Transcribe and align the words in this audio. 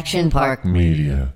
Action 0.00 0.30
Park 0.30 0.64
Media. 0.64 1.34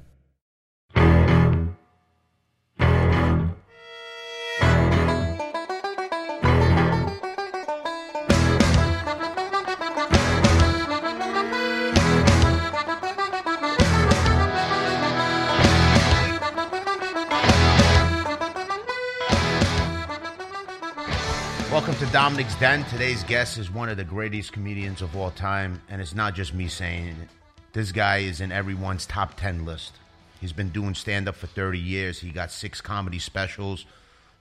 Welcome 21.70 21.95
to 21.96 22.06
Domenick's 22.06 22.55
Den. 22.55 22.83
Today's 22.84 23.23
guest 23.24 23.59
is 23.59 23.70
one 23.70 23.91
of 23.91 23.98
the 23.98 24.05
greatest 24.05 24.52
comedians 24.52 25.02
of 25.02 25.15
all 25.15 25.33
time, 25.33 25.83
and 25.91 26.01
it's 26.01 26.15
not 26.15 26.34
just 26.34 26.55
me 26.55 26.66
saying 26.66 27.09
it. 27.09 27.44
This 27.74 27.91
guy 27.91 28.19
is 28.19 28.41
in 28.41 28.52
everyone's 28.52 29.05
top 29.05 29.37
10 29.37 29.64
list. 29.64 29.95
He's 30.41 30.52
been 30.52 30.70
doing 30.70 30.95
stand 30.95 31.28
up 31.28 31.34
for 31.34 31.48
30 31.48 31.77
years. 31.77 32.20
He 32.20 32.30
got 32.30 32.52
six 32.52 32.80
comedy 32.80 33.19
specials, 33.19 33.84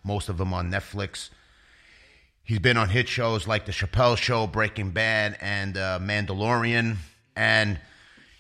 most 0.04 0.30
of 0.30 0.38
them 0.38 0.54
on 0.54 0.70
Netflix. 0.70 1.32
He's 2.44 2.60
been 2.60 2.78
on 2.78 2.90
hit 2.90 3.10
shows 3.10 3.48
like 3.48 3.66
The 3.66 3.72
Chappelle 3.72 4.18
Show, 4.18 4.46
Breaking 4.46 4.92
Bad, 4.92 5.36
and 5.42 5.76
uh, 5.78 5.98
Mandalorian. 6.00 6.98
And 7.36 7.80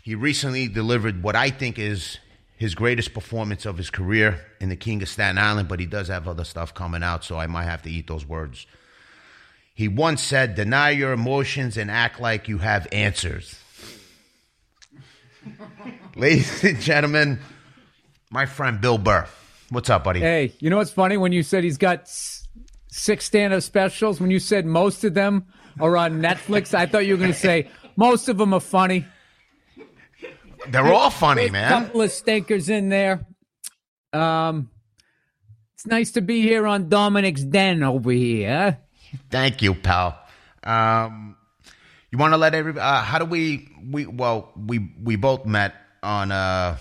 he 0.03 0.13
recently 0.13 0.67
delivered 0.67 1.23
what 1.23 1.35
I 1.35 1.49
think 1.49 1.79
is 1.79 2.19
his 2.55 2.75
greatest 2.75 3.15
performance 3.15 3.65
of 3.65 3.77
his 3.77 3.89
career 3.89 4.45
in 4.59 4.69
The 4.69 4.75
King 4.75 5.01
of 5.01 5.09
Staten 5.09 5.39
Island, 5.39 5.69
but 5.69 5.79
he 5.79 5.87
does 5.87 6.07
have 6.09 6.27
other 6.27 6.43
stuff 6.43 6.71
coming 6.75 7.01
out, 7.01 7.23
so 7.23 7.39
I 7.39 7.47
might 7.47 7.63
have 7.63 7.81
to 7.81 7.89
eat 7.89 8.05
those 8.05 8.27
words. 8.27 8.67
He 9.73 9.87
once 9.87 10.21
said, 10.21 10.53
Deny 10.53 10.91
your 10.91 11.13
emotions 11.13 11.77
and 11.77 11.89
act 11.89 12.19
like 12.19 12.47
you 12.47 12.59
have 12.59 12.87
answers. 12.91 13.59
Ladies 16.15 16.63
and 16.63 16.79
gentlemen, 16.79 17.39
my 18.29 18.45
friend 18.45 18.79
Bill 18.79 18.97
Burr. 18.97 19.27
What's 19.69 19.89
up, 19.89 20.03
buddy? 20.03 20.19
Hey, 20.19 20.53
you 20.59 20.69
know 20.69 20.77
what's 20.77 20.91
funny? 20.91 21.17
When 21.17 21.31
you 21.31 21.43
said 21.43 21.63
he's 21.63 21.77
got 21.77 22.07
six 22.87 23.25
stand-up 23.25 23.63
specials, 23.63 24.19
when 24.19 24.29
you 24.29 24.39
said 24.39 24.65
most 24.65 25.03
of 25.03 25.13
them 25.13 25.47
are 25.79 25.97
on 25.97 26.21
Netflix, 26.21 26.73
I 26.73 26.85
thought 26.85 27.05
you 27.05 27.13
were 27.13 27.19
going 27.19 27.33
to 27.33 27.37
say 27.39 27.69
most 27.95 28.29
of 28.29 28.37
them 28.37 28.53
are 28.53 28.59
funny. 28.59 29.05
They're 30.69 30.93
all 30.93 31.09
funny, 31.09 31.49
man. 31.49 31.65
A 31.71 31.85
couple 31.85 32.01
of 32.01 32.11
stinkers 32.11 32.69
in 32.69 32.89
there. 32.89 33.25
Um, 34.13 34.69
it's 35.73 35.85
nice 35.87 36.11
to 36.11 36.21
be 36.21 36.41
here 36.41 36.67
on 36.67 36.89
Domenick's 36.89 37.43
Den 37.43 37.83
over 37.83 38.11
here. 38.11 38.77
Thank 39.29 39.61
you, 39.61 39.73
pal. 39.73 40.17
Um, 40.63 41.35
you 42.11 42.17
want 42.17 42.33
to 42.33 42.37
let 42.37 42.53
everybody? 42.55 42.81
Uh, 42.81 43.01
how 43.01 43.19
do 43.19 43.25
we? 43.25 43.69
We 43.91 44.05
well, 44.05 44.51
we 44.55 44.91
we 45.01 45.15
both 45.15 45.45
met 45.45 45.73
on 46.01 46.31
uh, 46.31 46.77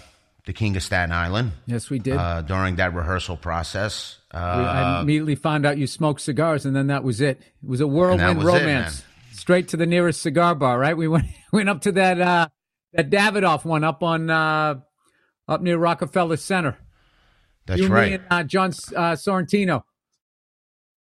the 0.47 0.53
King 0.53 0.77
of 0.77 0.83
Staten 0.83 1.12
Island 1.12 1.53
Yes, 1.67 1.89
we 1.91 1.98
did. 1.98 2.17
uh, 2.17 2.42
during 2.42 2.77
that 2.77 2.95
rehearsal 2.95 3.36
process. 3.36 4.19
Uh, 4.31 4.55
We- 4.58 4.64
I 4.64 5.00
immediately 5.03 5.34
found 5.34 5.67
out 5.67 5.78
you 5.78 5.86
smoked 5.86 6.20
cigars, 6.20 6.64
and 6.67 6.75
then 6.75 6.89
that 6.89 7.05
was 7.05 7.20
it. 7.20 7.41
It 7.41 7.69
was 7.69 7.80
a 7.80 7.86
whirlwind 7.86 8.39
was 8.39 8.47
it, 8.47 8.50
romance. 8.50 9.05
Straight 9.33 9.69
to 9.69 9.77
the 9.77 9.86
nearest 9.86 10.23
cigar 10.23 10.55
bar, 10.55 10.78
right? 10.78 10.97
We 10.97 11.08
went 11.14 11.27
went 11.53 11.69
up 11.69 11.83
to 11.83 11.92
that 11.92 12.20
uh, 12.20 12.48
that 12.92 13.11
Davidoff 13.11 13.64
one 13.64 13.84
up 13.84 14.03
on 14.03 14.30
uh, 14.30 14.75
up 15.48 15.62
near 15.62 15.78
Rockefeller 15.78 16.36
Center. 16.36 16.77
that's 17.67 17.80
you, 17.80 17.89
right. 17.89 18.08
me, 18.11 18.14
and 18.14 18.25
uh, 18.30 18.42
John 18.45 18.70
uh, 18.97 19.12
Sorrentino, 19.17 19.83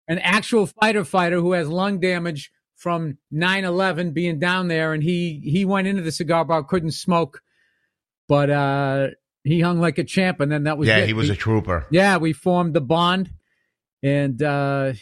an 0.09 0.19
actual 0.19 0.67
fighter 0.67 1.05
fighter 1.05 1.41
who 1.41 1.53
has 1.53 1.69
lung 1.69 2.01
damage 2.01 2.51
from 2.79 3.19
9-11 3.35 4.15
being 4.15 4.39
down 4.39 4.69
there, 4.69 4.93
and 4.95 5.03
he 5.03 5.41
he 5.45 5.65
went 5.65 5.87
into 5.89 6.01
the 6.03 6.13
cigar 6.13 6.45
bar, 6.45 6.63
couldn't 6.65 6.93
smoke, 6.93 7.43
but 8.29 8.49
uh, 8.51 9.09
he 9.45 9.61
hung 9.61 9.81
like 9.81 9.99
a 9.99 10.05
champ, 10.05 10.41
and 10.41 10.51
then 10.51 10.63
that 10.65 10.79
was 10.79 10.89
yeah, 10.89 10.99
it. 10.99 11.07
he 11.09 11.13
was 11.13 11.29
We- 11.29 11.35
a 11.35 11.37
trooper. 11.37 11.87
yeah, 11.91 12.17
we 12.19 12.33
formed 12.33 12.75
the 12.75 12.81
bond, 12.81 13.31
and 14.03 14.41
uh, 14.43 14.93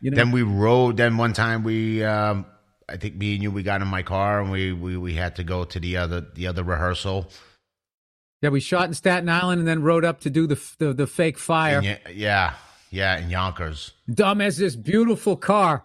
you 0.00 0.10
know, 0.10 0.16
Then 0.16 0.30
we 0.30 0.42
rode. 0.42 0.96
Then 0.98 1.16
one 1.16 1.32
time 1.32 1.62
we, 1.64 2.04
um, 2.04 2.44
I 2.88 2.96
think 2.98 3.16
me 3.16 3.34
and 3.34 3.42
you, 3.42 3.50
we 3.50 3.62
got 3.62 3.80
in 3.82 3.88
my 3.88 4.02
car 4.02 4.40
and 4.40 4.50
we, 4.50 4.72
we 4.72 4.96
we 4.96 5.14
had 5.14 5.36
to 5.36 5.44
go 5.44 5.64
to 5.64 5.80
the 5.80 5.96
other 5.96 6.20
the 6.34 6.46
other 6.48 6.62
rehearsal. 6.62 7.30
yeah, 8.42 8.50
we 8.50 8.60
shot 8.60 8.88
in 8.88 8.94
Staten 8.94 9.28
Island, 9.30 9.60
and 9.60 9.66
then 9.68 9.82
rode 9.82 10.04
up 10.04 10.20
to 10.20 10.30
do 10.30 10.46
the 10.46 10.60
the, 10.78 10.92
the 10.92 11.06
fake 11.06 11.38
fire. 11.38 11.78
And 11.78 11.86
yeah, 11.86 11.98
yeah, 12.12 12.54
yeah, 12.90 13.18
in 13.18 13.30
Yonkers. 13.30 13.92
dumb 14.12 14.42
as 14.42 14.58
this 14.58 14.76
beautiful 14.76 15.36
car. 15.36 15.84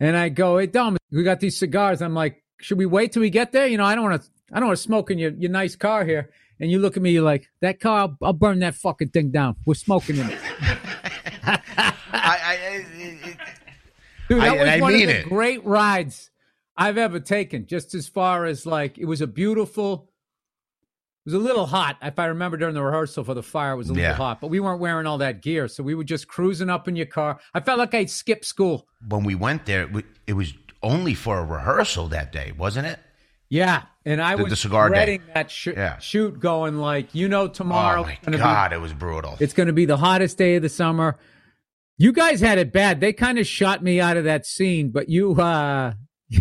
And 0.00 0.16
I 0.16 0.30
go, 0.30 0.58
hey 0.58 0.66
Dom, 0.66 0.96
we 1.12 1.22
got 1.22 1.40
these 1.40 1.58
cigars. 1.58 2.00
I'm 2.02 2.14
like, 2.14 2.42
should 2.60 2.78
we 2.78 2.86
wait 2.86 3.12
till 3.12 3.20
we 3.20 3.30
get 3.30 3.52
there? 3.52 3.66
You 3.66 3.76
know, 3.76 3.84
I 3.84 3.94
don't 3.94 4.04
want 4.04 4.22
to, 4.22 4.28
I 4.52 4.58
don't 4.58 4.68
want 4.68 4.78
to 4.78 4.82
smoke 4.82 5.10
in 5.10 5.18
your, 5.18 5.30
your 5.32 5.50
nice 5.50 5.76
car 5.76 6.04
here. 6.04 6.30
And 6.58 6.70
you 6.70 6.78
look 6.78 6.96
at 6.96 7.02
me, 7.02 7.10
you're 7.12 7.22
like, 7.22 7.48
that 7.60 7.80
car, 7.80 8.00
I'll, 8.00 8.16
I'll 8.22 8.32
burn 8.34 8.58
that 8.60 8.74
fucking 8.74 9.08
thing 9.10 9.30
down. 9.30 9.56
We're 9.64 9.74
smoking 9.74 10.16
in 10.16 10.28
it. 10.30 10.38
I, 11.44 11.62
I, 12.12 12.58
I, 12.92 13.36
Dude, 14.28 14.40
that 14.42 14.48
I- 14.48 14.56
was 14.62 14.68
I 14.68 14.80
one 14.80 14.92
mean 14.92 15.02
of 15.08 15.08
the 15.08 15.20
it. 15.20 15.28
great 15.28 15.64
rides 15.64 16.30
I've 16.76 16.98
ever 16.98 17.18
taken. 17.20 17.66
Just 17.66 17.94
as 17.94 18.08
far 18.08 18.44
as 18.44 18.66
like, 18.66 18.98
it 18.98 19.06
was 19.06 19.20
a 19.20 19.26
beautiful, 19.26 20.09
it 20.09 20.09
was 21.24 21.34
a 21.34 21.38
little 21.38 21.66
hot. 21.66 21.96
If 22.02 22.18
I 22.18 22.26
remember 22.26 22.56
during 22.56 22.74
the 22.74 22.82
rehearsal 22.82 23.24
for 23.24 23.34
the 23.34 23.42
fire, 23.42 23.72
it 23.72 23.76
was 23.76 23.88
a 23.88 23.92
little 23.92 24.08
Yeah. 24.08 24.14
hot, 24.14 24.40
but 24.40 24.48
we 24.48 24.58
weren't 24.60 24.80
wearing 24.80 25.06
all 25.06 25.18
that 25.18 25.42
gear. 25.42 25.68
So 25.68 25.82
we 25.82 25.94
were 25.94 26.04
just 26.04 26.28
cruising 26.28 26.70
up 26.70 26.88
in 26.88 26.96
your 26.96 27.06
car. 27.06 27.38
I 27.54 27.60
felt 27.60 27.78
like 27.78 27.94
I'd 27.94 28.10
skipped 28.10 28.44
school. 28.44 28.86
when 29.08 29.24
we 29.24 29.34
went 29.34 29.66
there, 29.66 29.88
it 30.26 30.32
was 30.34 30.54
only 30.82 31.14
for 31.14 31.38
a 31.38 31.44
rehearsal 31.44 32.08
that 32.08 32.32
day, 32.32 32.52
wasn't 32.56 32.86
it? 32.86 32.98
Yeah, 33.50 33.82
and 34.06 34.20
I 34.22 34.36
The- 34.36 34.44
was 34.44 34.50
the 34.50 34.56
cigar 34.56 34.88
day. 34.90 35.20
that 35.34 35.50
sh- 35.50 35.68
Yeah. 35.76 35.98
shoot, 35.98 36.38
going 36.40 36.76
like, 36.78 37.14
you 37.14 37.28
know, 37.28 37.48
tomorrow 37.48 38.02
oh 38.02 38.30
my 38.30 38.36
god, 38.38 38.72
it 38.72 38.80
was 38.80 38.92
brutal. 38.94 39.36
it's 39.40 39.52
going 39.52 39.66
to 39.66 39.72
be 39.72 39.84
the 39.86 39.96
hottest 39.96 40.38
day 40.38 40.54
of 40.56 40.62
the 40.62 40.68
summer. 40.68 41.18
You 41.98 42.12
guys 42.12 42.40
had 42.40 42.58
it 42.58 42.72
bad. 42.72 43.00
They 43.00 43.12
kind 43.12 43.38
of 43.38 43.46
shot 43.46 43.82
me 43.82 44.00
out 44.00 44.16
of 44.16 44.24
that 44.24 44.46
scene, 44.46 44.90
but 44.90 45.08
you, 45.10 45.32
uh 45.40 45.94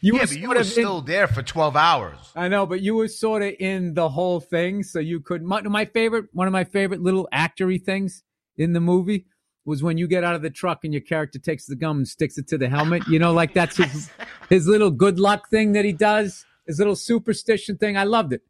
you 0.00 0.14
yeah, 0.14 0.20
were 0.20 0.26
but 0.26 0.38
you 0.38 0.48
were 0.48 0.54
of 0.56 0.60
in- 0.62 0.66
still 0.66 1.00
there 1.00 1.26
for 1.26 1.42
twelve 1.42 1.76
hours. 1.76 2.16
I 2.36 2.48
know, 2.48 2.66
but 2.66 2.80
you 2.80 2.94
were 2.94 3.08
sort 3.08 3.42
of 3.42 3.54
in 3.58 3.94
the 3.94 4.08
whole 4.08 4.40
thing, 4.40 4.82
so 4.82 4.98
you 4.98 5.20
could. 5.20 5.42
My, 5.42 5.62
my 5.62 5.84
favorite, 5.84 6.26
one 6.32 6.46
of 6.46 6.52
my 6.52 6.64
favorite 6.64 7.00
little 7.02 7.28
actory 7.32 7.82
things 7.82 8.22
in 8.56 8.72
the 8.72 8.80
movie 8.80 9.26
was 9.64 9.82
when 9.82 9.98
you 9.98 10.06
get 10.06 10.22
out 10.22 10.34
of 10.36 10.42
the 10.42 10.50
truck 10.50 10.84
and 10.84 10.92
your 10.94 11.00
character 11.02 11.38
takes 11.38 11.66
the 11.66 11.74
gum 11.74 11.96
and 11.98 12.08
sticks 12.08 12.38
it 12.38 12.46
to 12.48 12.56
the 12.58 12.68
helmet. 12.68 13.02
You 13.08 13.18
know, 13.18 13.32
like 13.32 13.52
that's 13.54 13.76
his 13.76 14.10
his 14.48 14.66
little 14.68 14.90
good 14.90 15.18
luck 15.18 15.48
thing 15.50 15.72
that 15.72 15.84
he 15.84 15.92
does. 15.92 16.44
His 16.66 16.78
little 16.78 16.96
superstition 16.96 17.76
thing. 17.76 17.96
I 17.96 18.04
loved 18.04 18.32
it. 18.32 18.42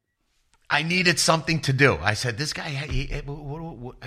I 0.69 0.83
needed 0.83 1.19
something 1.21 1.61
to 1.61 1.73
do. 1.73 1.97
I 2.03 2.15
said, 2.15 2.39
"This 2.39 2.53
guy, 2.53 2.69
he, 2.71 3.05
he- 3.05 3.23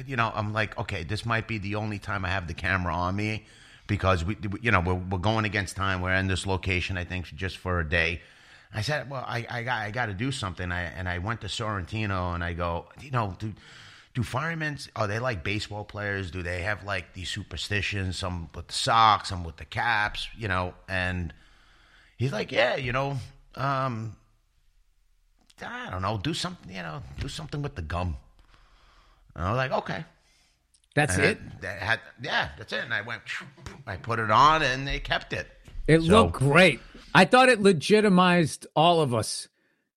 you 0.07 0.15
know." 0.17 0.31
I'm 0.35 0.51
like, 0.51 0.77
"Okay, 0.77 1.03
this 1.03 1.25
might 1.25 1.47
be 1.47 1.57
the 1.57 1.75
only 1.75 1.99
time 1.99 2.25
I 2.25 2.29
have 2.29 2.47
the 2.47 2.53
camera 2.53 2.93
on 2.93 3.15
me 3.15 3.45
because 3.89 4.23
we, 4.23 4.37
you 4.61 4.71
know, 4.71 4.79
we're, 4.79 4.93
we're 4.93 5.17
going 5.17 5.43
against 5.43 5.75
time. 5.75 6.01
We're 6.01 6.13
in 6.13 6.27
this 6.27 6.45
location, 6.45 6.97
I 6.97 7.03
think, 7.03 7.25
just 7.35 7.57
for 7.57 7.81
a 7.81 7.89
day." 7.89 8.21
I 8.73 8.81
said, 8.81 9.09
"Well, 9.09 9.25
I, 9.27 9.45
I 9.49 9.63
got, 9.63 9.81
I 9.81 9.91
got 9.91 10.05
to 10.05 10.13
do 10.13 10.31
something." 10.31 10.71
I, 10.71 10.83
and 10.83 11.09
I 11.09 11.17
went 11.17 11.41
to 11.41 11.47
Sorrentino 11.47 12.33
and 12.33 12.41
I 12.41 12.53
go, 12.53 12.85
"You 13.01 13.11
know, 13.11 13.35
do, 13.37 13.51
do 14.13 14.23
firemen? 14.23 14.77
Are 14.95 15.07
they 15.07 15.19
like 15.19 15.43
baseball 15.43 15.83
players? 15.83 16.31
Do 16.31 16.41
they 16.41 16.61
have 16.61 16.85
like 16.85 17.13
these 17.13 17.29
superstitions? 17.29 18.17
Some 18.17 18.49
with 18.55 18.67
the 18.67 18.73
socks, 18.73 19.29
some 19.29 19.43
with 19.43 19.57
the 19.57 19.65
caps, 19.65 20.29
you 20.37 20.47
know?" 20.47 20.75
And 20.87 21.33
he's 22.15 22.31
like, 22.31 22.53
"Yeah, 22.53 22.77
you 22.77 22.93
know." 22.93 23.17
Um, 23.55 24.15
I 25.65 25.89
don't 25.89 26.01
know, 26.01 26.17
do 26.17 26.33
something, 26.33 26.73
you 26.73 26.81
know, 26.81 27.01
do 27.19 27.27
something 27.27 27.61
with 27.61 27.75
the 27.75 27.81
gum. 27.81 28.15
And 29.35 29.45
I 29.45 29.51
was 29.51 29.57
like, 29.57 29.71
okay. 29.71 30.05
That's 30.99 31.15
And 31.15 31.23
it. 31.25 31.61
that 31.61 31.79
had, 31.79 31.99
yeah, 32.21 32.49
that's 32.57 32.73
it. 32.73 32.83
And 32.83 32.93
I 32.93 33.01
went, 33.01 33.21
I 33.87 33.95
put 33.95 34.19
it 34.19 34.29
on 34.31 34.61
and 34.61 34.87
they 34.87 34.99
kept 34.99 35.33
it. 35.33 35.47
It 35.87 36.01
So- 36.01 36.23
looked 36.25 36.33
great. 36.33 36.79
I 37.15 37.25
thought 37.25 37.49
it 37.49 37.61
legitimized 37.61 38.67
all 38.75 39.01
of 39.01 39.13
us 39.13 39.47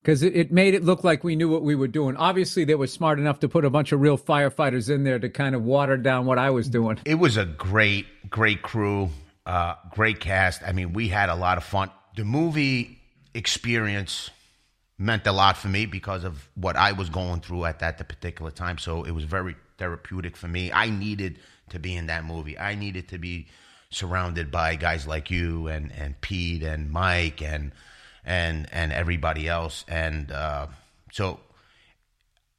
because 0.02 0.22
it, 0.22 0.34
it 0.34 0.50
made 0.52 0.74
it 0.74 0.82
look 0.82 1.04
like 1.04 1.22
we 1.24 1.36
knew 1.36 1.48
what 1.48 1.62
we 1.62 1.74
were 1.74 1.88
doing. 1.88 2.16
Obviously, 2.16 2.64
they 2.64 2.74
were 2.74 2.86
smart 2.86 3.18
enough 3.18 3.40
to 3.40 3.48
put 3.48 3.64
a 3.64 3.70
bunch 3.70 3.92
of 3.92 4.00
real 4.00 4.16
firefighters 4.16 4.88
in 4.88 5.04
there 5.04 5.18
to 5.18 5.28
kind 5.28 5.54
of 5.54 5.62
water 5.64 5.96
down 5.96 6.24
what 6.24 6.38
I 6.38 6.50
was 6.50 6.68
doing. 6.68 6.98
It 7.04 7.16
was 7.16 7.36
a 7.36 7.44
great, 7.44 8.06
great 8.30 8.62
crew, 8.62 9.10
uh, 9.44 9.74
great 9.90 10.20
cast. 10.20 10.62
I 10.66 10.72
mean, 10.72 10.92
we 10.94 11.08
had 11.08 11.28
a 11.28 11.34
lot 11.34 11.58
of 11.58 11.64
fun. 11.64 11.90
The 12.16 12.24
movie 12.24 12.98
experience 13.34 14.30
meant 14.98 15.26
a 15.26 15.32
lot 15.32 15.56
for 15.56 15.68
me 15.68 15.84
because 15.86 16.24
of 16.24 16.48
what 16.54 16.76
I 16.76 16.92
was 16.92 17.10
going 17.10 17.40
through 17.40 17.64
at 17.64 17.80
that 17.80 17.98
particular 18.08 18.50
time. 18.50 18.78
So 18.78 19.02
it 19.04 19.10
was 19.10 19.24
very 19.24 19.56
therapeutic 19.82 20.36
for 20.36 20.46
me. 20.46 20.70
I 20.70 20.90
needed 20.90 21.40
to 21.70 21.80
be 21.80 21.96
in 21.96 22.06
that 22.06 22.24
movie. 22.24 22.56
I 22.56 22.76
needed 22.76 23.08
to 23.08 23.18
be 23.18 23.48
surrounded 23.90 24.50
by 24.52 24.76
guys 24.76 25.08
like 25.08 25.28
you 25.28 25.66
and, 25.66 25.90
and 25.92 26.18
Pete 26.20 26.62
and 26.62 26.90
Mike 26.90 27.42
and 27.42 27.72
and 28.24 28.68
and 28.72 28.92
everybody 28.92 29.48
else. 29.48 29.84
And 29.88 30.30
uh, 30.30 30.68
so 31.10 31.40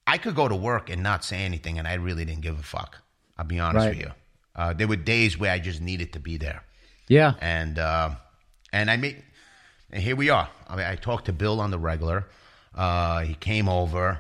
I 0.05 0.17
could 0.17 0.35
go 0.35 0.49
to 0.49 0.55
work 0.55 0.89
and 0.89 1.01
not 1.01 1.23
say 1.23 1.43
anything, 1.45 1.79
and 1.79 1.87
I 1.87 1.93
really 1.93 2.25
didn't 2.25 2.41
give 2.41 2.59
a 2.59 2.63
fuck. 2.63 2.99
I'll 3.37 3.45
be 3.45 3.57
honest 3.59 3.85
Right. 3.85 3.95
with 3.95 4.05
you. 4.05 4.11
Uh, 4.55 4.73
there 4.73 4.87
were 4.89 4.97
days 4.97 5.39
where 5.39 5.51
I 5.51 5.59
just 5.59 5.79
needed 5.81 6.11
to 6.13 6.19
be 6.19 6.35
there, 6.37 6.61
Yeah. 7.07 7.33
and 7.39 7.79
uh, 7.79 8.09
and 8.73 8.91
I 8.91 8.97
made, 8.97 9.23
and 9.91 10.03
here 10.03 10.17
we 10.17 10.29
are. 10.29 10.49
I, 10.67 10.75
mean, 10.75 10.85
I 10.85 10.95
talk 10.97 11.23
to 11.25 11.33
Bill 11.33 11.61
on 11.61 11.71
the 11.71 11.79
regular. 11.79 12.27
Uh, 12.75 13.21
he 13.21 13.33
came 13.35 13.69
over. 13.69 14.19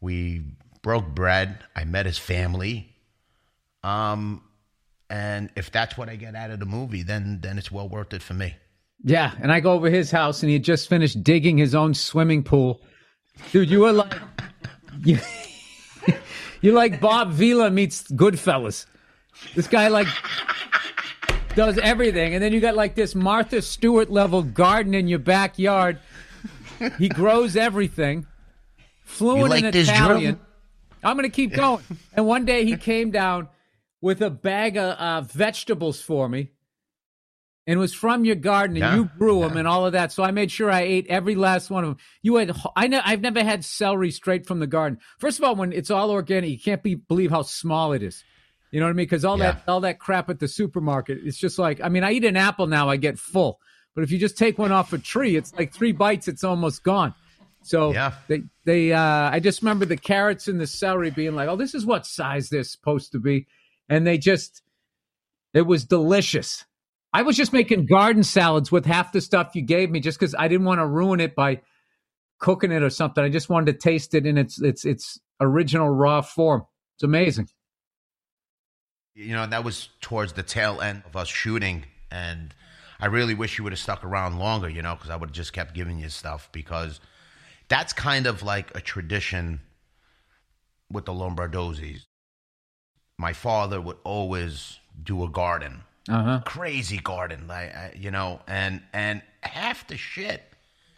We 0.00 0.42
broke 0.82 1.08
bread. 1.14 1.58
I 1.74 1.84
met 1.84 2.06
his 2.06 2.18
family. 2.18 2.94
Um, 3.82 4.42
and 5.08 5.50
if 5.56 5.70
that's 5.70 5.96
what 5.98 6.08
I 6.08 6.16
get 6.16 6.34
out 6.34 6.50
of 6.50 6.60
the 6.60 6.66
movie, 6.66 7.02
then 7.02 7.40
then 7.42 7.58
it's 7.58 7.70
well 7.70 7.88
worth 7.88 8.12
it 8.12 8.22
for 8.22 8.34
me. 8.34 8.54
Yeah, 9.02 9.32
and 9.40 9.50
I 9.50 9.60
go 9.60 9.72
over 9.72 9.88
his 9.88 10.10
house, 10.10 10.42
and 10.42 10.50
he 10.50 10.54
had 10.54 10.64
just 10.64 10.88
finished 10.88 11.22
digging 11.24 11.58
his 11.58 11.74
own 11.74 11.94
swimming 11.94 12.42
pool. 12.42 12.82
Dude, 13.50 13.70
you 13.70 13.80
were 13.80 13.92
like, 13.92 14.12
you, 15.04 15.18
you 16.60 16.72
like 16.72 17.00
Bob 17.00 17.32
Vila 17.32 17.70
meets 17.70 18.02
Goodfellas. 18.10 18.86
This 19.54 19.66
guy 19.66 19.88
like 19.88 20.06
does 21.56 21.78
everything, 21.78 22.34
and 22.34 22.42
then 22.42 22.52
you 22.52 22.60
got 22.60 22.76
like 22.76 22.94
this 22.94 23.14
Martha 23.14 23.62
Stewart 23.62 24.10
level 24.10 24.42
garden 24.42 24.94
in 24.94 25.08
your 25.08 25.18
backyard. 25.18 25.98
He 26.98 27.08
grows 27.08 27.56
everything. 27.56 28.26
Fluent 29.04 29.50
like 29.50 29.64
in 29.64 29.74
Italian. 29.74 30.40
I'm 31.02 31.16
gonna 31.16 31.28
keep 31.30 31.54
going. 31.54 31.84
And 32.12 32.26
one 32.26 32.44
day 32.44 32.64
he 32.64 32.76
came 32.76 33.12
down 33.12 33.48
with 34.00 34.20
a 34.20 34.30
bag 34.30 34.76
of 34.76 34.96
uh, 34.98 35.20
vegetables 35.20 36.00
for 36.02 36.28
me, 36.28 36.50
and 37.68 37.76
it 37.76 37.80
was 37.80 37.94
from 37.94 38.24
your 38.24 38.34
garden, 38.34 38.76
and 38.76 38.84
Yeah, 38.84 38.94
you 38.96 39.04
grew 39.16 39.42
them 39.42 39.56
and 39.56 39.68
all 39.68 39.86
of 39.86 39.92
that. 39.92 40.10
So 40.10 40.24
I 40.24 40.32
made 40.32 40.50
sure 40.50 40.70
I 40.72 40.80
ate 40.80 41.06
every 41.06 41.36
last 41.36 41.70
one 41.70 41.84
of 41.84 41.90
them. 41.90 41.98
You 42.20 42.36
had 42.36 42.50
I 42.74 42.88
know 42.88 43.00
I've 43.04 43.20
never 43.20 43.44
had 43.44 43.64
celery 43.64 44.10
straight 44.10 44.44
from 44.44 44.58
the 44.58 44.66
garden. 44.66 44.98
First 45.18 45.38
of 45.38 45.44
all, 45.44 45.54
when 45.54 45.72
it's 45.72 45.90
all 45.90 46.10
organic, 46.10 46.50
you 46.50 46.58
can't 46.58 46.82
be 46.82 46.96
believe 46.96 47.30
how 47.30 47.42
small 47.42 47.92
it 47.92 48.02
is. 48.02 48.24
You 48.72 48.80
know 48.80 48.86
what 48.86 48.90
I 48.90 48.94
mean? 48.94 49.04
Because 49.06 49.24
all 49.24 49.38
Yeah. 49.38 49.52
that 49.52 49.62
all 49.68 49.80
that 49.82 50.00
crap 50.00 50.28
at 50.30 50.40
the 50.40 50.48
supermarket, 50.48 51.18
it's 51.24 51.38
just 51.38 51.58
like 51.60 51.80
I 51.80 51.88
mean, 51.88 52.02
I 52.02 52.10
eat 52.12 52.24
an 52.24 52.36
apple 52.36 52.66
now, 52.66 52.88
I 52.88 52.96
get 52.96 53.18
full. 53.20 53.60
But 53.94 54.02
if 54.02 54.10
you 54.10 54.18
just 54.18 54.36
take 54.38 54.58
one 54.58 54.72
off 54.72 54.92
a 54.92 54.98
tree, 54.98 55.36
it's 55.36 55.52
like 55.56 55.72
three 55.72 55.92
bites, 55.92 56.26
it's 56.28 56.42
almost 56.44 56.82
gone. 56.82 57.14
So 57.62 57.92
Yeah. 57.92 58.12
they 58.28 58.42
they 58.64 58.92
uh 58.92 59.30
I 59.30 59.40
just 59.40 59.62
remember 59.62 59.84
the 59.84 59.96
carrots 59.96 60.48
and 60.48 60.60
the 60.60 60.66
celery 60.66 61.10
being 61.10 61.34
like, 61.34 61.48
oh, 61.48 61.56
this 61.56 61.74
is 61.74 61.84
what 61.86 62.06
size 62.06 62.48
they're 62.48 62.64
supposed 62.64 63.12
to 63.12 63.18
be, 63.18 63.46
and 63.88 64.06
they 64.06 64.18
just 64.18 64.62
it 65.52 65.62
was 65.62 65.84
delicious. 65.84 66.64
I 67.12 67.22
was 67.22 67.36
just 67.36 67.52
making 67.52 67.86
garden 67.86 68.22
salads 68.22 68.70
with 68.70 68.86
half 68.86 69.10
the 69.12 69.20
stuff 69.20 69.50
you 69.54 69.62
gave 69.62 69.90
me, 69.90 69.98
just 70.00 70.18
because 70.18 70.34
I 70.38 70.46
didn't 70.48 70.64
want 70.66 70.78
to 70.80 70.86
ruin 70.86 71.18
it 71.20 71.34
by 71.34 71.60
cooking 72.38 72.70
it 72.72 72.82
or 72.82 72.90
something. 72.90 73.22
I 73.24 73.28
just 73.28 73.48
wanted 73.50 73.72
to 73.72 73.78
taste 73.78 74.14
it 74.14 74.26
in 74.26 74.38
its 74.38 74.60
its 74.62 74.84
its 74.84 75.18
original 75.40 75.88
raw 75.90 76.20
form. 76.22 76.66
It's 76.96 77.02
amazing. 77.02 77.48
you 79.14 79.34
know 79.34 79.42
and 79.42 79.52
that 79.52 79.64
was 79.64 79.88
towards 80.00 80.32
the 80.34 80.42
tail 80.42 80.80
end 80.80 81.02
of 81.04 81.16
us 81.16 81.28
shooting 81.28 81.84
and 82.10 82.54
i 83.00 83.06
really 83.06 83.34
wish 83.34 83.58
you 83.58 83.64
would 83.64 83.72
have 83.72 83.78
stuck 83.80 84.04
around 84.04 84.38
longer 84.38 84.68
you 84.68 84.82
know 84.82 84.94
because 84.94 85.10
i 85.10 85.16
would 85.16 85.30
have 85.30 85.34
just 85.34 85.52
kept 85.52 85.74
giving 85.74 85.98
you 85.98 86.08
stuff 86.08 86.48
because 86.52 87.00
that's 87.70 87.92
kind 87.94 88.26
of 88.26 88.42
like 88.42 88.76
a 88.76 88.80
tradition 88.82 89.60
with 90.92 91.06
the 91.06 91.12
Lombardozzis 91.12 92.00
my 93.18 93.32
father 93.32 93.80
would 93.80 93.96
always 94.04 94.78
do 95.02 95.22
a 95.24 95.28
garden 95.28 95.82
Uh 96.08 96.22
huh. 96.24 96.40
crazy 96.44 96.98
garden 96.98 97.46
like 97.46 97.74
I- 97.74 97.94
you 97.96 98.10
know 98.10 98.40
and 98.46 98.82
and 98.92 99.22
half 99.42 99.86
the 99.86 99.96
shit 99.96 100.42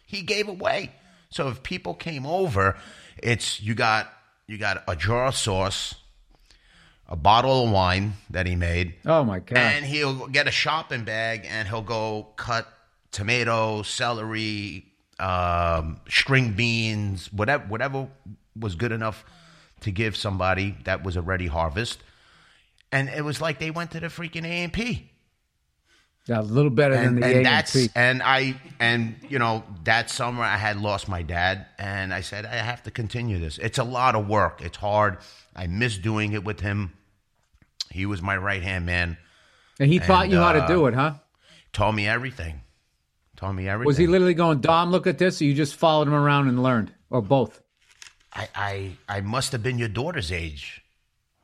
he 0.07 0.23
gave 0.23 0.49
away 0.49 0.91
so 1.31 1.49
if 1.49 1.63
people 1.63 1.95
came 1.95 2.27
over 2.27 2.77
it's 3.23 3.61
you 3.61 3.75
got 3.75 4.13
you 4.47 4.59
got 4.59 4.83
a 4.89 4.97
jar 4.97 5.27
of 5.27 5.37
sauce 5.37 5.95
a 7.09 7.17
bottle 7.17 7.65
of 7.67 7.71
wine 7.71 8.15
that 8.31 8.47
he 8.47 8.57
made 8.57 8.95
Oh 9.05 9.25
my 9.25 9.41
god. 9.41 9.59
and 9.59 9.85
he'll 9.85 10.27
get 10.29 10.47
a 10.49 10.51
shopping 10.51 11.05
bag 11.05 11.47
and 11.49 11.69
he'll 11.69 11.83
go 11.83 12.29
cut 12.37 12.67
tomato, 13.11 13.83
celery, 13.83 14.87
um, 15.23 16.01
string 16.09 16.53
beans, 16.53 17.33
whatever 17.33 17.65
whatever 17.67 18.09
was 18.59 18.75
good 18.75 18.93
enough 18.93 19.25
to 19.81 19.91
give 19.91 20.17
somebody 20.17 20.77
that 20.85 21.03
was 21.05 21.17
a 21.17 21.23
ready 21.23 21.47
harvest. 21.47 22.03
And 22.91 23.09
it 23.09 23.25
was 23.25 23.41
like 23.41 23.59
they 23.59 23.71
went 23.71 23.93
to 23.93 24.01
the 24.01 24.09
freaking 24.09 24.45
A 24.45 24.65
and 24.65 24.73
P. 24.73 25.11
Yeah, 26.27 26.41
a 26.41 26.43
little 26.43 26.71
better 26.71 26.95
than 26.95 27.19
the 27.19 27.27
and 27.27 27.47
that's 27.47 27.75
and 27.75 27.89
P. 27.89 27.93
and 27.97 28.23
I 28.23 28.61
and 28.79 29.17
you 29.29 29.39
know 29.39 29.65
that 29.85 30.09
summer 30.09 30.43
I 30.43 30.57
had 30.57 30.81
lost 30.81 31.09
my 31.09 31.23
dad 31.23 31.67
and 31.79 32.15
I 32.15 32.21
said 32.21 32.47
I 32.47 32.57
have 32.57 32.83
to 32.85 32.91
continue 32.91 33.39
this. 33.39 33.59
It's 33.59 33.79
a 33.79 33.85
lot 33.85 34.15
of 34.15 34.29
work. 34.29 34.61
It's 34.63 34.77
hard. 34.77 35.19
I 35.57 35.67
miss 35.67 35.99
doing 35.99 36.33
it 36.33 36.45
with 36.45 36.61
him. 36.61 36.93
He 37.91 38.07
was 38.07 38.23
my 38.23 38.37
right 38.37 38.63
hand 38.63 38.87
man. 38.87 39.19
And 39.81 39.91
he 39.91 39.99
taught 39.99 40.25
and, 40.25 40.33
you 40.33 40.39
how 40.39 40.53
to 40.53 40.63
uh, 40.63 40.67
do 40.69 40.87
it, 40.87 40.95
huh? 40.95 41.15
Taught 41.73 41.93
me 41.93 42.07
everything. 42.07 42.62
Taught 43.43 43.55
me 43.55 43.69
everything. 43.69 43.89
Was 43.89 43.97
he 43.97 44.06
literally 44.06 44.35
going, 44.35 44.61
Dom, 44.61 44.93
look 44.93 45.09
at 45.09 45.19
this, 45.19 45.41
or 45.41 45.47
you 45.47 45.53
just 45.53 45.75
followed 45.75 46.06
him 46.06 46.15
around 46.15 46.47
and 46.47 46.62
learned? 46.62 46.93
Or 47.11 47.21
both? 47.21 47.61
I, 48.33 48.49
I 48.55 48.93
I 49.09 49.21
must 49.21 49.50
have 49.50 49.65
been 49.65 49.79
your 49.79 49.89
daughter's 49.89 50.31
age 50.31 50.81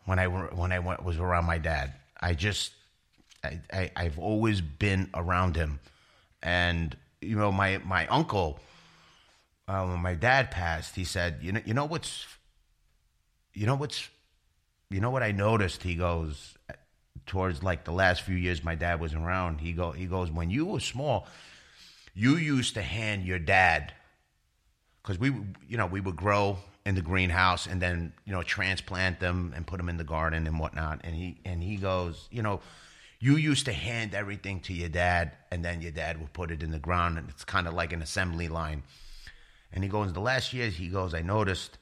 when 0.04 0.20
I 0.20 0.28
when 0.28 0.70
I 0.70 0.78
went, 0.78 1.04
was 1.04 1.18
around 1.18 1.46
my 1.46 1.58
dad. 1.58 1.94
I 2.20 2.34
just 2.34 2.70
I, 3.42 3.58
I 3.72 3.90
I've 3.96 4.16
always 4.16 4.60
been 4.60 5.10
around 5.12 5.56
him, 5.56 5.80
and 6.40 6.96
you 7.20 7.34
know 7.34 7.50
my 7.50 7.78
my 7.78 8.06
uncle 8.06 8.60
uh, 9.66 9.84
when 9.84 9.98
my 9.98 10.14
dad 10.14 10.52
passed, 10.52 10.94
he 10.94 11.02
said, 11.02 11.38
you 11.42 11.50
know 11.50 11.62
you 11.64 11.74
know 11.74 11.84
what's 11.84 12.28
you 13.54 13.66
know 13.66 13.74
what's 13.74 14.08
you 14.88 15.00
know 15.00 15.10
what 15.10 15.24
I 15.24 15.32
noticed. 15.32 15.82
He 15.82 15.96
goes 15.96 16.56
towards 17.26 17.64
like 17.64 17.82
the 17.82 17.90
last 17.90 18.22
few 18.22 18.36
years 18.36 18.62
my 18.62 18.76
dad 18.76 19.00
was 19.00 19.14
around. 19.14 19.60
He 19.60 19.72
go 19.72 19.90
he 19.90 20.06
goes 20.06 20.30
when 20.30 20.48
you 20.48 20.64
were 20.64 20.78
small, 20.78 21.26
you 22.18 22.36
used 22.36 22.74
to 22.74 22.82
hand 22.82 23.24
your 23.24 23.38
dad 23.38 23.92
because 25.02 25.18
we 25.18 25.30
would- 25.30 25.56
you 25.68 25.76
know 25.76 25.86
we 25.86 26.00
would 26.00 26.16
grow 26.16 26.58
in 26.84 26.94
the 26.96 27.02
greenhouse 27.02 27.66
and 27.66 27.80
then 27.80 28.12
you 28.24 28.32
know 28.32 28.42
transplant 28.42 29.20
them 29.20 29.52
and 29.54 29.66
put 29.66 29.76
them 29.76 29.88
in 29.88 29.96
the 29.98 30.04
garden 30.16 30.46
and 30.46 30.58
whatnot. 30.58 31.00
And 31.04 31.14
he 31.14 31.40
and 31.44 31.62
he 31.62 31.76
goes 31.76 32.28
you 32.30 32.42
know 32.42 32.60
you 33.20 33.36
used 33.36 33.64
to 33.66 33.72
hand 33.72 34.14
everything 34.14 34.60
to 34.60 34.72
your 34.72 34.88
dad 34.88 35.32
and 35.50 35.64
then 35.64 35.80
your 35.82 35.90
dad 35.92 36.20
would 36.20 36.32
put 36.32 36.50
it 36.50 36.62
in 36.62 36.70
the 36.72 36.78
ground. 36.78 37.18
And 37.18 37.28
it's 37.30 37.44
kind 37.44 37.66
of 37.68 37.74
like 37.74 37.92
an 37.92 38.02
assembly 38.02 38.48
line. 38.48 38.82
And 39.72 39.84
he 39.84 39.90
goes 39.90 40.12
the 40.12 40.20
last 40.20 40.52
years 40.52 40.76
he 40.76 40.88
goes 40.88 41.14
i 41.14 41.22
noticed 41.22 41.78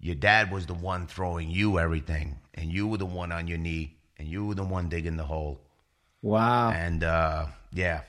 your 0.00 0.14
dad 0.16 0.50
was 0.50 0.66
the 0.66 0.74
one 0.74 1.06
throwing 1.06 1.50
you 1.50 1.78
everything 1.78 2.38
and 2.54 2.72
you 2.72 2.88
were 2.88 2.96
the 2.98 3.06
one 3.22 3.30
on 3.30 3.46
your 3.46 3.58
knee 3.58 3.98
and 4.18 4.26
you 4.26 4.46
were 4.46 4.54
the 4.54 4.64
one 4.64 4.88
digging 4.88 5.16
the 5.16 5.24
hole. 5.24 5.60
Wow. 6.22 6.70
and 6.70 7.04
uh, 7.04 7.46
yeah, 7.72 8.02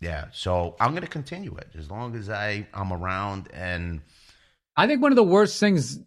yeah. 0.00 0.26
So 0.32 0.76
I'm 0.80 0.94
gonna 0.94 1.06
continue 1.06 1.54
it 1.56 1.68
as 1.78 1.90
long 1.90 2.16
as 2.16 2.30
I 2.30 2.66
I'm 2.74 2.92
around 2.92 3.48
and 3.52 4.00
I 4.76 4.86
think 4.86 5.02
one 5.02 5.12
of 5.12 5.16
the 5.16 5.22
worst 5.22 5.60
things 5.60 5.98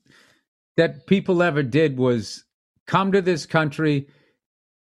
that 0.78 1.06
people 1.08 1.44
ever 1.44 1.64
did 1.64 1.98
was 1.98 2.44
come 2.88 3.12
to 3.12 3.22
this 3.22 3.46
country 3.46 4.08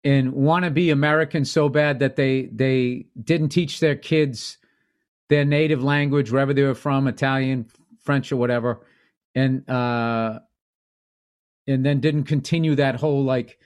and 0.04 0.32
want 0.32 0.64
to 0.64 0.70
be 0.70 0.90
American 0.90 1.44
so 1.44 1.68
bad 1.68 1.98
that 2.00 2.16
they 2.16 2.46
they 2.52 3.06
didn't 3.22 3.48
teach 3.48 3.80
their 3.80 3.96
kids 3.96 4.58
their 5.28 5.44
native 5.44 5.82
language 5.82 6.30
wherever 6.30 6.54
they 6.54 6.62
were 6.62 6.74
from, 6.74 7.06
Italian, 7.06 7.66
French, 8.00 8.32
or 8.32 8.36
whatever, 8.36 8.80
and 9.34 9.68
uh, 9.68 10.40
and 11.66 11.84
then 11.84 12.00
didn't 12.00 12.24
continue 12.24 12.74
that 12.74 12.96
whole 12.96 13.24
like 13.24 13.58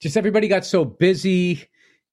just 0.00 0.16
everybody 0.16 0.48
got 0.48 0.64
so 0.64 0.84
busy 0.84 1.66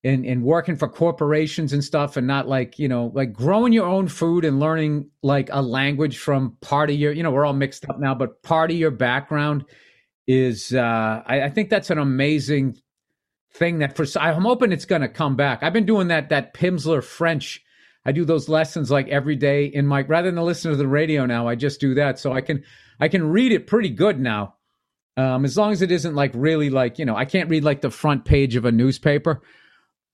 and 0.04 0.26
and 0.26 0.44
working 0.44 0.76
for 0.76 0.88
corporations 0.88 1.74
and 1.74 1.84
stuff 1.84 2.18
and 2.18 2.28
not 2.28 2.48
like 2.48 2.78
you 2.78 2.88
know 2.88 3.12
like 3.16 3.34
growing 3.34 3.74
your 3.74 3.88
own 3.88 4.08
food 4.08 4.46
and 4.46 4.60
learning 4.60 5.10
like 5.24 5.50
a 5.52 5.62
language 5.62 6.18
from 6.20 6.56
part 6.62 6.90
of 6.90 6.96
your 6.96 7.12
you 7.12 7.24
know 7.24 7.32
we're 7.32 7.46
all 7.46 7.54
mixed 7.54 7.90
up 7.90 8.00
now 8.00 8.14
but 8.14 8.42
part 8.44 8.70
of 8.70 8.78
your 8.78 8.92
background 8.92 9.66
is 10.28 10.74
uh 10.74 11.24
i, 11.26 11.44
I 11.44 11.50
think 11.50 11.70
that's 11.70 11.90
an 11.90 11.98
amazing 11.98 12.78
thing 13.58 13.80
that 13.80 13.96
for 13.96 14.06
i'm 14.20 14.44
hoping 14.44 14.72
it's 14.72 14.86
going 14.86 15.02
to 15.02 15.10
come 15.10 15.36
back. 15.36 15.64
I've 15.64 15.74
been 15.74 15.86
doing 15.86 16.08
that 16.10 16.30
that 16.30 16.54
Pimsleur 16.54 17.04
french. 17.04 17.64
I 18.06 18.12
do 18.14 18.24
those 18.24 18.48
lessons 18.48 18.90
like 18.90 19.10
every 19.10 19.36
day 19.36 19.66
in 19.66 19.86
my 19.86 20.02
rather 20.02 20.32
than 20.32 20.42
listen 20.44 20.72
to 20.72 20.78
the 20.78 20.88
radio 20.88 21.26
now 21.26 21.48
i 21.48 21.56
just 21.56 21.82
do 21.82 21.96
that. 21.96 22.20
So 22.20 22.32
i 22.32 22.42
can 22.42 22.64
i 23.00 23.08
can 23.08 23.30
read 23.30 23.52
it 23.52 23.68
pretty 23.68 23.90
good 23.90 24.20
now. 24.20 24.56
Um 25.18 25.44
as 25.44 25.58
long 25.58 25.72
as 25.72 25.82
it 25.82 25.92
isn't 25.92 26.16
like 26.16 26.32
really 26.34 26.70
like 26.70 27.00
you 27.00 27.06
know 27.06 27.16
i 27.16 27.26
can't 27.26 27.50
read 27.50 27.64
like 27.64 27.82
the 27.82 27.90
front 27.90 28.26
page 28.26 28.56
of 28.56 28.66
a 28.66 28.72
newspaper 28.72 29.42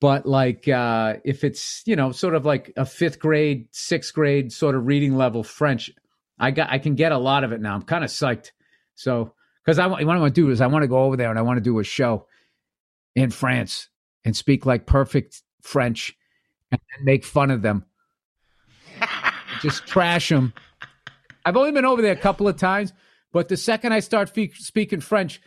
but 0.01 0.25
like 0.25 0.67
uh 0.67 1.15
if 1.23 1.43
it's 1.43 1.81
you 1.85 1.95
know 1.95 2.11
sort 2.11 2.35
of 2.35 2.45
like 2.45 2.73
a 2.75 2.85
fifth 2.85 3.19
grade 3.19 3.67
sixth 3.71 4.13
grade 4.13 4.51
sort 4.51 4.75
of 4.75 4.85
reading 4.85 5.15
level 5.15 5.43
french 5.43 5.89
i 6.39 6.51
got 6.51 6.69
i 6.69 6.77
can 6.77 6.95
get 6.95 7.11
a 7.11 7.17
lot 7.17 7.43
of 7.43 7.51
it 7.51 7.61
now. 7.61 7.73
I'm 7.73 7.83
kind 7.83 8.03
of 8.03 8.09
psyched. 8.09 8.51
So 8.95 9.33
because 9.63 9.79
i 9.79 9.87
what 9.87 10.01
i 10.01 10.05
want 10.05 10.35
to 10.35 10.41
do 10.41 10.49
is 10.49 10.61
i 10.61 10.67
want 10.67 10.83
to 10.83 10.87
go 10.87 11.03
over 11.03 11.15
there 11.15 11.29
and 11.29 11.39
i 11.39 11.41
want 11.41 11.57
to 11.57 11.63
do 11.63 11.79
a 11.79 11.83
show 11.83 12.27
in 13.15 13.29
france 13.29 13.89
and 14.25 14.35
speak 14.35 14.65
like 14.65 14.85
perfect 14.85 15.41
french 15.61 16.15
and 16.71 16.81
make 17.03 17.23
fun 17.23 17.51
of 17.51 17.61
them. 17.61 17.85
Just 19.61 19.87
trash 19.87 20.29
them 20.29 20.53
i've 21.45 21.55
only 21.57 21.71
been 21.71 21.85
over 21.85 22.01
there 22.01 22.11
a 22.11 22.17
couple 22.17 22.47
of 22.47 22.57
times 22.57 22.91
but 23.31 23.47
the 23.47 23.57
second 23.57 23.93
i 23.93 23.99
start 23.99 24.29
fe- 24.29 24.51
speaking 24.53 24.99
french 24.99 25.41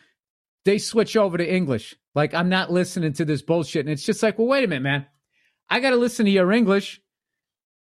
they 0.67 0.77
switch 0.79 1.17
over 1.17 1.39
to 1.39 1.51
English. 1.51 1.95
Like 2.15 2.35
I'm 2.35 2.51
not 2.51 2.71
listening 2.71 3.15
to 3.15 3.25
this 3.25 3.41
bullshit. 3.41 3.87
And 3.87 3.91
it's 3.91 4.05
just 4.05 4.23
like, 4.23 4.39
well, 4.39 4.49
wait 4.49 4.65
a 4.65 4.69
minute, 4.69 4.83
man. 4.83 5.07
I 5.71 5.81
got 5.81 5.91
to 5.91 5.97
listen 5.97 6.27
to 6.27 6.31
your 6.31 6.53
English. 6.53 7.01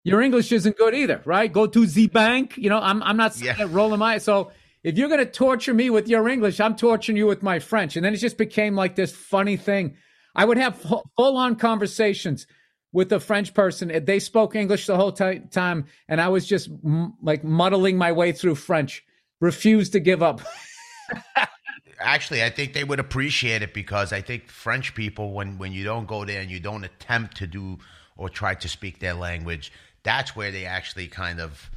your 0.03 0.21
English 0.21 0.51
isn't 0.51 0.77
good 0.77 0.95
either, 0.95 1.21
right? 1.25 1.51
Go 1.53 1.67
to 1.67 1.86
the 1.86 2.07
bank. 2.07 2.57
You 2.57 2.69
know, 2.69 2.79
I'm 2.79 3.03
I'm 3.03 3.17
not 3.17 3.39
Yeah. 3.39 3.67
rolling 3.69 4.00
my 4.00 4.17
so 4.17 4.51
if 4.81 4.98
you're 4.98 5.09
gonna 5.09 5.25
torture 5.25 5.74
me 5.74 5.89
with 5.89 6.07
your 6.07 6.27
English, 6.29 6.59
I'm 6.59 6.75
torturing 6.75 7.17
you 7.17 7.27
with 7.27 7.43
my 7.43 7.59
French, 7.59 7.95
and 7.98 8.03
then 8.05 8.13
it 8.13 8.17
just 8.17 8.38
became 8.38 8.75
like 8.75 8.95
this 8.95 9.12
funny 9.13 9.57
thing. 9.57 9.98
I 10.36 10.45
would 10.45 10.57
have 10.57 10.77
full 10.77 11.03
on 11.38 11.55
conversations 11.57 12.48
with 12.93 13.12
a 13.12 13.19
French 13.19 13.53
person. 13.53 13.91
They 14.05 14.19
spoke 14.19 14.55
English 14.55 14.86
the 14.88 14.95
whole 14.95 15.12
ti- 15.12 15.41
time, 15.51 15.86
and 16.07 16.21
I 16.21 16.29
was 16.29 16.48
just 16.48 16.69
m- 16.86 17.13
like 17.21 17.43
muddling 17.43 17.98
my 17.98 18.12
way 18.13 18.31
through 18.31 18.55
French. 18.55 19.03
Refused 19.41 19.91
to 19.93 20.00
give 20.00 20.24
up. 20.24 20.39
Actually, 22.00 22.44
I 22.44 22.50
think 22.50 22.74
they 22.74 22.84
would 22.84 23.00
appreciate 23.00 23.62
it 23.62 23.74
because 23.74 24.13
I 24.13 24.22
think 24.22 24.50
French 24.50 24.96
people, 24.96 25.34
when 25.34 25.58
when 25.58 25.72
you 25.72 25.84
don't 25.84 26.08
go 26.08 26.25
there 26.25 26.41
and 26.41 26.50
you 26.50 26.60
don't 26.60 26.84
attempt 26.84 27.38
to 27.38 27.48
do 27.48 27.77
or 28.18 28.29
try 28.29 28.56
to 28.56 28.68
speak 28.68 29.00
their 29.00 29.13
language, 29.13 29.72
that's 30.03 30.36
where 30.36 30.51
they 30.51 30.65
actually 30.65 31.08
kind 31.08 31.39
of, 31.39 31.70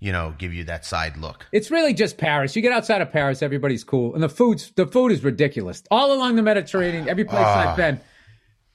you 0.00 0.12
know, 0.12 0.34
give 0.38 0.52
you 0.52 0.64
that 0.64 0.84
side 0.84 1.16
look. 1.16 1.46
It's 1.52 1.70
really 1.70 1.94
just 1.94 2.18
Paris. 2.18 2.54
You 2.54 2.62
get 2.62 2.72
outside 2.72 3.00
of 3.00 3.10
Paris, 3.12 3.42
everybody's 3.42 3.84
cool, 3.84 4.14
and 4.14 4.22
the 4.22 4.28
food's 4.28 4.70
the 4.76 4.86
food 4.86 5.12
is 5.12 5.24
ridiculous. 5.24 5.82
All 5.90 6.12
along 6.12 6.36
the 6.36 6.42
Mediterranean, 6.42 7.08
every 7.08 7.24
place 7.24 7.44
I've 7.44 7.76
been, 7.76 8.00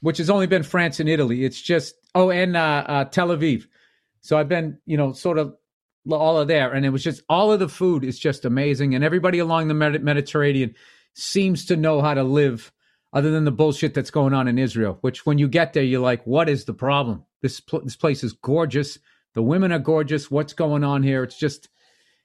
which 0.01 0.17
has 0.17 0.29
only 0.29 0.47
been 0.47 0.63
France 0.63 0.99
and 0.99 1.09
Italy, 1.09 1.45
it's 1.45 1.61
just 1.61 1.95
oh, 2.15 2.31
and 2.31 2.57
uh, 2.57 2.83
uh, 2.87 3.05
Tel 3.05 3.29
Aviv. 3.29 3.65
So 4.21 4.37
I've 4.37 4.49
been, 4.49 4.79
you 4.85 4.97
know, 4.97 5.13
sort 5.13 5.37
of 5.37 5.55
all 6.11 6.37
of 6.37 6.47
there, 6.47 6.71
and 6.71 6.85
it 6.85 6.89
was 6.89 7.03
just 7.03 7.21
all 7.29 7.51
of 7.51 7.59
the 7.59 7.69
food 7.69 8.03
is 8.03 8.19
just 8.19 8.45
amazing, 8.45 8.95
and 8.95 9.03
everybody 9.03 9.39
along 9.39 9.67
the 9.67 9.73
Med- 9.73 10.03
Mediterranean 10.03 10.75
seems 11.13 11.65
to 11.65 11.75
know 11.75 12.01
how 12.01 12.13
to 12.13 12.23
live, 12.23 12.71
other 13.13 13.31
than 13.31 13.45
the 13.45 13.51
bullshit 13.51 13.93
that's 13.93 14.11
going 14.11 14.33
on 14.33 14.47
in 14.47 14.57
Israel. 14.57 14.97
Which, 15.01 15.25
when 15.25 15.37
you 15.37 15.47
get 15.47 15.73
there, 15.73 15.83
you're 15.83 15.99
like, 15.99 16.25
what 16.25 16.49
is 16.49 16.65
the 16.65 16.73
problem? 16.73 17.23
This 17.41 17.59
pl- 17.59 17.83
this 17.83 17.95
place 17.95 18.23
is 18.23 18.33
gorgeous. 18.33 18.97
The 19.33 19.41
women 19.41 19.71
are 19.71 19.79
gorgeous. 19.79 20.31
What's 20.31 20.53
going 20.53 20.83
on 20.83 21.03
here? 21.03 21.23
It's 21.23 21.37
just 21.37 21.69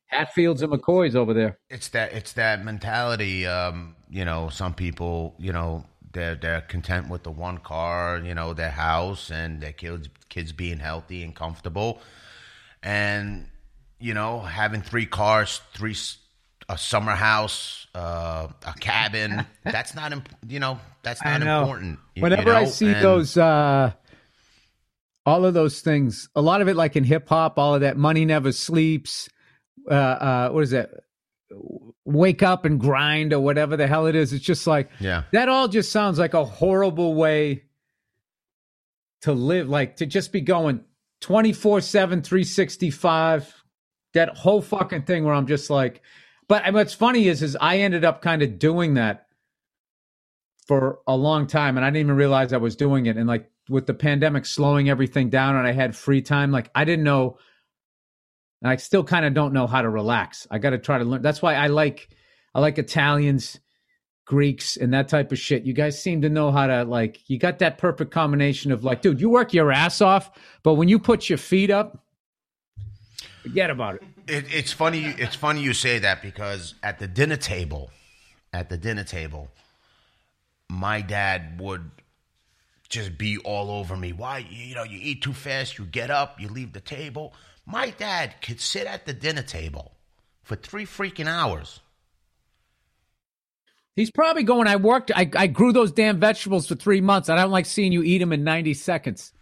Hatfields 0.07 0.62
and 0.62 0.73
McCoys 0.73 1.14
over 1.14 1.35
there. 1.35 1.59
It's 1.69 1.88
that 1.88 2.12
it's 2.12 2.33
that 2.35 2.64
mentality. 2.64 3.47
Um, 3.47 3.97
you 4.09 4.25
know, 4.25 4.49
some 4.49 4.75
people, 4.75 5.35
you 5.38 5.52
know, 5.52 5.85
they're 6.12 6.35
they're 6.37 6.61
content 6.62 7.09
with 7.09 7.25
the 7.25 7.31
one 7.31 7.59
car, 7.59 8.21
you 8.25 8.35
know, 8.35 8.54
their 8.54 8.71
house 8.71 9.31
and 9.31 9.61
their 9.61 9.73
kids 9.73 10.09
kids 10.28 10.52
being 10.52 10.78
healthy 10.78 11.23
and 11.23 11.35
comfortable, 11.35 12.00
and 12.83 13.49
you 14.01 14.15
know, 14.15 14.41
having 14.41 14.83
three 14.83 15.07
cars, 15.07 15.61
three 15.75 15.97
a 16.69 16.79
summer 16.79 17.13
house, 17.13 17.87
uh, 17.95 18.49
a 18.67 18.73
cabin. 18.81 19.45
that's 19.65 19.95
not 19.95 20.13
imp- 20.13 20.29
you 20.49 20.61
know 20.61 20.79
that's 21.03 21.23
not 21.25 21.41
know. 21.41 21.61
important. 21.63 21.93
you- 22.15 22.21
you 22.21 22.23
Whenever 22.23 22.55
I 22.55 22.65
see 22.65 22.87
And- 22.93 23.05
those, 23.05 23.37
uh, 23.37 23.93
all 25.27 25.45
of 25.45 25.55
those 25.55 25.81
things, 25.81 26.29
a 26.35 26.41
lot 26.43 26.61
of 26.61 26.69
it 26.69 26.77
like 26.77 26.97
in 26.97 27.05
hip 27.05 27.29
hop, 27.29 27.59
all 27.59 27.75
of 27.75 27.81
that 27.83 27.97
money 27.97 28.25
never 28.25 28.53
sleeps. 28.53 29.29
Uh, 29.91 29.95
uh, 29.95 30.49
what 30.51 30.63
is 30.65 30.71
that? 30.71 30.91
Wake 32.07 32.43
up 32.43 32.65
and 32.65 32.81
grind 32.81 33.33
or 33.33 33.41
whatever 33.41 33.77
the 33.77 33.87
hell 33.87 34.07
it 34.07 34.15
is. 34.15 34.33
It's 34.33 34.45
just 34.45 34.67
like 34.67 34.91
yeah, 35.01 35.25
that. 35.33 35.49
All 35.49 35.69
just 35.69 35.93
sounds 35.93 36.19
like 36.19 36.35
a 36.35 36.45
horrible 36.45 37.15
way 37.15 37.65
to 39.23 39.33
live. 39.33 39.69
Like 39.69 39.97
to 39.97 40.07
just 40.07 40.33
be 40.33 40.41
going 40.41 40.81
24 41.21 41.81
7, 41.81 42.23
365. 42.23 43.63
That 44.14 44.37
whole 44.37 44.62
fucking 44.62 45.02
thing 45.02 45.25
where 45.25 45.35
I'm 45.35 45.47
just 45.47 45.71
like, 45.71 46.02
but 46.49 46.73
what's 46.73 46.94
funny 46.94 47.28
is, 47.28 47.42
is 47.42 47.56
I 47.61 47.78
ended 47.78 48.04
up 48.04 48.23
kind 48.23 48.42
of 48.42 48.59
doing 48.59 48.94
that 48.94 49.26
for 50.66 51.00
a 51.06 51.16
long 51.16 51.47
time 51.47 51.76
and 51.76 51.85
I 51.85 51.90
didn't 51.90 52.06
even 52.06 52.16
realize 52.16 52.52
I 52.52 52.59
was 52.59 52.76
doing 52.76 53.06
it. 53.06 53.16
And 53.16 53.26
like 53.26 53.50
with 53.68 53.87
the 53.87 53.94
pandemic 53.94 54.47
slowing 54.47 54.88
everything 54.88 55.30
down 55.30 55.56
and 55.56 55.66
I 55.66 55.73
had 55.73 55.97
free 55.97 56.23
time, 56.23 56.50
like 56.52 56.71
I 56.75 56.85
didn't 56.85 57.04
know 57.04 57.38
and 58.62 58.71
I 58.71 58.76
still 58.76 59.04
kind 59.04 59.26
of 59.26 59.35
don't 59.35 59.52
know 59.52 59.66
how 59.66 59.83
to 59.83 59.90
relax. 59.90 60.47
I 60.50 60.59
got 60.59 60.71
to 60.71 60.78
try 60.78 60.99
to 60.99 61.04
learn. 61.04 61.23
That's 61.23 61.42
why 61.42 61.54
I 61.54 61.66
like 61.66 62.09
I 62.54 62.61
like 62.61 62.78
Italians, 62.78 63.61
Greeks 64.25 64.76
and 64.76 64.94
that 64.94 65.09
type 65.09 65.33
of 65.33 65.38
shit. 65.38 65.64
You 65.64 65.75
guys 65.75 66.02
seem 66.02 66.23
to 66.23 66.30
know 66.30 66.50
how 66.50 66.66
to 66.66 66.85
like 66.85 67.21
you 67.28 67.38
got 67.38 67.59
that 67.59 67.78
perfect 67.78 68.11
combination 68.11 68.73
of 68.73 68.85
like, 68.85 69.02
dude, 69.02 69.21
you 69.21 69.28
work 69.28 69.52
your 69.52 69.71
ass 69.71 70.00
off, 70.00 70.30
but 70.62 70.75
when 70.75 70.88
you 70.88 70.99
put 70.99 71.28
your 71.28 71.38
feet 71.38 71.71
up, 71.71 72.03
forget 73.45 73.71
about 73.71 73.97
it. 73.97 74.03
It, 74.27 74.47
it's 74.53 74.73
funny. 74.73 75.05
It's 75.05 75.37
funny 75.37 75.61
you 75.61 75.75
say 75.75 75.99
that 75.99 76.23
because 76.23 76.75
at 76.83 76.99
the 76.99 77.07
dinner 77.07 77.37
table, 77.37 77.91
at 78.53 78.71
the 78.71 78.79
dinner 78.79 79.05
table, 79.05 79.51
my 80.71 81.03
dad 81.03 81.61
would 81.61 81.91
just 82.89 83.19
be 83.19 83.37
all 83.39 83.71
over 83.71 83.97
me. 83.97 84.13
Why, 84.13 84.47
you 84.51 84.75
know, 84.75 84.85
you 84.85 84.99
eat 85.01 85.23
too 85.23 85.35
fast, 85.35 85.79
you 85.79 85.85
get 85.85 86.11
up, 86.11 86.41
you 86.41 86.49
leave 86.49 86.73
the 86.73 86.81
table. 86.81 87.35
My 87.67 87.91
dad 87.91 88.37
could 88.41 88.61
sit 88.61 88.87
at 88.87 89.05
the 89.05 89.13
dinner 89.13 89.43
table 89.43 89.93
for 90.43 90.57
three 90.57 90.87
freaking 90.87 91.27
hours. 91.27 91.81
He's 93.97 94.11
probably 94.11 94.43
going. 94.43 94.67
I 94.67 94.77
worked. 94.77 95.13
I, 95.15 95.31
I 95.37 95.47
grew 95.47 95.73
those 95.73 95.93
damn 95.93 96.19
vegetables 96.19 96.67
for 96.67 96.75
three 96.75 97.01
months. 97.01 97.29
I 97.29 97.37
don't 97.37 97.51
like 97.51 97.67
seeing 97.67 97.93
you 97.93 98.03
eat 98.03 98.19
them 98.19 98.33
in 98.33 98.43
ninety 98.43 98.75
seconds. 98.75 99.33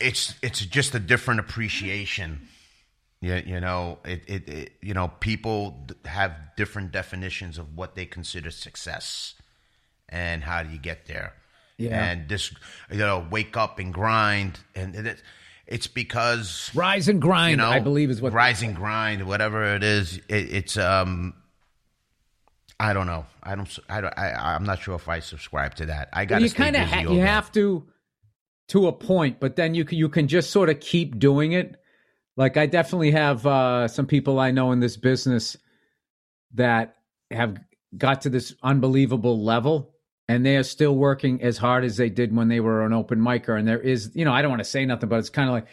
It's 0.00 0.34
it's 0.42 0.64
just 0.64 0.94
a 0.94 0.98
different 0.98 1.40
appreciation. 1.40 2.48
Yeah, 3.24 3.40
you 3.46 3.58
know, 3.58 4.00
it, 4.04 4.22
it, 4.26 4.48
it 4.50 4.72
you 4.82 4.92
know, 4.92 5.08
people 5.08 5.86
have 6.04 6.32
different 6.58 6.92
definitions 6.92 7.56
of 7.56 7.74
what 7.74 7.94
they 7.94 8.04
consider 8.04 8.50
success, 8.50 9.32
and 10.10 10.44
how 10.44 10.62
do 10.62 10.70
you 10.70 10.78
get 10.78 11.06
there? 11.06 11.32
Yeah. 11.78 12.04
and 12.04 12.28
this, 12.28 12.52
you 12.90 12.98
know, 12.98 13.26
wake 13.30 13.56
up 13.56 13.78
and 13.78 13.94
grind, 13.94 14.60
and 14.74 14.94
it, 14.94 15.22
it's 15.66 15.86
because 15.86 16.70
Rise 16.74 17.08
and 17.08 17.22
grind. 17.22 17.52
you 17.52 17.56
know, 17.56 17.70
I 17.70 17.80
believe 17.80 18.10
is 18.10 18.20
what. 18.20 18.34
rise 18.34 18.62
and 18.62 18.76
grind, 18.76 19.26
whatever 19.26 19.74
it 19.74 19.82
is. 19.82 20.18
It, 20.28 20.52
it's 20.52 20.76
um, 20.76 21.32
I 22.78 22.92
don't 22.92 23.06
know. 23.06 23.24
I 23.42 23.54
don't. 23.54 23.78
I 23.88 24.00
don't. 24.02 24.18
I, 24.18 24.54
I'm 24.54 24.64
not 24.64 24.82
sure 24.82 24.96
if 24.96 25.08
I 25.08 25.20
subscribe 25.20 25.76
to 25.76 25.86
that. 25.86 26.10
I 26.12 26.26
got 26.26 26.40
to 26.40 26.44
you 26.44 26.50
kind 26.50 26.76
of 26.76 26.82
ha- 26.82 27.00
you 27.00 27.20
have 27.20 27.50
to 27.52 27.84
to 28.68 28.86
a 28.86 28.92
point, 28.92 29.40
but 29.40 29.56
then 29.56 29.74
you 29.74 29.86
can 29.86 29.96
you 29.96 30.10
can 30.10 30.28
just 30.28 30.50
sort 30.50 30.68
of 30.68 30.80
keep 30.80 31.18
doing 31.18 31.52
it. 31.52 31.80
Like 32.36 32.56
I 32.56 32.66
definitely 32.66 33.12
have 33.12 33.46
uh, 33.46 33.88
some 33.88 34.06
people 34.06 34.40
I 34.40 34.50
know 34.50 34.72
in 34.72 34.80
this 34.80 34.96
business 34.96 35.56
that 36.54 36.96
have 37.30 37.58
got 37.96 38.22
to 38.22 38.30
this 38.30 38.54
unbelievable 38.62 39.42
level, 39.44 39.94
and 40.28 40.44
they 40.44 40.56
are 40.56 40.62
still 40.64 40.96
working 40.96 41.42
as 41.42 41.58
hard 41.58 41.84
as 41.84 41.96
they 41.96 42.08
did 42.10 42.34
when 42.34 42.48
they 42.48 42.60
were 42.60 42.84
an 42.84 42.92
open 42.92 43.20
micer. 43.20 43.58
And 43.58 43.68
there 43.68 43.80
is, 43.80 44.10
you 44.14 44.24
know, 44.24 44.32
I 44.32 44.42
don't 44.42 44.50
want 44.50 44.60
to 44.60 44.68
say 44.68 44.84
nothing, 44.84 45.08
but 45.08 45.18
it's 45.18 45.30
kind 45.30 45.48
of 45.48 45.52
like, 45.54 45.66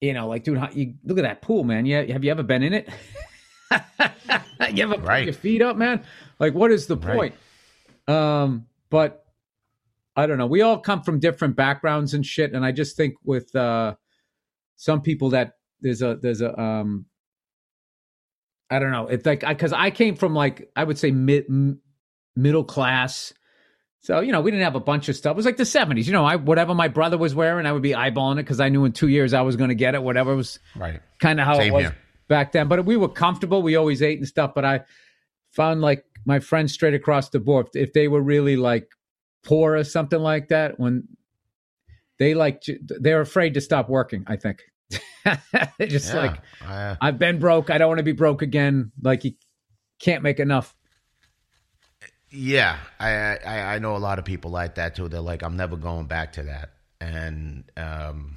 you 0.00 0.12
know, 0.12 0.28
like, 0.28 0.44
dude, 0.44 0.58
how, 0.58 0.70
you 0.70 0.94
look 1.04 1.18
at 1.18 1.22
that 1.22 1.42
pool, 1.42 1.64
man. 1.64 1.84
Yeah, 1.84 2.02
have 2.12 2.22
you 2.22 2.30
ever 2.30 2.44
been 2.44 2.62
in 2.62 2.74
it? 2.74 2.88
you 4.72 4.82
ever 4.84 4.94
put 4.98 5.24
your 5.24 5.32
feet 5.32 5.62
up, 5.62 5.76
man? 5.76 6.04
Like, 6.38 6.54
what 6.54 6.70
is 6.70 6.86
the 6.86 6.96
Right. 6.96 7.34
point? 8.06 8.16
Um, 8.16 8.66
but 8.90 9.24
I 10.14 10.26
don't 10.26 10.38
know. 10.38 10.46
We 10.46 10.62
all 10.62 10.78
come 10.78 11.02
from 11.02 11.18
different 11.18 11.56
backgrounds 11.56 12.14
and 12.14 12.24
shit, 12.24 12.52
and 12.52 12.64
I 12.64 12.72
just 12.72 12.96
think 12.96 13.14
with 13.24 13.54
uh, 13.56 13.96
some 14.76 15.00
people 15.02 15.30
that 15.30 15.54
there's 15.80 16.02
a 16.02 16.18
there's 16.20 16.40
a 16.40 16.58
um, 16.60 17.06
I 18.70 18.78
don't 18.78 18.90
know. 18.90 19.06
It's 19.08 19.24
like 19.24 19.40
because 19.46 19.72
I, 19.72 19.90
came 19.90 20.16
from 20.16 20.34
like 20.34 20.70
I 20.76 20.84
would 20.84 20.98
say 20.98 21.10
mid 21.10 21.46
m- 21.48 21.80
middle 22.36 22.64
class. 22.64 23.32
So 24.00 24.20
you 24.20 24.32
know, 24.32 24.40
we 24.40 24.50
didn't 24.50 24.64
have 24.64 24.74
a 24.74 24.80
bunch 24.80 25.08
of 25.08 25.16
stuff. 25.16 25.32
It 25.32 25.36
was 25.36 25.46
like 25.46 25.56
the 25.56 25.64
'70s. 25.64 26.06
You 26.06 26.12
know, 26.12 26.24
I 26.24 26.36
whatever 26.36 26.74
my 26.74 26.88
brother 26.88 27.18
was 27.18 27.34
wearing, 27.34 27.66
I 27.66 27.72
would 27.72 27.82
be 27.82 27.92
eyeballing 27.92 28.34
it 28.34 28.44
because 28.44 28.60
I 28.60 28.68
knew 28.68 28.84
in 28.84 28.92
two 28.92 29.08
years 29.08 29.34
I 29.34 29.42
was 29.42 29.56
going 29.56 29.68
to 29.68 29.74
get 29.74 29.94
it. 29.94 30.02
Whatever 30.02 30.36
was 30.36 30.58
right. 30.76 31.00
kind 31.18 31.40
of 31.40 31.46
how 31.46 31.56
Same 31.56 31.72
it 31.72 31.74
was 31.74 31.82
here. 31.84 31.96
back 32.28 32.52
then. 32.52 32.68
But 32.68 32.84
we 32.84 32.96
were 32.96 33.08
comfortable. 33.08 33.62
We 33.62 33.76
always 33.76 34.02
ate 34.02 34.18
and 34.18 34.28
stuff. 34.28 34.52
But 34.54 34.64
I 34.64 34.80
found 35.50 35.80
like 35.80 36.04
my 36.24 36.40
friends 36.40 36.72
straight 36.72 36.94
across 36.94 37.30
the 37.30 37.40
board, 37.40 37.68
if 37.74 37.92
they 37.92 38.06
were 38.08 38.22
really 38.22 38.56
like 38.56 38.88
poor 39.44 39.74
or 39.74 39.84
something 39.84 40.20
like 40.20 40.48
that, 40.48 40.78
when 40.78 41.08
they 42.18 42.34
like 42.34 42.62
they're 43.00 43.20
afraid 43.20 43.54
to 43.54 43.60
stop 43.60 43.88
working. 43.88 44.24
I 44.26 44.36
think 44.36 44.62
just 45.80 46.12
Yeah. 46.12 46.14
like 46.14 46.40
I- 46.60 46.98
I've 47.00 47.18
been 47.18 47.38
broke. 47.38 47.70
I 47.70 47.78
don't 47.78 47.88
want 47.88 47.98
to 47.98 48.04
be 48.04 48.12
broke 48.12 48.42
again. 48.42 48.92
Like 49.02 49.24
you 49.24 49.32
can't 50.00 50.22
make 50.22 50.40
enough. 50.40 50.74
Yeah, 52.30 52.76
I, 53.00 53.36
I 53.38 53.74
I 53.76 53.78
know 53.78 53.96
a 53.96 53.98
lot 53.98 54.18
of 54.18 54.24
people 54.24 54.50
like 54.50 54.74
that 54.74 54.94
too. 54.94 55.08
They're 55.08 55.20
like, 55.20 55.42
I'm 55.42 55.56
never 55.56 55.76
going 55.76 56.06
back 56.06 56.34
to 56.34 56.42
that, 56.42 56.74
and 57.00 57.64
um, 57.76 58.36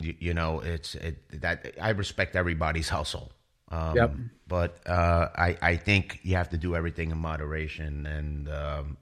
you, 0.00 0.14
you 0.18 0.34
know, 0.34 0.58
it's 0.60 0.96
it 0.96 1.40
that 1.40 1.74
I 1.80 1.90
respect 1.90 2.34
everybody's 2.34 2.88
hustle. 2.98 3.30
Um, 3.70 3.94
Yep. 3.94 4.18
But 4.48 4.80
uh, 4.88 5.28
I 5.36 5.56
I 5.62 5.76
think 5.76 6.18
you 6.24 6.34
have 6.34 6.48
to 6.50 6.56
do 6.58 6.74
everything 6.74 7.10
in 7.12 7.18
moderation, 7.18 8.06
and 8.06 8.48
um, 8.48 8.96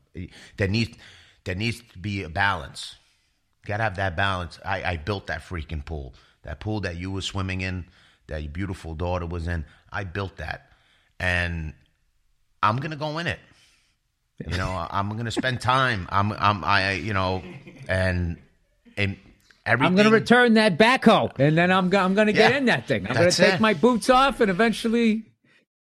there 0.58 0.68
needs 0.68 0.96
there 1.44 1.54
needs 1.54 1.80
to 1.92 1.98
be 1.98 2.22
a 2.22 2.28
balance. 2.28 2.96
You 3.64 3.68
gotta 3.68 3.84
have 3.84 3.96
that 3.96 4.16
balance. 4.16 4.58
I, 4.64 4.82
I 4.92 4.96
built 4.98 5.28
that 5.28 5.42
freaking 5.42 5.84
pool. 5.84 6.14
That 6.46 6.60
pool 6.60 6.80
that 6.80 6.96
you 6.96 7.10
were 7.10 7.20
swimming 7.20 7.60
in, 7.60 7.84
that 8.28 8.42
your 8.42 8.50
beautiful 8.50 8.94
daughter 8.94 9.26
was 9.26 9.46
in. 9.46 9.66
I 9.92 10.04
built 10.04 10.36
that, 10.36 10.70
and 11.20 11.74
I'm 12.62 12.78
gonna 12.78 12.96
go 12.96 13.18
in 13.18 13.26
it. 13.26 13.38
You 14.46 14.56
know, 14.56 14.86
I'm 14.90 15.08
going 15.10 15.24
to 15.24 15.30
spend 15.30 15.62
time. 15.62 16.06
I'm, 16.10 16.30
I'm, 16.30 16.62
I, 16.62 16.92
you 16.92 17.14
know, 17.14 17.42
and, 17.88 18.36
and 18.94 19.16
Everything. 19.64 19.86
I'm 19.86 19.94
going 19.96 20.06
to 20.06 20.12
return 20.12 20.54
that 20.54 20.78
backhoe, 20.78 21.36
and 21.40 21.58
then 21.58 21.72
I'm 21.72 21.92
I'm 21.96 22.14
going 22.14 22.28
to 22.28 22.32
get 22.32 22.52
Yeah, 22.52 22.58
in 22.58 22.66
that 22.66 22.86
thing. 22.86 23.04
I'm 23.08 23.14
gonna 23.14 23.32
take 23.32 23.54
it. 23.54 23.60
my 23.60 23.74
boots 23.74 24.08
off, 24.08 24.40
and 24.40 24.48
eventually, 24.48 25.24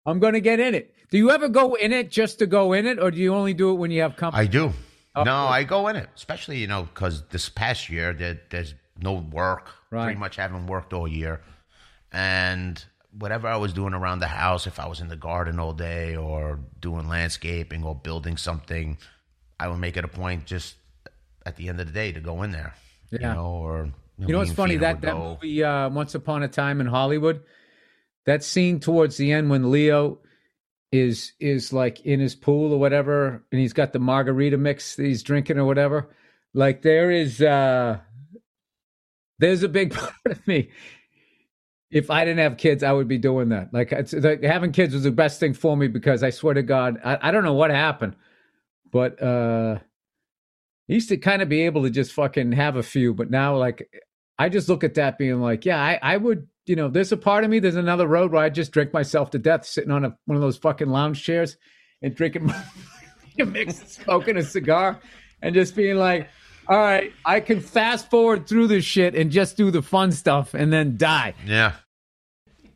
I'm 0.06 0.20
going 0.20 0.34
to 0.34 0.40
get 0.40 0.60
in 0.60 0.76
it. 0.76 0.94
Do 1.10 1.18
you 1.18 1.32
ever 1.32 1.48
go 1.48 1.74
in 1.74 1.92
it 1.92 2.10
just 2.10 2.38
to 2.38 2.46
go 2.46 2.74
in 2.74 2.86
it, 2.86 3.00
or 3.00 3.10
do 3.10 3.18
you 3.18 3.34
only 3.34 3.54
do 3.54 3.72
it 3.72 3.74
when 3.74 3.90
you 3.90 4.02
have 4.02 4.14
company? 4.14 4.44
I 4.44 4.46
do. 4.46 4.72
Oh. 5.16 5.24
no, 5.24 5.34
I 5.34 5.64
go 5.64 5.88
in 5.88 5.96
it, 5.96 6.08
especially 6.14 6.58
you 6.58 6.68
know 6.68 6.84
because 6.84 7.24
this 7.30 7.48
past 7.48 7.88
year 7.88 8.12
there, 8.12 8.40
there's 8.50 8.74
no 9.00 9.14
work. 9.14 9.68
Right. 9.90 10.04
Pretty 10.04 10.20
much 10.20 10.36
haven't 10.36 10.66
worked 10.66 10.92
all 10.92 11.08
year, 11.08 11.40
and 12.12 12.82
whatever 13.18 13.48
I 13.48 13.56
was 13.56 13.72
doing 13.72 13.94
around 13.94 14.18
the 14.18 14.26
house, 14.26 14.66
if 14.66 14.78
I 14.78 14.86
was 14.86 15.00
in 15.00 15.08
the 15.08 15.16
garden 15.16 15.58
all 15.58 15.72
day 15.72 16.16
or 16.16 16.58
doing 16.80 17.08
landscaping 17.08 17.82
or 17.84 17.94
building 17.94 18.36
something, 18.36 18.98
I 19.58 19.68
would 19.68 19.78
make 19.78 19.96
it 19.96 20.04
a 20.04 20.08
point 20.08 20.44
just 20.46 20.74
at 21.46 21.56
the 21.56 21.68
end 21.68 21.80
of 21.80 21.86
the 21.86 21.92
day 21.92 22.12
to 22.12 22.20
go 22.20 22.42
in 22.42 22.52
there. 22.52 22.74
Yeah. 23.10 23.28
You 23.30 23.34
know, 23.34 23.46
or 23.46 23.90
You 24.18 24.28
know 24.28 24.40
it's 24.40 24.52
funny 24.52 24.76
that 24.76 25.00
that 25.00 25.12
go. 25.12 25.38
movie 25.40 25.62
uh, 25.64 25.88
Once 25.88 26.14
Upon 26.14 26.42
a 26.42 26.48
Time 26.48 26.80
in 26.80 26.86
Hollywood, 26.86 27.42
that 28.26 28.42
scene 28.44 28.80
towards 28.80 29.16
the 29.16 29.32
end 29.32 29.48
when 29.48 29.70
Leo 29.70 30.18
is 30.92 31.32
is 31.40 31.72
like 31.72 32.00
in 32.00 32.20
his 32.20 32.34
pool 32.34 32.72
or 32.72 32.78
whatever, 32.78 33.44
and 33.50 33.60
he's 33.60 33.72
got 33.72 33.92
the 33.92 33.98
margarita 33.98 34.56
mix 34.56 34.96
that 34.96 35.04
he's 35.04 35.22
drinking 35.22 35.58
or 35.58 35.64
whatever. 35.64 36.08
Like 36.52 36.82
there 36.82 37.10
is 37.10 37.40
uh 37.40 37.98
there's 39.38 39.62
a 39.62 39.68
big 39.68 39.94
part 39.94 40.14
of 40.26 40.46
me. 40.46 40.70
If 41.90 42.10
I 42.10 42.24
didn't 42.24 42.40
have 42.40 42.56
kids, 42.56 42.82
I 42.82 42.92
would 42.92 43.08
be 43.08 43.18
doing 43.18 43.50
that. 43.50 43.72
Like, 43.72 43.92
like 44.12 44.42
having 44.42 44.72
kids 44.72 44.92
was 44.92 45.04
the 45.04 45.12
best 45.12 45.38
thing 45.38 45.54
for 45.54 45.76
me 45.76 45.86
because 45.86 46.22
I 46.22 46.30
swear 46.30 46.54
to 46.54 46.62
God, 46.62 46.98
I, 47.04 47.28
I 47.28 47.30
don't 47.30 47.44
know 47.44 47.54
what 47.54 47.70
happened, 47.70 48.16
but 48.90 49.22
uh 49.22 49.78
I 50.88 50.92
used 50.92 51.08
to 51.08 51.16
kind 51.16 51.42
of 51.42 51.48
be 51.48 51.62
able 51.62 51.82
to 51.82 51.90
just 51.90 52.12
fucking 52.12 52.52
have 52.52 52.76
a 52.76 52.82
few, 52.82 53.12
but 53.12 53.30
now 53.30 53.56
like 53.56 53.88
I 54.38 54.48
just 54.48 54.68
look 54.68 54.84
at 54.84 54.94
that 54.94 55.18
being 55.18 55.40
like, 55.40 55.64
yeah, 55.64 55.82
I, 55.82 55.98
I 56.02 56.16
would, 56.16 56.46
you 56.66 56.76
know, 56.76 56.88
there's 56.88 57.12
a 57.12 57.16
part 57.16 57.42
of 57.42 57.50
me, 57.50 57.58
there's 57.58 57.76
another 57.76 58.06
road 58.06 58.32
where 58.32 58.42
I 58.42 58.50
just 58.50 58.72
drink 58.72 58.92
myself 58.92 59.30
to 59.30 59.38
death 59.38 59.64
sitting 59.64 59.90
on 59.90 60.04
a, 60.04 60.16
one 60.26 60.36
of 60.36 60.42
those 60.42 60.56
fucking 60.56 60.88
lounge 60.88 61.24
chairs 61.24 61.56
and 62.02 62.14
drinking 62.14 62.52
mix, 63.38 63.98
smoking 64.02 64.36
a 64.36 64.42
cigar 64.42 65.00
and 65.42 65.54
just 65.54 65.74
being 65.74 65.96
like, 65.96 66.28
all 66.68 66.76
right, 66.78 67.12
I 67.24 67.40
can 67.40 67.60
fast 67.60 68.10
forward 68.10 68.46
through 68.48 68.66
this 68.68 68.84
shit 68.84 69.14
and 69.14 69.30
just 69.30 69.56
do 69.56 69.70
the 69.70 69.82
fun 69.82 70.12
stuff 70.12 70.54
and 70.54 70.72
then 70.72 70.96
die. 70.96 71.34
Yeah. 71.46 71.72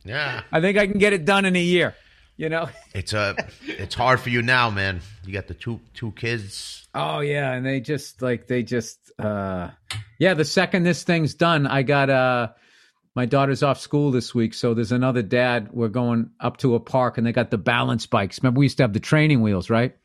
Yeah. 0.03 0.41
I 0.51 0.61
think 0.61 0.77
I 0.77 0.87
can 0.87 0.97
get 0.97 1.13
it 1.13 1.25
done 1.25 1.45
in 1.45 1.55
a 1.55 1.61
year, 1.61 1.95
you 2.37 2.49
know? 2.49 2.69
It's 2.93 3.13
a 3.13 3.35
it's 3.65 3.95
hard 3.95 4.19
for 4.19 4.29
you 4.29 4.41
now, 4.41 4.69
man. 4.69 5.01
You 5.25 5.33
got 5.33 5.47
the 5.47 5.53
two 5.53 5.79
two 5.93 6.11
kids. 6.11 6.87
Oh 6.93 7.19
yeah, 7.19 7.53
and 7.53 7.65
they 7.65 7.79
just 7.79 8.21
like 8.21 8.47
they 8.47 8.63
just 8.63 9.11
uh 9.17 9.69
yeah, 10.19 10.33
the 10.33 10.45
second 10.45 10.83
this 10.83 11.03
thing's 11.03 11.33
done, 11.33 11.67
I 11.67 11.83
got 11.83 12.09
uh 12.09 12.49
my 13.15 13.25
daughter's 13.25 13.61
off 13.61 13.79
school 13.79 14.11
this 14.11 14.33
week, 14.33 14.53
so 14.53 14.73
there's 14.73 14.91
another 14.93 15.21
dad. 15.21 15.69
We're 15.71 15.89
going 15.89 16.31
up 16.39 16.57
to 16.57 16.75
a 16.75 16.79
park 16.79 17.17
and 17.17 17.27
they 17.27 17.33
got 17.33 17.51
the 17.51 17.57
balance 17.57 18.05
bikes. 18.05 18.41
Remember 18.41 18.59
we 18.59 18.65
used 18.65 18.77
to 18.77 18.83
have 18.83 18.93
the 18.93 18.99
training 19.01 19.41
wheels, 19.41 19.69
right? 19.69 19.95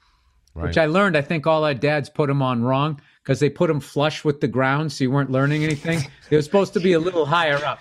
Right. 0.55 0.67
Which 0.67 0.79
I 0.79 0.87
learned 0.87 1.17
I 1.17 1.23
think 1.23 1.47
all 1.47 1.65
our 1.65 1.75
dads 1.75 2.09
put 2.09 2.29
them 2.29 2.43
on 2.43 2.63
wrong 2.63 3.01
because 3.27 3.41
they 3.41 3.51
put 3.51 3.67
them 3.67 3.81
flush 3.81 4.25
with 4.25 4.41
the 4.41 4.47
ground 4.47 4.93
so 4.93 5.03
you 5.03 5.11
weren't 5.11 5.33
learning 5.33 5.65
anything. 5.65 5.99
They 6.31 6.37
were 6.37 6.43
supposed 6.43 6.75
to 6.75 6.81
be 6.81 6.93
a 6.93 7.01
little 7.01 7.27
higher 7.27 7.57
up. 7.57 7.81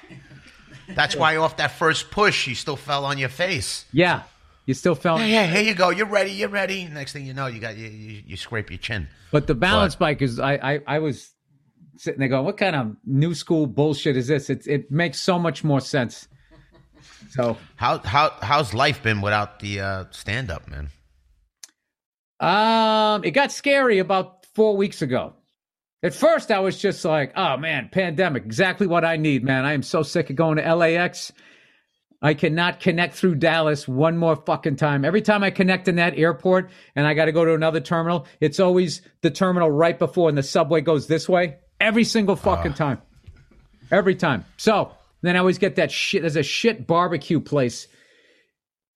That's 0.89 1.15
why 1.15 1.35
off 1.35 1.57
that 1.57 1.69
first 1.69 2.09
push, 2.09 2.47
you 2.47 2.55
still 2.55 2.75
fell 2.75 3.05
on 3.05 3.19
your 3.19 3.29
face. 3.29 3.85
Yeah. 3.91 4.23
You 4.65 4.73
still 4.73 4.95
fell. 4.95 5.19
Yeah, 5.19 5.25
yeah, 5.25 5.45
here 5.45 5.61
you 5.61 5.75
go. 5.75 5.91
You're 5.91 6.07
ready. 6.07 6.31
You're 6.31 6.49
ready. 6.49 6.87
Next 6.87 7.13
thing 7.13 7.27
you 7.27 7.35
know, 7.35 7.45
you 7.45 7.59
got 7.59 7.77
you, 7.77 7.87
you, 7.87 8.23
you 8.25 8.37
scrape 8.37 8.71
your 8.71 8.79
chin. 8.79 9.07
But 9.31 9.45
the 9.45 9.53
balance 9.53 9.95
bike 9.95 10.23
is 10.23 10.39
I, 10.39 10.53
I 10.55 10.79
I 10.87 10.99
was 10.99 11.31
sitting 11.97 12.19
there 12.19 12.29
going, 12.29 12.43
what 12.45 12.57
kind 12.57 12.75
of 12.75 12.95
new 13.05 13.35
school 13.35 13.67
bullshit 13.67 14.17
is 14.17 14.25
this? 14.27 14.49
It 14.49 14.65
it 14.65 14.89
makes 14.89 15.19
so 15.19 15.37
much 15.37 15.63
more 15.63 15.79
sense. 15.79 16.27
So 17.29 17.57
How 17.75 17.99
how 17.99 18.31
how's 18.41 18.73
life 18.73 19.03
been 19.03 19.21
without 19.21 19.59
the 19.59 19.79
uh, 19.81 20.05
stand 20.09 20.49
up, 20.49 20.67
man? 20.67 20.89
um 22.39 23.23
it 23.23 23.31
got 23.31 23.51
scary 23.51 23.99
about 23.99 24.45
four 24.55 24.75
weeks 24.75 25.01
ago. 25.01 25.33
At 26.05 26.13
first 26.13 26.51
I 26.51 26.59
was 26.59 26.77
just 26.77 27.03
like, 27.03 27.31
oh 27.35 27.57
man, 27.57 27.89
pandemic, 27.91 28.45
exactly 28.45 28.85
what 28.85 29.03
I 29.03 29.17
need, 29.17 29.43
man. 29.43 29.65
I 29.65 29.73
am 29.73 29.81
so 29.81 30.03
sick 30.03 30.29
of 30.29 30.35
going 30.35 30.57
to 30.57 30.75
LAX. 30.75 31.31
I 32.21 32.35
cannot 32.35 32.79
connect 32.79 33.15
through 33.15 33.35
Dallas 33.35 33.87
one 33.87 34.15
more 34.15 34.35
fucking 34.35 34.75
time. 34.75 35.03
Every 35.03 35.23
time 35.23 35.43
I 35.43 35.49
connect 35.49 35.87
in 35.87 35.95
that 35.95 36.15
airport 36.15 36.69
and 36.95 37.07
I 37.07 37.15
got 37.15 37.25
to 37.25 37.31
go 37.31 37.43
to 37.43 37.55
another 37.55 37.79
terminal, 37.79 38.27
it's 38.39 38.59
always 38.59 39.01
the 39.21 39.31
terminal 39.31 39.71
right 39.71 39.97
before 39.97 40.29
and 40.29 40.37
the 40.37 40.43
subway 40.43 40.81
goes 40.81 41.07
this 41.07 41.27
way. 41.27 41.57
Every 41.79 42.03
single 42.03 42.35
fucking 42.35 42.73
ah. 42.73 42.75
time. 42.75 43.01
Every 43.89 44.13
time. 44.13 44.45
So 44.57 44.91
then 45.23 45.35
I 45.35 45.39
always 45.39 45.57
get 45.57 45.77
that 45.77 45.91
shit. 45.91 46.21
There's 46.21 46.35
a 46.35 46.43
shit 46.43 46.85
barbecue 46.85 47.39
place 47.39 47.87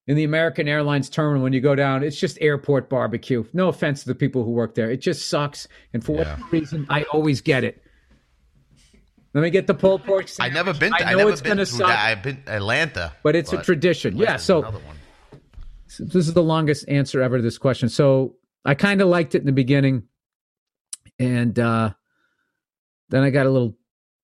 in 0.09 0.15
the 0.15 0.23
American 0.23 0.67
Airlines 0.67 1.07
terminal 1.07 1.43
when 1.43 1.53
you 1.53 1.61
go 1.61 1.75
down. 1.75 2.01
It's 2.01 2.19
just 2.19 2.39
airport 2.41 2.89
barbecue. 2.89 3.45
No 3.53 3.67
offense 3.67 4.01
to 4.01 4.07
the 4.07 4.15
people 4.15 4.43
who 4.43 4.49
work 4.49 4.73
there. 4.73 4.89
It 4.89 5.01
just 5.01 5.29
sucks. 5.29 5.67
And 5.93 6.03
for 6.03 6.13
Yeah. 6.13 6.17
whatever 6.17 6.43
reason, 6.49 6.87
I 6.89 7.03
always 7.03 7.41
get 7.41 7.63
it. 7.63 7.83
Let 9.35 9.41
me 9.41 9.51
get 9.51 9.67
the 9.67 9.75
pulled 9.75 10.03
pork. 10.03 10.27
I've 10.39 10.53
never 10.53 10.73
been. 10.73 10.91
To, 10.93 10.97
I 11.05 11.09
I, 11.09 11.11
know 11.11 11.19
never 11.19 11.29
it's 11.29 11.41
been 11.41 11.51
gonna 11.51 11.65
suck, 11.67 11.89
that. 11.89 12.07
I've 12.09 12.23
been 12.23 12.41
Atlanta, 12.47 13.13
but 13.21 13.35
it's 13.35 13.53
a 13.53 13.61
tradition. 13.61 14.17
Yeah. 14.17 14.37
So 14.37 14.61
one. 14.63 14.81
this 15.99 16.27
is 16.27 16.33
the 16.33 16.41
longest 16.41 16.89
answer 16.89 17.21
ever 17.21 17.37
to 17.37 17.43
this 17.43 17.59
question. 17.59 17.87
So 17.87 18.35
I 18.65 18.73
kind 18.73 19.01
of 19.01 19.09
liked 19.09 19.35
it 19.35 19.41
in 19.41 19.45
the 19.45 19.51
beginning, 19.51 20.07
and 21.19 21.57
uh, 21.59 21.91
then 23.09 23.21
I 23.21 23.29
got 23.29 23.45
a 23.45 23.51
little. 23.51 23.77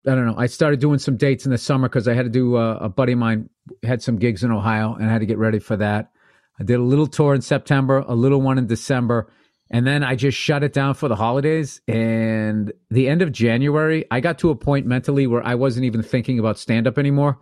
I 0.06 0.14
don't 0.14 0.24
know. 0.24 0.36
I 0.38 0.46
started 0.46 0.80
doing 0.80 0.98
some 0.98 1.18
dates 1.18 1.44
in 1.44 1.50
the 1.50 1.58
summer 1.58 1.90
because 1.90 2.08
I 2.08 2.14
had 2.14 2.22
to 2.22 2.30
do. 2.30 2.56
Uh, 2.56 2.78
a 2.80 2.88
buddy 2.88 3.12
of 3.12 3.18
mine 3.18 3.50
had 3.82 4.02
some 4.02 4.16
gigs 4.16 4.44
in 4.44 4.50
Ohio, 4.50 4.94
and 4.94 5.08
I 5.08 5.12
had 5.12 5.20
to 5.20 5.26
get 5.26 5.38
ready 5.38 5.58
for 5.58 5.76
that. 5.76 6.10
I 6.58 6.64
did 6.64 6.78
a 6.78 6.82
little 6.82 7.06
tour 7.06 7.34
in 7.34 7.40
September, 7.42 7.98
a 8.06 8.14
little 8.14 8.40
one 8.40 8.58
in 8.58 8.66
December, 8.66 9.32
and 9.70 9.86
then 9.86 10.04
I 10.04 10.14
just 10.14 10.38
shut 10.38 10.62
it 10.62 10.72
down 10.72 10.94
for 10.94 11.08
the 11.08 11.16
holidays. 11.16 11.80
And 11.88 12.72
the 12.90 13.08
end 13.08 13.22
of 13.22 13.32
January, 13.32 14.04
I 14.10 14.20
got 14.20 14.38
to 14.40 14.50
a 14.50 14.54
point 14.54 14.86
mentally 14.86 15.26
where 15.26 15.44
I 15.44 15.54
wasn't 15.54 15.86
even 15.86 16.02
thinking 16.02 16.38
about 16.38 16.58
stand 16.58 16.86
up 16.86 16.98
anymore, 16.98 17.38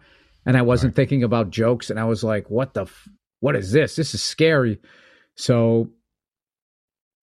and 0.46 0.56
I 0.56 0.62
wasn't 0.62 0.94
thinking 0.94 1.22
about 1.22 1.50
jokes, 1.50 1.90
and 1.90 1.98
I 2.00 2.04
was 2.04 2.24
like, 2.24 2.50
"What 2.50 2.74
the." 2.74 2.82
F- 2.82 3.08
what 3.42 3.56
is 3.56 3.72
this? 3.72 3.96
This 3.96 4.14
is 4.14 4.22
scary. 4.22 4.78
So 5.36 5.90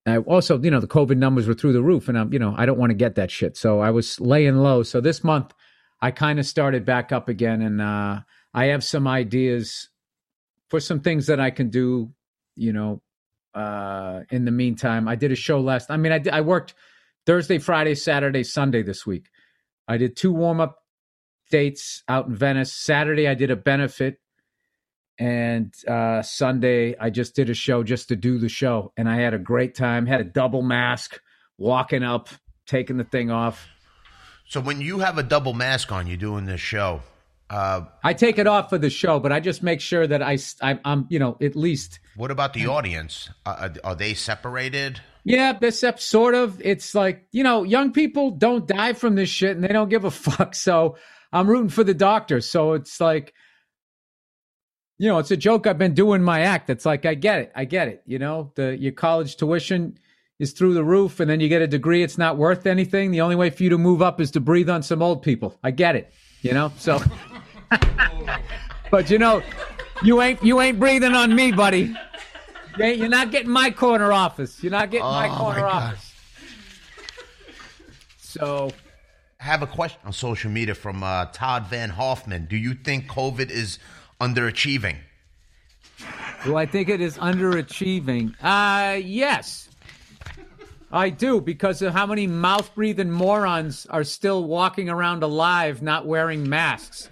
I 0.05 0.17
also, 0.17 0.61
you 0.61 0.69
know, 0.69 0.81
the 0.81 0.87
COVID 0.87 1.17
numbers 1.17 1.47
were 1.47 1.53
through 1.53 1.71
the 1.71 1.81
roof 1.81 2.09
and 2.09 2.19
I'm, 2.19 2.33
you 2.33 2.39
know, 2.39 2.53
I 2.57 2.65
don't 2.65 2.77
want 2.77 2.89
to 2.89 2.95
get 2.95 3.15
that 3.15 3.31
shit. 3.31 3.55
So 3.55 3.79
I 3.79 3.91
was 3.91 4.19
laying 4.19 4.57
low. 4.57 4.83
So 4.83 4.99
this 4.99 5.23
month 5.23 5.53
I 6.01 6.11
kind 6.11 6.37
of 6.37 6.45
started 6.45 6.85
back 6.85 7.13
up 7.13 7.29
again 7.29 7.61
and 7.61 7.81
uh 7.81 8.19
I 8.53 8.65
have 8.65 8.83
some 8.83 9.07
ideas 9.07 9.89
for 10.69 10.79
some 10.79 10.99
things 10.99 11.27
that 11.27 11.39
I 11.39 11.51
can 11.51 11.69
do, 11.69 12.11
you 12.55 12.73
know, 12.73 13.01
uh 13.53 14.21
in 14.29 14.45
the 14.45 14.51
meantime. 14.51 15.07
I 15.07 15.15
did 15.15 15.31
a 15.31 15.35
show 15.35 15.59
last 15.59 15.89
I 15.89 15.97
mean 15.97 16.11
I 16.11 16.21
I 16.31 16.41
worked 16.41 16.75
Thursday, 17.25 17.59
Friday, 17.59 17.95
Saturday, 17.95 18.43
Sunday 18.43 18.83
this 18.83 19.05
week. 19.05 19.27
I 19.87 19.97
did 19.97 20.15
two 20.15 20.31
warm-up 20.31 20.77
dates 21.49 22.03
out 22.07 22.27
in 22.27 22.35
Venice. 22.35 22.73
Saturday 22.73 23.27
I 23.27 23.33
did 23.33 23.49
a 23.49 23.55
benefit 23.55 24.19
and 25.19 25.73
uh, 25.85 26.21
Sunday 26.21 26.95
I 26.97 27.09
just 27.09 27.35
did 27.35 27.49
a 27.49 27.53
show 27.53 27.83
just 27.83 28.07
to 28.07 28.15
do 28.15 28.39
the 28.39 28.47
show, 28.47 28.93
and 28.95 29.09
I 29.09 29.17
had 29.17 29.33
a 29.33 29.37
great 29.37 29.75
time. 29.75 30.05
Had 30.05 30.21
a 30.21 30.23
double 30.23 30.61
mask, 30.61 31.19
walking 31.57 32.03
up, 32.03 32.29
taking 32.65 32.97
the 32.97 33.03
thing 33.03 33.29
off. 33.29 33.67
So 34.47 34.61
when 34.61 34.79
you 34.79 34.99
have 34.99 35.17
a 35.17 35.23
double 35.23 35.53
mask 35.53 35.91
on, 35.91 36.07
you're 36.07 36.17
doing 36.17 36.45
this 36.45 36.61
show. 36.61 37.01
Uh, 37.49 37.85
I 38.03 38.13
take 38.13 38.37
it 38.37 38.45
off 38.45 38.69
for 38.69 38.77
the 38.77 38.89
show, 38.89 39.19
but 39.19 39.31
I 39.31 39.39
just 39.39 39.63
make 39.63 39.81
sure 39.81 40.05
that 40.05 40.21
I, 40.21 40.37
I 40.61 40.79
I'm 40.85 41.07
you 41.09 41.19
know 41.19 41.37
at 41.41 41.55
least 41.55 41.99
what 42.15 42.31
about 42.31 42.53
the 42.53 42.67
audience? 42.67 43.29
Uh, 43.45 43.69
are 43.83 43.95
they 43.95 44.13
separated? 44.13 44.99
yeah, 45.23 45.53
this 45.53 45.83
up 45.83 45.99
sort 45.99 46.35
of. 46.35 46.61
It's 46.63 46.95
like 46.95 47.27
you 47.31 47.43
know, 47.43 47.63
young 47.63 47.91
people 47.91 48.31
don't 48.31 48.67
die 48.67 48.93
from 48.93 49.15
this 49.15 49.29
shit, 49.29 49.55
and 49.55 49.63
they 49.63 49.69
don't 49.69 49.89
give 49.89 50.05
a 50.05 50.11
fuck. 50.27 50.55
So 50.55 50.97
I'm 51.31 51.49
rooting 51.49 51.69
for 51.69 51.83
the 51.83 51.93
doctor. 51.93 52.41
So 52.41 52.73
it's 52.73 52.99
like. 52.99 53.33
You 55.01 55.07
know, 55.07 55.17
it's 55.19 55.31
a 55.31 55.37
joke 55.37 55.65
I've 55.65 55.77
been 55.77 55.93
doing 55.93 56.21
my 56.21 56.41
act. 56.41 56.69
It's 56.69 56.85
like 56.85 57.05
I 57.05 57.13
get 57.13 57.39
it. 57.39 57.53
I 57.55 57.63
get 57.63 57.87
it. 57.87 58.03
You 58.05 58.19
know, 58.19 58.51
the 58.55 58.77
your 58.77 58.91
college 58.91 59.37
tuition 59.37 59.97
is 60.39 60.51
through 60.51 60.73
the 60.73 60.83
roof 60.83 61.19
and 61.21 61.29
then 61.29 61.39
you 61.39 61.47
get 61.47 61.61
a 61.61 61.67
degree 61.67 62.03
it's 62.03 62.17
not 62.17 62.37
worth 62.37 62.65
anything. 62.65 63.11
The 63.11 63.21
only 63.21 63.37
way 63.37 63.49
for 63.49 63.63
you 63.63 63.69
to 63.69 63.77
move 63.77 64.01
up 64.01 64.19
is 64.19 64.31
to 64.31 64.41
breathe 64.41 64.69
on 64.69 64.83
some 64.83 65.01
old 65.01 65.21
people. 65.21 65.57
I 65.63 65.71
get 65.71 65.95
it. 65.95 66.11
You 66.41 66.53
know? 66.53 66.71
So 66.77 67.01
But 68.91 69.11
you 69.11 69.19
know, 69.19 69.43
you 70.01 70.19
ain't 70.21 70.41
you 70.43 70.59
ain't 70.61 70.79
breathing 70.79 71.13
on 71.13 71.35
me, 71.35 71.51
buddy. 71.51 71.95
You 72.79 72.85
you're 72.85 73.07
not 73.07 73.29
getting 73.29 73.51
my 73.51 73.69
corner 73.69 74.11
office. 74.11 74.63
You're 74.63 74.71
not 74.71 74.89
getting 74.89 75.05
my 75.05 75.29
Oh, 75.29 75.37
corner 75.37 75.61
my 75.61 75.67
office. 75.67 76.13
So 78.17 78.71
I 79.39 79.43
have 79.43 79.61
a 79.61 79.67
question 79.67 79.99
on 80.05 80.13
social 80.13 80.49
media 80.49 80.73
from 80.73 81.03
uh, 81.03 81.25
Todd 81.25 81.67
Van 81.67 81.89
Hoffman. 81.89 82.45
Do 82.45 82.57
you 82.57 82.73
think 82.73 83.07
COVID 83.07 83.51
is 83.51 83.77
underachieving? 84.19 84.97
Do 86.43 86.55
I 86.55 86.65
think 86.65 86.89
it 86.89 87.01
is 87.01 87.17
underachieving? 87.17 88.33
Uh 88.41 88.95
yes. 88.95 89.69
I 90.91 91.11
do 91.11 91.39
because 91.41 91.83
of 91.83 91.93
how 91.93 92.07
many 92.07 92.25
mouth 92.25 92.73
breathing 92.73 93.11
morons 93.11 93.85
are 93.91 94.03
still 94.03 94.45
walking 94.45 94.89
around 94.89 95.21
alive 95.21 95.83
not 95.83 96.07
wearing 96.07 96.49
masks. 96.49 97.09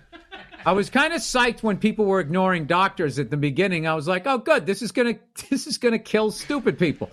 I 0.68 0.74
was 0.74 0.90
kind 0.90 1.14
of 1.14 1.22
psyched 1.22 1.64
when 1.64 1.78
people 1.78 2.04
were 2.04 2.20
ignoring 2.20 2.66
doctors 2.66 3.20
at 3.20 3.30
the 3.30 3.38
beginning. 3.38 3.88
I 3.88 3.94
was 3.94 4.06
like, 4.06 4.28
"Oh, 4.28 4.38
good. 4.38 4.66
This 4.66 4.82
is 4.82 4.92
gonna 4.92 5.16
this 5.50 5.66
is 5.66 5.78
gonna 5.78 5.98
kill 5.98 6.30
stupid 6.30 6.78
people." 6.78 7.10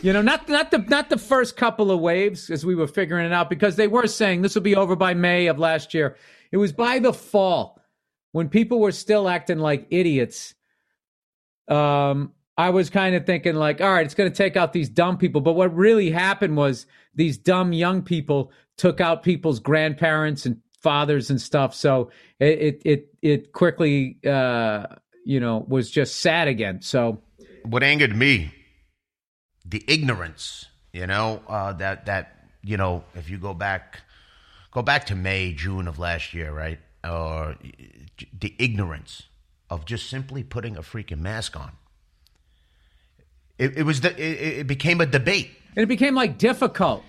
You 0.00 0.14
know, 0.14 0.22
not 0.22 0.48
not 0.48 0.70
the 0.70 0.78
not 0.78 1.10
the 1.10 1.18
first 1.18 1.54
couple 1.54 1.90
of 1.90 2.00
waves 2.00 2.48
as 2.48 2.64
we 2.64 2.74
were 2.74 2.86
figuring 2.86 3.26
it 3.26 3.32
out 3.32 3.50
because 3.50 3.76
they 3.76 3.88
were 3.88 4.06
saying 4.06 4.40
this 4.40 4.54
will 4.54 4.62
be 4.62 4.74
over 4.74 4.96
by 4.96 5.12
May 5.12 5.48
of 5.48 5.58
last 5.58 5.92
year. 5.92 6.16
It 6.50 6.56
was 6.56 6.72
by 6.72 6.98
the 6.98 7.12
fall 7.12 7.78
when 8.32 8.48
people 8.48 8.80
were 8.80 8.90
still 8.90 9.28
acting 9.28 9.58
like 9.58 9.86
idiots. 9.90 10.54
Um, 11.68 12.32
I 12.56 12.70
was 12.70 12.88
kind 12.88 13.14
of 13.14 13.26
thinking 13.26 13.54
like, 13.54 13.82
all 13.82 13.92
right, 13.92 14.06
it's 14.06 14.14
going 14.14 14.30
to 14.30 14.36
take 14.36 14.56
out 14.56 14.72
these 14.72 14.88
dumb 14.88 15.18
people. 15.18 15.42
But 15.42 15.54
what 15.54 15.74
really 15.74 16.10
happened 16.10 16.56
was 16.56 16.86
these 17.14 17.36
dumb 17.36 17.74
young 17.74 18.00
people 18.00 18.50
took 18.78 19.00
out 19.00 19.22
people's 19.22 19.60
grandparents 19.60 20.46
and 20.46 20.60
fathers 20.84 21.30
and 21.30 21.40
stuff. 21.40 21.74
So 21.74 22.10
it 22.38 22.58
it 22.60 22.82
it, 22.84 23.14
it 23.22 23.52
quickly, 23.52 24.18
uh, 24.24 24.86
you 25.24 25.40
know, 25.40 25.64
was 25.66 25.90
just 25.90 26.20
sad 26.20 26.46
again. 26.46 26.80
So 26.82 27.20
what 27.64 27.82
angered 27.82 28.14
me, 28.14 28.54
the 29.64 29.82
ignorance. 29.88 30.66
You 30.92 31.08
know 31.08 31.42
uh, 31.48 31.72
that 31.72 32.06
that 32.06 32.50
you 32.62 32.76
know 32.76 33.02
if 33.16 33.28
you 33.28 33.38
go 33.38 33.52
back, 33.52 34.02
go 34.70 34.82
back 34.82 35.06
to 35.06 35.16
May 35.16 35.52
June 35.52 35.88
of 35.88 35.98
last 35.98 36.32
year, 36.34 36.52
right? 36.52 36.78
Or 37.02 37.56
the 38.38 38.54
ignorance 38.60 39.24
of 39.68 39.84
just 39.84 40.08
simply 40.08 40.44
putting 40.44 40.76
a 40.76 40.82
freaking 40.82 41.18
mask 41.18 41.56
on 41.56 41.72
it, 43.58 43.78
it 43.78 43.82
was 43.84 44.00
the, 44.00 44.10
it, 44.10 44.60
it, 44.60 44.66
became 44.66 45.00
a 45.00 45.06
debate, 45.06 45.50
and 45.76 45.82
it 45.82 45.86
became 45.86 46.14
like 46.14 46.38
difficult. 46.38 47.04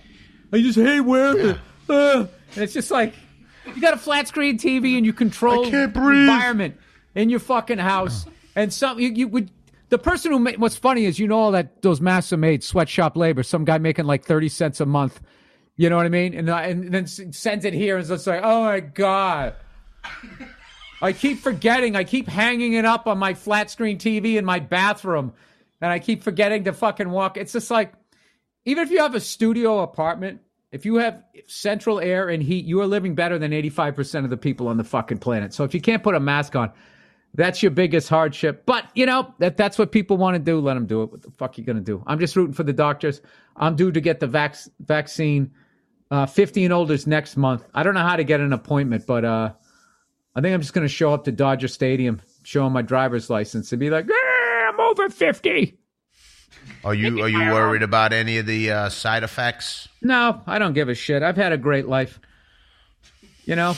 I 0.54 0.62
just 0.62 0.78
hate 0.78 1.02
wearing 1.02 1.38
yeah. 1.38 1.52
it, 1.52 1.58
uh, 1.90 2.28
and 2.54 2.64
it's 2.64 2.74
just 2.74 2.92
like 2.92 3.14
you 3.74 3.82
got 3.82 3.94
a 3.94 3.98
flat 3.98 4.28
screen 4.28 4.58
TV 4.58 4.98
and 4.98 5.06
you 5.06 5.14
control 5.14 5.70
the 5.70 5.84
environment 5.84 6.78
in 7.16 7.30
your 7.30 7.40
fucking 7.40 7.78
house, 7.78 8.26
and 8.56 8.72
some 8.72 9.00
you, 9.00 9.10
you 9.10 9.28
would. 9.28 9.52
The 9.90 10.00
person 10.00 10.32
who 10.32 10.40
made 10.40 10.60
what's 10.60 10.76
funny 10.76 11.06
is 11.06 11.20
you 11.20 11.28
know 11.28 11.38
all 11.38 11.52
that 11.52 11.82
those 11.82 12.02
masks 12.02 12.34
are 12.34 12.38
made 12.38 12.64
sweatshop 12.64 13.16
labor. 13.16 13.44
Some 13.44 13.66
guy 13.66 13.78
making 13.78 14.06
like 14.06 14.26
thirty 14.26 14.50
cents 14.50 14.80
a 14.80 14.86
month. 14.86 15.22
You 15.78 15.90
know 15.90 15.98
what 15.98 16.06
I 16.06 16.10
mean? 16.10 16.34
And, 16.34 16.50
uh, 16.50 16.56
and 16.56 16.94
then 16.94 17.06
sends 17.06 17.66
it 17.66 17.74
here 17.74 17.98
and 17.98 18.10
it's 18.10 18.28
like, 18.28 18.42
oh 18.44 18.64
my 18.64 18.80
god. 18.80 19.56
I 21.02 21.12
keep 21.12 21.40
forgetting. 21.40 21.96
I 21.96 22.06
keep 22.06 22.28
hanging 22.28 22.74
it 22.74 22.86
up 22.86 23.08
on 23.08 23.18
my 23.18 23.34
flat 23.34 23.70
screen 23.70 23.98
TV 23.98 24.38
in 24.38 24.46
my 24.46 24.60
bathroom 24.60 25.34
and 25.82 25.92
I 25.92 26.00
keep 26.00 26.24
forgetting 26.24 26.64
to 26.64 26.74
fucking 26.74 27.10
walk. 27.10 27.36
It's 27.38 27.52
just 27.52 27.70
like, 27.70 27.94
even 28.64 28.84
if 28.84 28.92
you 28.92 29.00
have 29.00 29.16
a 29.16 29.20
studio 29.20 29.80
apartment, 29.80 30.42
if 30.76 30.86
you 30.86 30.96
have 30.96 31.24
central 31.48 32.02
air 32.02 32.28
and 32.28 32.44
heat, 32.44 32.66
you 32.66 32.82
are 32.82 32.86
living 32.86 33.16
better 33.16 33.40
than 33.40 33.52
85% 33.52 34.26
of 34.26 34.30
the 34.30 34.36
people 34.36 34.68
on 34.68 34.76
the 34.76 34.84
fucking 34.84 35.20
planet. 35.20 35.54
So 35.54 35.64
if 35.64 35.74
you 35.74 35.80
can't 35.80 36.04
put 36.04 36.16
a 36.16 36.20
mask 36.20 36.54
on, 36.54 36.70
that's 37.34 37.64
your 37.64 37.72
biggest 37.72 38.10
hardship. 38.10 38.66
But, 38.66 38.84
you 38.94 39.06
know, 39.06 39.34
that, 39.40 39.56
that's 39.56 39.78
what 39.78 39.94
people 39.94 40.18
want 40.18 40.36
to 40.36 40.40
do. 40.40 40.60
Let 40.60 40.74
them 40.74 40.86
do 40.86 41.04
it. 41.04 41.12
What 41.12 41.22
the 41.22 41.32
fuck 41.32 41.52
are 41.52 41.62
you 41.62 41.66
going 41.66 41.78
to 41.78 41.82
do? 41.82 42.04
I'm 42.06 42.20
just 42.20 42.36
rooting 42.36 42.54
for 42.54 42.64
the 42.64 42.74
doctors. 42.74 43.22
I'm 43.56 43.78
due 43.78 43.90
to 43.90 44.02
get 44.02 44.20
the 44.20 44.28
vac- 44.28 44.58
vaccine. 44.80 45.54
Uh, 46.12 46.26
50 46.26 46.66
and 46.66 46.74
older 46.74 46.94
is 46.94 47.08
next 47.08 47.38
month. 47.38 47.66
I 47.74 47.84
don't 47.84 47.94
know 47.94 48.02
how 48.02 48.18
to 48.18 48.26
get 48.26 48.42
an 48.42 48.52
appointment, 48.52 49.06
but 49.08 49.24
uh, 49.24 49.54
I 50.36 50.42
think 50.42 50.54
I'm 50.54 50.60
just 50.60 50.74
going 50.74 50.86
to 50.86 50.94
show 50.94 51.14
up 51.14 51.24
to 51.24 51.32
Dodger 51.32 51.70
Stadium, 51.70 52.22
show 52.44 52.66
them 52.66 52.74
my 52.74 52.82
driver's 52.82 53.30
license, 53.30 53.72
and 53.72 53.80
be 53.80 53.90
like, 53.90 54.10
I'm 54.68 54.78
over 54.82 55.10
50. 55.10 55.80
Are 56.84 56.94
you 56.94 57.24
are 57.24 57.30
you 57.30 57.40
worried 57.40 57.82
about 57.84 58.14
any 58.14 58.38
of 58.38 58.46
the 58.46 58.72
uh, 58.72 58.90
side 58.90 59.24
effects? 59.24 59.88
No, 60.02 60.42
I 60.46 60.60
don't 60.60 60.74
give 60.74 60.90
a 60.90 60.96
shit. 60.96 61.24
I've 61.24 61.38
had 61.38 61.52
a 61.52 61.58
great 61.58 61.88
life. 61.88 62.20
You 63.44 63.56
know, 63.56 63.76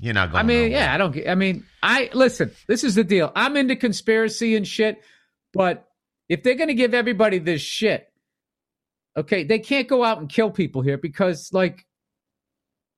you're 0.00 0.14
not 0.14 0.32
going. 0.32 0.40
I 0.40 0.42
mean, 0.42 0.70
nowhere. 0.70 0.70
yeah, 0.70 0.94
I 0.94 0.98
don't. 0.98 1.28
I 1.28 1.34
mean, 1.34 1.64
I 1.82 2.10
listen. 2.12 2.50
This 2.66 2.84
is 2.84 2.94
the 2.94 3.04
deal. 3.04 3.30
I'm 3.34 3.56
into 3.56 3.76
conspiracy 3.76 4.56
and 4.56 4.66
shit, 4.66 5.00
but 5.52 5.88
if 6.28 6.42
they're 6.42 6.54
going 6.56 6.68
to 6.68 6.74
give 6.74 6.94
everybody 6.94 7.38
this 7.38 7.60
shit, 7.60 8.08
okay, 9.16 9.44
they 9.44 9.58
can't 9.58 9.88
go 9.88 10.04
out 10.04 10.18
and 10.18 10.28
kill 10.28 10.50
people 10.50 10.82
here 10.82 10.98
because, 10.98 11.50
like, 11.52 11.86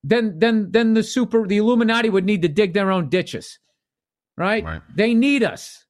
then 0.03 0.38
then 0.38 0.71
then 0.71 0.95
the 0.95 1.03
super 1.03 1.47
the 1.47 1.59
Illuminati 1.59 2.09
would 2.09 2.25
need 2.25 2.42
to 2.42 2.49
dig 2.49 2.73
their 2.73 2.90
own 2.90 3.09
ditches, 3.09 3.59
right? 4.37 4.64
right. 4.64 4.83
They 4.95 5.14
need 5.14 5.42
us 5.42 5.86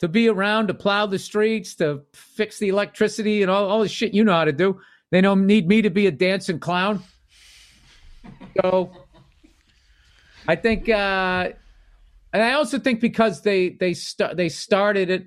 to 0.00 0.08
be 0.08 0.28
around 0.28 0.68
to 0.68 0.74
plow 0.74 1.06
the 1.06 1.18
streets, 1.18 1.74
to 1.76 2.02
fix 2.12 2.58
the 2.58 2.68
electricity 2.68 3.42
and 3.42 3.50
all, 3.50 3.68
all 3.68 3.80
the 3.80 3.88
shit 3.88 4.14
you 4.14 4.24
know 4.24 4.32
how 4.32 4.44
to 4.44 4.52
do. 4.52 4.80
They 5.10 5.20
don't 5.20 5.46
need 5.46 5.68
me 5.68 5.82
to 5.82 5.90
be 5.90 6.06
a 6.06 6.10
dancing 6.10 6.58
clown. 6.58 7.02
So 8.60 8.90
I 10.48 10.56
think, 10.56 10.88
uh, 10.88 11.50
and 12.32 12.42
I 12.42 12.52
also 12.52 12.78
think 12.78 13.00
because 13.00 13.42
they 13.42 13.70
they 13.70 13.94
start 13.94 14.36
they 14.36 14.48
started 14.48 15.10
it 15.10 15.26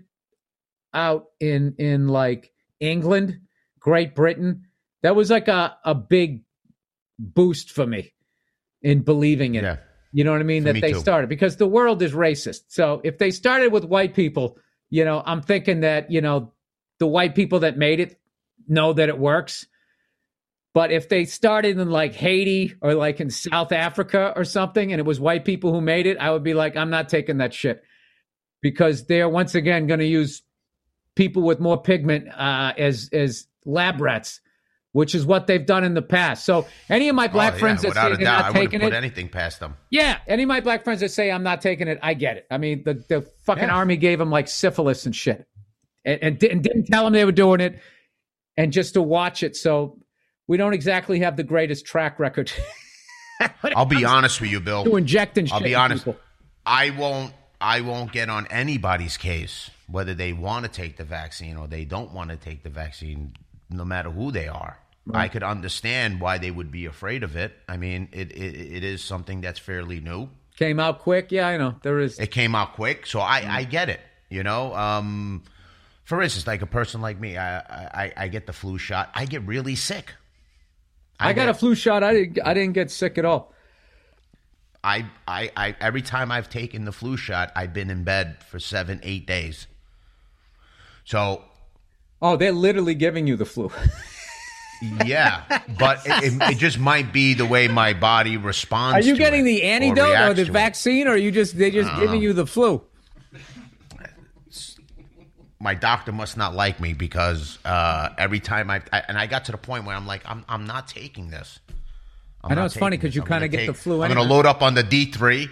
out 0.94 1.26
in 1.40 1.76
in 1.78 2.08
like 2.08 2.52
England, 2.80 3.40
Great 3.80 4.16
Britain, 4.16 4.66
that 5.02 5.16
was 5.16 5.30
like 5.30 5.48
a 5.48 5.78
a 5.86 5.96
big 5.96 6.44
boost 7.18 7.72
for 7.72 7.88
me 7.88 8.14
in 8.82 9.02
believing 9.02 9.56
in 9.56 9.64
yeah. 9.64 9.74
it. 9.74 9.80
You 10.12 10.24
know 10.24 10.32
what 10.32 10.42
I 10.42 10.44
mean? 10.44 10.64
For 10.64 10.74
that 10.74 10.82
they 10.82 10.94
too. 10.94 11.00
started 11.00 11.30
because 11.30 11.58
the 11.58 11.68
world 11.68 12.02
is 12.02 12.14
racist. 12.14 12.62
So 12.70 13.02
if 13.04 13.18
they 13.18 13.32
started 13.32 13.72
with 13.72 13.86
white 13.86 14.16
people, 14.16 14.58
you 14.90 15.06
know, 15.06 15.22
I'm 15.26 15.42
thinking 15.42 15.82
that, 15.82 16.12
you 16.12 16.22
know, 16.22 16.54
the 17.00 17.08
white 17.08 17.36
people 17.36 17.60
that 17.60 17.78
made 17.78 18.00
it 18.00 18.20
know 18.68 18.94
that 18.94 19.10
it 19.10 19.18
works. 19.18 19.68
But 20.74 20.92
if 20.92 21.10
they 21.10 21.26
started 21.26 21.78
in 21.78 21.90
like 21.90 22.14
Haiti 22.14 22.76
or 22.82 22.94
like 22.94 23.20
in 23.20 23.30
South 23.30 23.72
Africa 23.72 24.34
or 24.36 24.44
something 24.44 24.92
and 24.92 25.00
it 25.00 25.06
was 25.06 25.20
white 25.20 25.46
people 25.46 25.74
who 25.74 25.82
made 25.82 26.08
it, 26.08 26.18
I 26.18 26.32
would 26.32 26.44
be 26.44 26.54
like, 26.54 26.76
I'm 26.76 26.90
not 26.90 27.10
taking 27.10 27.38
that 27.38 27.54
shit. 27.54 27.84
Because 28.62 29.06
they're 29.06 29.30
once 29.30 29.56
again 29.56 29.88
going 29.88 30.00
to 30.00 30.06
use 30.06 30.42
people 31.16 31.44
with 31.44 31.60
more 31.60 31.82
pigment 31.82 32.28
uh, 32.30 32.74
as 32.78 33.10
as 33.14 33.48
lab 33.66 34.02
rats 34.02 34.42
which 34.92 35.14
is 35.14 35.26
what 35.26 35.48
they've 35.48 35.66
done 35.66 35.84
in 35.84 35.94
the 35.94 36.02
past. 36.02 36.46
So 36.46 36.66
any 36.90 37.10
of 37.10 37.16
my 37.16 37.26
oh, 37.26 37.30
black 37.30 37.54
oh, 37.54 37.56
yeah, 37.56 37.60
friends 37.60 37.82
that 37.84 37.94
say 37.94 38.16
they're 38.16 38.20
not 38.20 38.54
taking 38.54 38.82
it, 38.82 38.94
anything 38.94 39.30
past 39.30 39.60
them. 39.60 39.76
Yeah, 39.90 40.18
any 40.28 40.44
of 40.44 40.50
my 40.50 40.62
black 40.62 40.84
friends 40.84 41.02
that 41.02 41.10
say 41.10 41.32
I'm 41.32 41.44
not 41.44 41.62
taking 41.62 41.88
it, 41.88 42.00
I 42.02 42.14
get 42.14 42.38
it. 42.38 42.48
I 42.50 42.58
mean, 42.58 42.84
the 42.84 42.96
the 43.08 43.22
fucking 43.46 43.66
yeah. 43.66 43.76
army 43.76 43.98
gave 43.98 44.20
them 44.20 44.30
like 44.30 44.48
syphilis 44.48 45.06
and 45.06 45.16
shit, 45.16 45.48
and, 46.06 46.20
and, 46.22 46.44
and 46.44 46.64
didn't 46.64 46.86
tell 46.86 47.04
them 47.04 47.14
they 47.14 47.26
were 47.26 47.32
doing 47.32 47.60
it, 47.60 47.80
and 48.58 48.72
just 48.72 48.96
to 48.96 49.02
watch 49.02 49.44
it. 49.44 49.56
So 49.56 50.00
we 50.48 50.58
don't 50.58 50.74
exactly 50.74 51.20
have 51.20 51.38
the 51.38 51.44
greatest 51.44 51.86
track 51.86 52.20
record. 52.20 52.52
I'll 53.64 53.86
be 53.86 54.04
honest 54.04 54.42
with 54.42 54.50
you, 54.50 54.60
Bill. 54.60 54.84
To 54.84 54.98
injecting, 54.98 55.52
I'll 55.52 55.62
be 55.62 55.76
honest. 55.76 56.06
People. 56.06 56.20
I 56.66 56.90
won't. 56.92 57.34
I 57.62 57.82
won't 57.82 58.14
get 58.14 58.30
on 58.30 58.48
anybody's 58.48 59.18
case 59.18 59.70
whether 59.92 60.14
they 60.14 60.34
want 60.34 60.66
to 60.66 60.72
take 60.72 60.98
the 60.98 61.04
vaccine 61.04 61.58
or 61.58 61.68
they 61.68 61.84
don't 61.84 62.14
want 62.14 62.30
to 62.30 62.38
take 62.38 62.64
the 62.64 62.70
vaccine 62.70 63.34
no 63.70 63.86
matter 63.86 64.10
who 64.10 64.32
they 64.32 64.48
are. 64.48 64.80
Right. 65.06 65.24
I 65.24 65.28
could 65.28 65.44
understand 65.44 66.22
why 66.22 66.38
they 66.38 66.52
would 66.52 66.72
be 66.72 66.86
afraid 66.86 67.24
of 67.24 67.36
it. 67.36 67.54
I 67.68 67.78
mean, 67.78 68.10
it, 68.12 68.32
it 68.32 68.56
it 68.56 68.84
is 68.84 69.04
something 69.04 69.42
that's 69.42 69.58
fairly 69.58 70.00
new. 70.00 70.30
Came 70.58 70.80
out 70.80 71.00
quick, 71.00 71.32
yeah, 71.32 71.48
I 71.48 71.58
know 71.58 71.76
there 71.82 72.00
is. 72.00 72.20
It 72.20 72.32
came 72.32 72.54
out 72.54 72.74
quick, 72.74 73.08
so 73.08 73.20
I 73.20 73.44
I 73.48 73.64
get 73.64 73.90
it. 73.90 74.02
You 74.30 74.44
know, 74.44 74.76
um, 74.76 75.44
for 76.04 76.22
instance, 76.22 76.46
like 76.46 76.62
a 76.62 76.68
person 76.68 77.02
like 77.02 77.20
me, 77.20 77.38
I 77.38 77.60
I, 77.60 78.14
I 78.16 78.28
get 78.28 78.46
the 78.46 78.54
flu 78.54 78.78
shot, 78.78 79.10
I 79.16 79.26
get 79.26 79.42
really 79.44 79.76
sick. 79.76 80.14
I, 81.20 81.30
I 81.30 81.34
got 81.34 81.46
get, 81.46 81.50
a 81.50 81.54
flu 81.56 81.76
shot. 81.76 82.04
I 82.04 82.14
didn't 82.14 82.40
I 82.46 82.54
didn't 82.54 82.74
get 82.74 82.92
sick 82.92 83.18
at 83.18 83.26
all. 83.26 83.54
I, 84.84 85.08
I 85.28 85.52
I 85.58 85.76
every 85.82 86.02
time 86.02 86.32
I've 86.32 86.50
taken 86.50 86.86
the 86.86 86.92
flu 86.92 87.18
shot, 87.18 87.52
I've 87.56 87.74
been 87.74 87.90
in 87.90 88.04
bed 88.04 88.44
for 88.44 88.60
seven 88.60 89.00
eight 89.04 89.26
days. 89.26 89.68
So 91.04 91.44
Oh, 92.22 92.36
they're 92.36 92.52
literally 92.52 92.96
giving 92.96 93.28
you 93.28 93.36
the 93.36 93.46
flu. 93.46 93.72
yeah, 95.06 95.62
but 95.78 96.06
it, 96.06 96.34
it, 96.34 96.52
it, 96.52 96.58
just 96.58 96.80
might 96.80 97.12
be 97.12 97.34
the 97.34 97.46
way 97.46 97.68
my 97.68 97.94
body 97.94 98.38
responds. 98.38 99.06
Are 99.06 99.10
you 99.10 99.16
getting 99.16 99.44
the 99.44 99.64
antidote 99.64 100.16
or, 100.16 100.32
or 100.32 100.34
the 100.34 100.46
vaccine, 100.46 101.08
or 101.08 101.12
are 101.12 101.18
you 101.18 101.32
just 101.32 101.58
they 101.58 101.72
just 101.72 101.94
giving 101.98 102.22
you 102.22 102.34
the 102.34 102.46
flu? 102.46 102.82
My 105.62 105.74
doctor 105.74 106.14
must 106.14 106.38
not 106.38 106.56
like 106.56 106.80
me 106.80 106.94
because 106.94 107.60
uh, 107.66 108.10
every 108.18 108.40
time 108.40 108.70
I, 108.70 108.82
I, 108.94 109.04
and 109.10 109.18
I 109.18 109.28
got 109.28 109.46
to 109.46 109.52
the 109.52 109.58
point 109.58 109.86
where 109.86 109.96
I'm 109.96 110.08
like 110.08 110.22
I'm 110.26 110.46
I'm 110.48 110.66
not 110.66 110.88
taking 110.88 111.30
this. 111.30 111.60
I'm 112.42 112.54
i 112.54 112.56
know 112.56 112.64
it's 112.64 112.78
funny 112.78 112.96
because 112.96 113.14
you 113.14 113.22
kind 113.22 113.44
of 113.44 113.52
get 113.52 113.58
take, 113.58 113.68
the 113.68 113.74
flu. 113.74 114.02
I'm 114.02 114.14
going 114.14 114.26
to 114.26 114.34
load 114.34 114.46
up 114.46 114.62
on 114.62 114.74
the 114.74 114.84
D 114.84 115.12
three, 115.12 115.50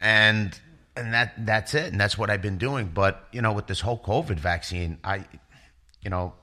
and 0.00 0.58
and 0.96 1.12
that 1.12 1.34
that's 1.44 1.74
it, 1.74 1.92
and 1.92 2.00
that's 2.00 2.16
what 2.16 2.30
I've 2.30 2.40
been 2.40 2.56
doing. 2.56 2.90
But 2.94 3.28
you 3.32 3.42
know, 3.42 3.52
with 3.52 3.66
this 3.66 3.80
whole 3.80 3.98
COVID 3.98 4.38
vaccine, 4.38 4.98
I 5.04 5.26
you 6.02 6.10
know, 6.10 6.34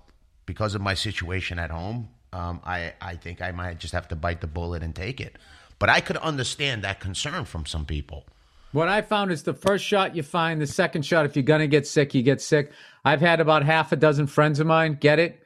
because 0.45 0.75
of 0.75 0.81
my 0.81 0.93
situation 0.93 1.59
at 1.59 1.71
home, 1.71 2.09
um, 2.33 2.61
I, 2.63 2.93
I 3.01 3.15
think 3.15 3.41
I 3.41 3.51
might 3.51 3.79
just 3.79 3.93
have 3.93 4.07
to 4.09 4.15
bite 4.15 4.41
the 4.41 4.47
bullet 4.47 4.83
and 4.83 4.95
take 4.95 5.19
it. 5.19 5.37
But 5.79 5.89
I 5.89 5.99
could 6.01 6.17
understand 6.17 6.83
that 6.83 6.99
concern 6.99 7.45
from 7.45 7.65
some 7.65 7.85
people. 7.85 8.25
What 8.71 8.87
I 8.89 9.01
found 9.01 9.31
is 9.31 9.43
the 9.43 9.53
first 9.53 9.85
shot 9.85 10.15
you 10.15 10.23
find, 10.23 10.59
the 10.61 10.67
second 10.67 11.03
shot, 11.03 11.25
if 11.25 11.35
you're 11.35 11.43
going 11.43 11.61
to 11.61 11.67
get 11.67 11.87
sick, 11.87 12.13
you 12.13 12.21
get 12.21 12.41
sick. 12.41 12.71
I've 13.05 13.21
had 13.21 13.39
about 13.39 13.63
half 13.63 13.91
a 13.91 13.95
dozen 13.95 14.27
friends 14.27 14.59
of 14.59 14.67
mine 14.67 14.97
get 14.99 15.19
it. 15.19 15.41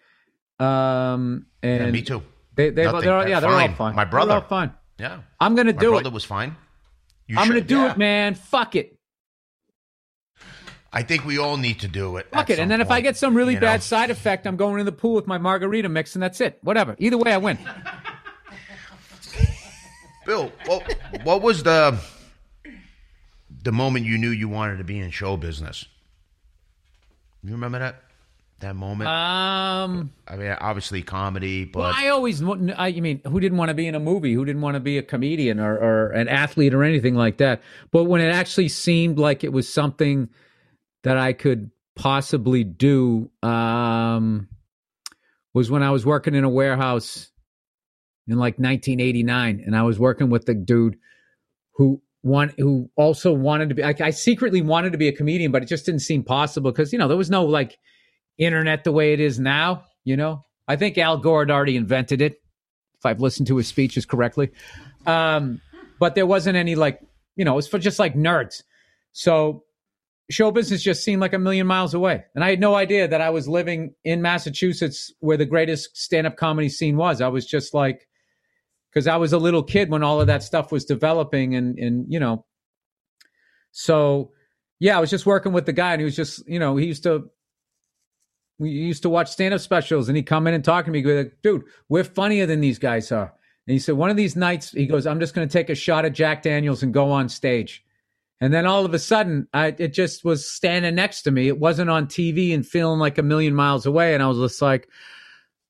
Um, 0.59 1.45
and 1.63 1.85
Yeah, 1.85 1.91
me 1.91 2.01
too. 2.01 2.23
They, 2.55 2.69
they, 2.69 2.83
Nothing. 2.83 3.01
they're 3.01 3.15
all, 3.17 3.27
yeah, 3.27 3.39
they're 3.39 3.49
all 3.49 3.57
Fine. 3.59 3.75
fine. 3.75 3.95
My 3.95 4.05
brother. 4.05 4.29
they're 4.33 4.41
all 4.41 4.47
fine. 4.47 4.73
Yeah. 4.97 5.19
I'm 5.39 5.55
gonna 5.55 5.73
My 5.73 5.79
do 5.79 5.89
brother 5.91 6.09
was 6.09 6.23
fine. 6.23 6.55
You 7.27 7.37
I'm 7.39 7.47
gonna 7.47 7.61
do 7.61 7.77
yeah. 7.77 7.91
it, 7.91 7.97
man. 7.97 8.35
Fuck 8.35 8.75
it. 8.75 8.99
I 10.93 11.03
think 11.03 11.25
we 11.25 11.37
all 11.37 11.55
need 11.55 11.79
to 11.81 11.87
do 11.87 12.17
it. 12.17 12.27
Fuck 12.31 12.49
it. 12.49 12.59
And 12.59 12.69
then 12.69 12.81
if 12.81 12.91
I 12.91 12.99
get 12.99 13.15
some 13.15 13.33
really 13.35 13.55
bad 13.55 13.77
know? 13.77 13.81
side 13.81 14.09
effect, 14.09 14.45
I'm 14.45 14.57
going 14.57 14.79
in 14.79 14.85
the 14.85 14.91
pool 14.91 15.13
with 15.13 15.25
my 15.25 15.37
margarita 15.37 15.87
mix, 15.87 16.15
and 16.15 16.23
that's 16.23 16.41
it. 16.41 16.59
Whatever. 16.61 16.97
Either 16.99 17.17
way, 17.17 17.31
I 17.31 17.37
win. 17.37 17.57
Bill, 20.25 20.51
what, 20.65 20.97
what 21.23 21.41
was 21.41 21.63
the 21.63 21.97
the 23.63 23.71
moment 23.71 24.05
you 24.05 24.17
knew 24.17 24.29
you 24.29 24.49
wanted 24.49 24.77
to 24.77 24.83
be 24.83 24.99
in 24.99 25.11
show 25.11 25.37
business? 25.37 25.85
You 27.43 27.53
remember 27.53 27.79
that 27.79 28.03
that 28.59 28.75
moment? 28.75 29.09
Um. 29.09 30.11
I 30.27 30.35
mean, 30.35 30.55
obviously 30.59 31.01
comedy, 31.01 31.65
but 31.65 31.79
Well, 31.79 31.93
I 31.95 32.09
always, 32.09 32.43
I 32.43 32.73
I 32.77 32.91
mean, 32.99 33.21
who 33.25 33.39
didn't 33.39 33.57
want 33.57 33.69
to 33.69 33.73
be 33.73 33.87
in 33.87 33.95
a 33.95 33.99
movie? 33.99 34.33
Who 34.33 34.45
didn't 34.45 34.61
want 34.61 34.75
to 34.75 34.79
be 34.79 34.97
a 34.97 35.03
comedian 35.03 35.59
or, 35.59 35.73
or 35.73 36.11
an 36.11 36.27
athlete 36.27 36.73
or 36.73 36.83
anything 36.83 37.15
like 37.15 37.37
that? 37.37 37.61
But 37.91 38.03
when 38.05 38.21
it 38.21 38.29
actually 38.29 38.69
seemed 38.69 39.17
like 39.17 39.43
it 39.43 39.51
was 39.51 39.71
something 39.71 40.29
that 41.03 41.17
I 41.17 41.33
could 41.33 41.71
possibly 41.95 42.63
do, 42.63 43.29
um, 43.43 44.47
was 45.53 45.69
when 45.69 45.83
I 45.83 45.91
was 45.91 46.05
working 46.05 46.35
in 46.35 46.43
a 46.43 46.49
warehouse 46.49 47.31
in 48.27 48.37
like 48.37 48.55
1989, 48.59 49.63
and 49.65 49.75
I 49.75 49.83
was 49.83 49.99
working 49.99 50.29
with 50.29 50.45
the 50.45 50.53
dude 50.53 50.97
who 51.73 52.01
want 52.23 52.53
who 52.57 52.89
also 52.95 53.33
wanted 53.33 53.69
to 53.69 53.75
be. 53.75 53.81
Like, 53.81 54.01
I 54.01 54.11
secretly 54.11 54.61
wanted 54.61 54.91
to 54.91 54.97
be 54.97 55.07
a 55.07 55.13
comedian, 55.13 55.51
but 55.51 55.63
it 55.63 55.67
just 55.67 55.85
didn't 55.85 56.01
seem 56.01 56.23
possible 56.23 56.71
because 56.71 56.93
you 56.93 56.99
know 56.99 57.07
there 57.07 57.17
was 57.17 57.29
no 57.29 57.45
like 57.45 57.77
internet 58.37 58.83
the 58.83 58.91
way 58.91 59.13
it 59.13 59.19
is 59.19 59.39
now. 59.39 59.85
You 60.03 60.17
know, 60.17 60.45
I 60.67 60.75
think 60.75 60.97
Al 60.97 61.17
Gore 61.17 61.41
had 61.41 61.51
already 61.51 61.75
invented 61.75 62.21
it, 62.21 62.41
if 62.97 63.05
I've 63.05 63.19
listened 63.19 63.47
to 63.47 63.57
his 63.57 63.67
speeches 63.67 64.05
correctly. 64.05 64.51
Um, 65.05 65.61
but 65.99 66.15
there 66.15 66.25
wasn't 66.25 66.55
any 66.57 66.75
like, 66.75 66.99
you 67.35 67.45
know, 67.45 67.53
it 67.53 67.55
was 67.57 67.67
for 67.67 67.79
just 67.79 67.99
like 67.99 68.15
nerds. 68.15 68.63
So 69.11 69.65
show 70.31 70.51
business 70.51 70.81
just 70.81 71.03
seemed 71.03 71.21
like 71.21 71.33
a 71.33 71.39
million 71.39 71.67
miles 71.67 71.93
away. 71.93 72.23
And 72.35 72.43
I 72.43 72.49
had 72.49 72.59
no 72.59 72.75
idea 72.75 73.07
that 73.07 73.21
I 73.21 73.29
was 73.29 73.47
living 73.47 73.93
in 74.03 74.21
Massachusetts 74.21 75.13
where 75.19 75.37
the 75.37 75.45
greatest 75.45 75.97
stand 75.97 76.27
up 76.27 76.37
comedy 76.37 76.69
scene 76.69 76.97
was. 76.97 77.21
I 77.21 77.27
was 77.27 77.45
just 77.45 77.73
like, 77.73 78.07
because 78.91 79.07
I 79.07 79.17
was 79.17 79.33
a 79.33 79.37
little 79.37 79.63
kid 79.63 79.89
when 79.89 80.03
all 80.03 80.19
of 80.21 80.27
that 80.27 80.43
stuff 80.43 80.71
was 80.71 80.85
developing 80.85 81.55
and, 81.55 81.77
and, 81.79 82.11
you 82.11 82.19
know, 82.19 82.45
so 83.71 84.31
yeah, 84.79 84.97
I 84.97 84.99
was 84.99 85.09
just 85.09 85.25
working 85.25 85.53
with 85.53 85.65
the 85.65 85.73
guy 85.73 85.93
and 85.93 86.01
he 86.01 86.05
was 86.05 86.15
just, 86.15 86.47
you 86.47 86.59
know, 86.59 86.75
he 86.75 86.87
used 86.87 87.03
to 87.03 87.29
we 88.59 88.69
used 88.69 89.01
to 89.01 89.09
watch 89.09 89.31
stand 89.31 89.53
up 89.53 89.59
specials 89.59 90.07
and 90.07 90.15
he'd 90.15 90.27
come 90.27 90.45
in 90.45 90.53
and 90.53 90.63
talk 90.63 90.85
to 90.85 90.91
me. 90.91 91.01
He'd 91.01 91.11
like, 91.11 91.37
dude, 91.41 91.63
we're 91.89 92.03
funnier 92.03 92.45
than 92.45 92.61
these 92.61 92.77
guys 92.77 93.11
are. 93.11 93.33
And 93.67 93.73
he 93.73 93.79
said, 93.79 93.95
one 93.95 94.11
of 94.11 94.17
these 94.17 94.35
nights, 94.35 94.71
he 94.71 94.85
goes, 94.85 95.07
I'm 95.07 95.19
just 95.19 95.33
going 95.33 95.47
to 95.47 95.51
take 95.51 95.69
a 95.69 95.75
shot 95.75 96.05
at 96.05 96.13
Jack 96.13 96.43
Daniels 96.43 96.83
and 96.83 96.93
go 96.93 97.09
on 97.09 97.27
stage. 97.27 97.83
And 98.41 98.51
then 98.53 98.65
all 98.65 98.83
of 98.83 98.93
a 98.93 98.99
sudden, 98.99 99.47
I, 99.53 99.67
it 99.77 99.93
just 99.93 100.25
was 100.25 100.49
standing 100.49 100.95
next 100.95 101.21
to 101.23 101.31
me. 101.31 101.47
It 101.47 101.59
wasn't 101.59 101.91
on 101.91 102.07
TV 102.07 102.53
and 102.53 102.65
feeling 102.65 102.99
like 102.99 103.19
a 103.19 103.23
million 103.23 103.53
miles 103.53 103.85
away. 103.85 104.15
And 104.15 104.23
I 104.23 104.27
was 104.27 104.39
just 104.39 104.61
like, 104.61 104.89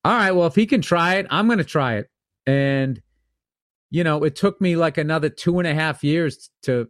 all 0.06 0.14
right, 0.14 0.32
well, 0.32 0.48
if 0.48 0.56
he 0.56 0.66
can 0.66 0.82
try 0.82 1.16
it, 1.16 1.28
I'm 1.30 1.48
going 1.48 1.58
to 1.58 1.66
try 1.66 1.98
it. 1.98 2.10
And, 2.48 3.02
you 3.90 4.06
know, 4.06 4.24
it 4.24 4.38
took 4.38 4.62
me 4.62 4.78
like 4.78 4.98
another 4.98 5.30
two 5.30 5.60
and 5.60 5.68
a 5.68 5.74
half 5.74 6.02
years 6.02 6.50
to 6.64 6.88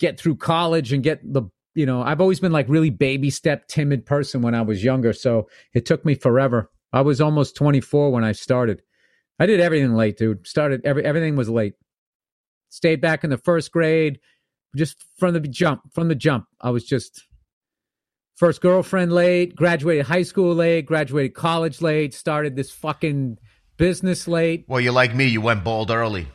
get 0.00 0.18
through 0.18 0.36
college 0.36 0.92
and 0.92 1.02
get 1.02 1.20
the 1.22 1.48
you 1.76 1.84
know, 1.84 2.02
I've 2.02 2.22
always 2.22 2.40
been 2.40 2.52
like 2.52 2.70
really 2.70 2.88
baby 2.88 3.28
step 3.28 3.68
timid 3.68 4.06
person 4.06 4.40
when 4.40 4.54
I 4.54 4.62
was 4.62 4.82
younger. 4.82 5.12
So 5.12 5.46
it 5.74 5.84
took 5.84 6.06
me 6.06 6.14
forever. 6.14 6.70
I 6.90 7.02
was 7.02 7.20
almost 7.20 7.54
24 7.54 8.10
when 8.10 8.24
I 8.24 8.32
started. 8.32 8.80
I 9.38 9.44
did 9.44 9.60
everything 9.60 9.92
late, 9.94 10.16
dude. 10.16 10.46
Started 10.46 10.80
every 10.86 11.04
everything 11.04 11.36
was 11.36 11.50
late. 11.50 11.74
Stayed 12.70 13.02
back 13.02 13.24
in 13.24 13.30
the 13.30 13.36
first 13.36 13.70
grade, 13.70 14.18
just 14.74 15.04
from 15.18 15.34
the 15.34 15.40
jump. 15.40 15.92
From 15.92 16.08
the 16.08 16.14
jump, 16.14 16.46
I 16.60 16.70
was 16.70 16.84
just 16.84 17.24
first 18.36 18.60
girlfriend 18.60 19.12
late. 19.12 19.54
Graduated 19.56 20.06
high 20.06 20.22
school 20.22 20.54
late. 20.54 20.86
Graduated 20.86 21.34
college 21.34 21.80
late. 21.80 22.14
Started 22.14 22.56
this 22.56 22.70
fucking 22.70 23.38
business 23.76 24.26
late. 24.26 24.64
well, 24.68 24.80
you're 24.80 24.92
like 24.92 25.14
me. 25.14 25.26
You 25.26 25.40
went 25.40 25.62
bald 25.64 25.90
early. 25.90 26.26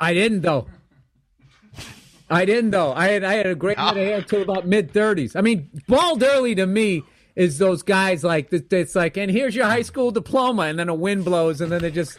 I 0.00 0.14
didn't 0.14 0.42
though. 0.42 0.68
I 2.30 2.44
didn't 2.44 2.70
though. 2.72 2.92
I 2.92 3.08
had 3.08 3.24
I 3.24 3.34
had 3.34 3.46
a 3.46 3.54
great 3.54 3.78
head 3.78 3.96
of 3.96 4.06
hair 4.06 4.22
till 4.22 4.42
about 4.42 4.66
mid 4.74 4.92
thirties. 4.92 5.34
I 5.34 5.40
mean, 5.40 5.70
bald 5.88 6.22
early 6.22 6.54
to 6.56 6.66
me 6.66 7.02
is 7.34 7.58
those 7.58 7.82
guys 7.82 8.24
like 8.24 8.52
it's 8.52 8.94
like, 8.94 9.16
and 9.16 9.30
here's 9.30 9.54
your 9.54 9.66
high 9.66 9.82
school 9.82 10.10
diploma, 10.10 10.62
and 10.62 10.78
then 10.78 10.88
a 10.88 10.94
wind 10.94 11.24
blows, 11.24 11.60
and 11.60 11.72
then 11.72 11.82
they 11.82 11.90
just. 11.90 12.18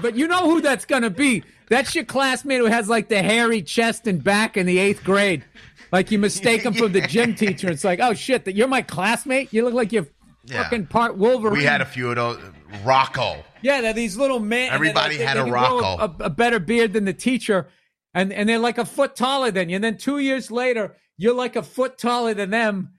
But 0.00 0.16
you 0.16 0.26
know 0.26 0.50
who 0.50 0.60
that's 0.60 0.84
gonna 0.86 1.10
be? 1.10 1.44
That's 1.68 1.94
your 1.94 2.04
classmate 2.04 2.58
who 2.58 2.66
has 2.66 2.88
like 2.88 3.08
the 3.08 3.22
hairy 3.22 3.62
chest 3.62 4.06
and 4.06 4.22
back 4.22 4.56
in 4.56 4.66
the 4.66 4.78
eighth 4.78 5.02
grade. 5.04 5.44
Like 5.92 6.10
you 6.10 6.18
mistake 6.18 6.62
him 6.62 6.74
for 6.74 6.88
the 6.88 7.00
gym 7.06 7.34
teacher. 7.34 7.70
It's 7.70 7.84
like, 7.84 8.00
oh 8.00 8.14
shit, 8.14 8.44
that 8.44 8.54
you're 8.54 8.68
my 8.68 8.82
classmate. 8.82 9.52
You 9.52 9.64
look 9.64 9.74
like 9.74 9.92
you're 9.92 10.06
Yeah. 10.44 10.62
fucking 10.64 10.86
part 10.86 11.16
Wolverine. 11.16 11.58
We 11.58 11.64
had 11.64 11.80
a 11.80 11.86
few 11.86 12.10
of 12.10 12.16
those. 12.16 12.40
Rocco. 12.84 13.44
Yeah, 13.62 13.80
they're 13.80 13.92
these 13.92 14.16
little 14.16 14.40
men. 14.40 14.72
Everybody 14.72 15.18
like- 15.18 15.26
had 15.26 15.36
a 15.36 15.44
Rocco. 15.44 15.98
A, 16.20 16.24
a 16.24 16.30
better 16.30 16.58
beard 16.58 16.92
than 16.92 17.04
the 17.04 17.12
teacher, 17.14 17.68
and 18.12 18.32
and 18.32 18.48
they're 18.48 18.58
like 18.58 18.78
a 18.78 18.84
foot 18.84 19.14
taller 19.16 19.50
than 19.50 19.68
you. 19.68 19.76
And 19.76 19.84
then 19.84 19.96
two 19.96 20.18
years 20.18 20.50
later, 20.50 20.96
you're 21.16 21.34
like 21.34 21.54
a 21.56 21.62
foot 21.62 21.96
taller 21.96 22.34
than 22.34 22.50
them, 22.50 22.90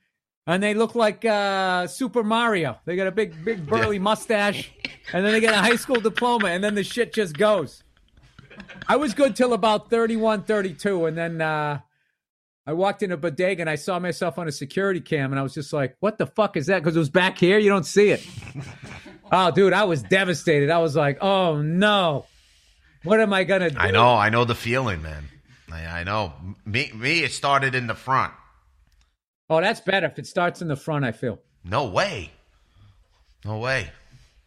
and 0.47 0.63
they 0.63 0.73
look 0.73 0.95
like 0.95 1.25
uh, 1.25 1.87
Super 1.87 2.23
Mario. 2.23 2.77
They 2.85 2.95
got 2.95 3.07
a 3.07 3.11
big, 3.11 3.43
big 3.43 3.67
burly 3.67 3.99
mustache, 3.99 4.71
and 5.11 5.25
then 5.25 5.33
they 5.33 5.41
get 5.41 5.53
a 5.53 5.57
high 5.57 5.75
school 5.75 5.99
diploma, 5.99 6.47
and 6.47 6.63
then 6.63 6.73
the 6.73 6.83
shit 6.83 7.13
just 7.13 7.37
goes. 7.37 7.83
I 8.87 8.95
was 8.97 9.13
good 9.13 9.35
till 9.35 9.53
about 9.53 9.89
31, 9.89 10.43
32, 10.43 11.05
and 11.05 11.17
then 11.17 11.41
uh, 11.41 11.79
I 12.67 12.73
walked 12.73 13.03
in 13.03 13.11
a 13.11 13.17
bodega 13.17 13.61
and 13.61 13.69
I 13.69 13.75
saw 13.75 13.99
myself 13.99 14.37
on 14.37 14.47
a 14.47 14.51
security 14.51 15.01
cam, 15.01 15.31
and 15.31 15.39
I 15.39 15.43
was 15.43 15.53
just 15.53 15.71
like, 15.73 15.95
"What 15.99 16.17
the 16.17 16.27
fuck 16.27 16.57
is 16.57 16.67
that?" 16.67 16.79
Because 16.79 16.95
it 16.95 16.99
was 16.99 17.09
back 17.09 17.37
here. 17.37 17.57
You 17.57 17.69
don't 17.69 17.85
see 17.85 18.09
it. 18.09 18.25
Oh, 19.31 19.49
dude, 19.49 19.73
I 19.73 19.85
was 19.85 20.03
devastated. 20.03 20.69
I 20.69 20.77
was 20.77 20.95
like, 20.95 21.17
"Oh 21.19 21.59
no, 21.59 22.27
what 23.03 23.19
am 23.19 23.33
I 23.33 23.43
gonna 23.43 23.71
do?" 23.71 23.77
I 23.79 23.89
know. 23.89 24.13
I 24.13 24.29
know 24.29 24.45
the 24.45 24.53
feeling, 24.53 25.01
man. 25.01 25.25
I, 25.71 26.01
I 26.01 26.03
know. 26.03 26.33
Me, 26.63 26.91
me. 26.93 27.23
It 27.23 27.31
started 27.31 27.73
in 27.73 27.87
the 27.87 27.95
front. 27.95 28.33
Oh, 29.49 29.61
that's 29.61 29.81
better 29.81 30.05
if 30.05 30.19
it 30.19 30.27
starts 30.27 30.61
in 30.61 30.67
the 30.67 30.75
front. 30.75 31.05
I 31.05 31.11
feel. 31.11 31.39
No 31.63 31.85
way. 31.85 32.31
No 33.43 33.57
way. 33.57 33.89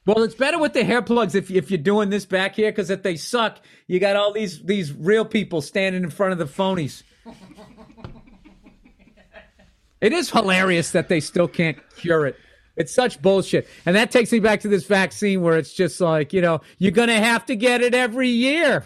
Well, 0.09 0.23
it's 0.23 0.35
better 0.35 0.59
with 0.59 0.73
the 0.73 0.85
hair 0.85 1.03
plugs 1.03 1.35
if 1.35 1.51
if 1.51 1.71
you're 1.71 1.77
doing 1.77 2.09
this 2.09 2.25
back 2.25 2.55
here 2.55 2.73
because 2.73 2.89
if 2.89 3.03
they 3.03 3.17
suck, 3.17 3.59
you 3.87 4.01
got 4.01 4.17
all 4.17 4.33
these 4.33 4.63
these 4.63 4.91
real 4.91 5.27
people 5.27 5.61
standing 5.61 6.03
in 6.03 6.09
front 6.09 6.33
of 6.33 6.39
the 6.39 6.47
phonies. 6.47 7.03
It 10.01 10.13
is 10.13 10.31
hilarious 10.31 10.93
that 10.93 11.09
they 11.09 11.19
still 11.19 11.49
can't 11.49 11.77
cure 11.97 12.25
it. 12.25 12.37
It's 12.77 12.95
such 12.95 13.21
bullshit. 13.21 13.67
And 13.85 13.97
that 13.97 14.13
takes 14.13 14.31
me 14.31 14.39
back 14.39 14.61
to 14.61 14.69
this 14.69 14.87
vaccine 14.87 15.43
where 15.43 15.57
it's 15.59 15.75
just 15.75 16.01
like, 16.01 16.33
you 16.33 16.41
know, 16.41 16.61
you're 16.79 16.93
going 16.93 17.09
to 17.09 17.19
have 17.19 17.45
to 17.47 17.57
get 17.57 17.81
it 17.81 17.95
every 17.95 18.29
year. 18.29 18.85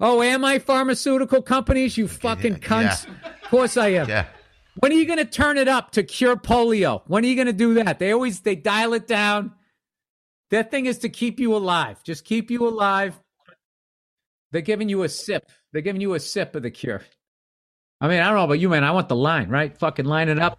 Oh, 0.00 0.22
am 0.22 0.44
I 0.44 0.60
pharmaceutical 0.60 1.42
companies? 1.42 1.98
You 1.98 2.06
fucking 2.06 2.52
Yeah, 2.52 2.58
cunts. 2.58 3.06
yeah. 3.08 3.30
Of 3.42 3.50
course 3.50 3.76
I 3.76 3.88
am. 3.88 4.08
Yeah. 4.08 4.26
When 4.76 4.92
are 4.92 4.94
you 4.94 5.04
going 5.04 5.18
to 5.18 5.24
turn 5.24 5.58
it 5.58 5.66
up 5.66 5.90
to 5.92 6.04
cure 6.04 6.36
polio? 6.36 7.02
When 7.08 7.24
are 7.24 7.26
you 7.26 7.34
going 7.34 7.48
to 7.48 7.52
do 7.52 7.74
that? 7.74 7.98
They 7.98 8.12
always 8.12 8.38
they 8.42 8.54
dial 8.54 8.94
it 8.94 9.08
down. 9.08 9.50
That 10.50 10.70
thing 10.70 10.86
is 10.86 10.98
to 10.98 11.08
keep 11.08 11.40
you 11.40 11.56
alive. 11.56 12.02
Just 12.04 12.24
keep 12.24 12.50
you 12.50 12.68
alive. 12.68 13.18
They're 14.52 14.62
giving 14.62 14.88
you 14.88 15.02
a 15.02 15.08
sip. 15.08 15.50
They're 15.72 15.82
giving 15.82 16.00
you 16.00 16.14
a 16.14 16.20
sip 16.20 16.54
of 16.54 16.62
the 16.62 16.70
cure. 16.70 17.02
I 18.00 18.08
mean, 18.08 18.20
I 18.20 18.26
don't 18.26 18.36
know 18.36 18.44
about 18.44 18.60
you, 18.60 18.68
man. 18.68 18.84
I 18.84 18.92
want 18.92 19.08
the 19.08 19.16
line, 19.16 19.48
right? 19.48 19.76
Fucking 19.76 20.04
line 20.04 20.28
it 20.28 20.38
up. 20.38 20.58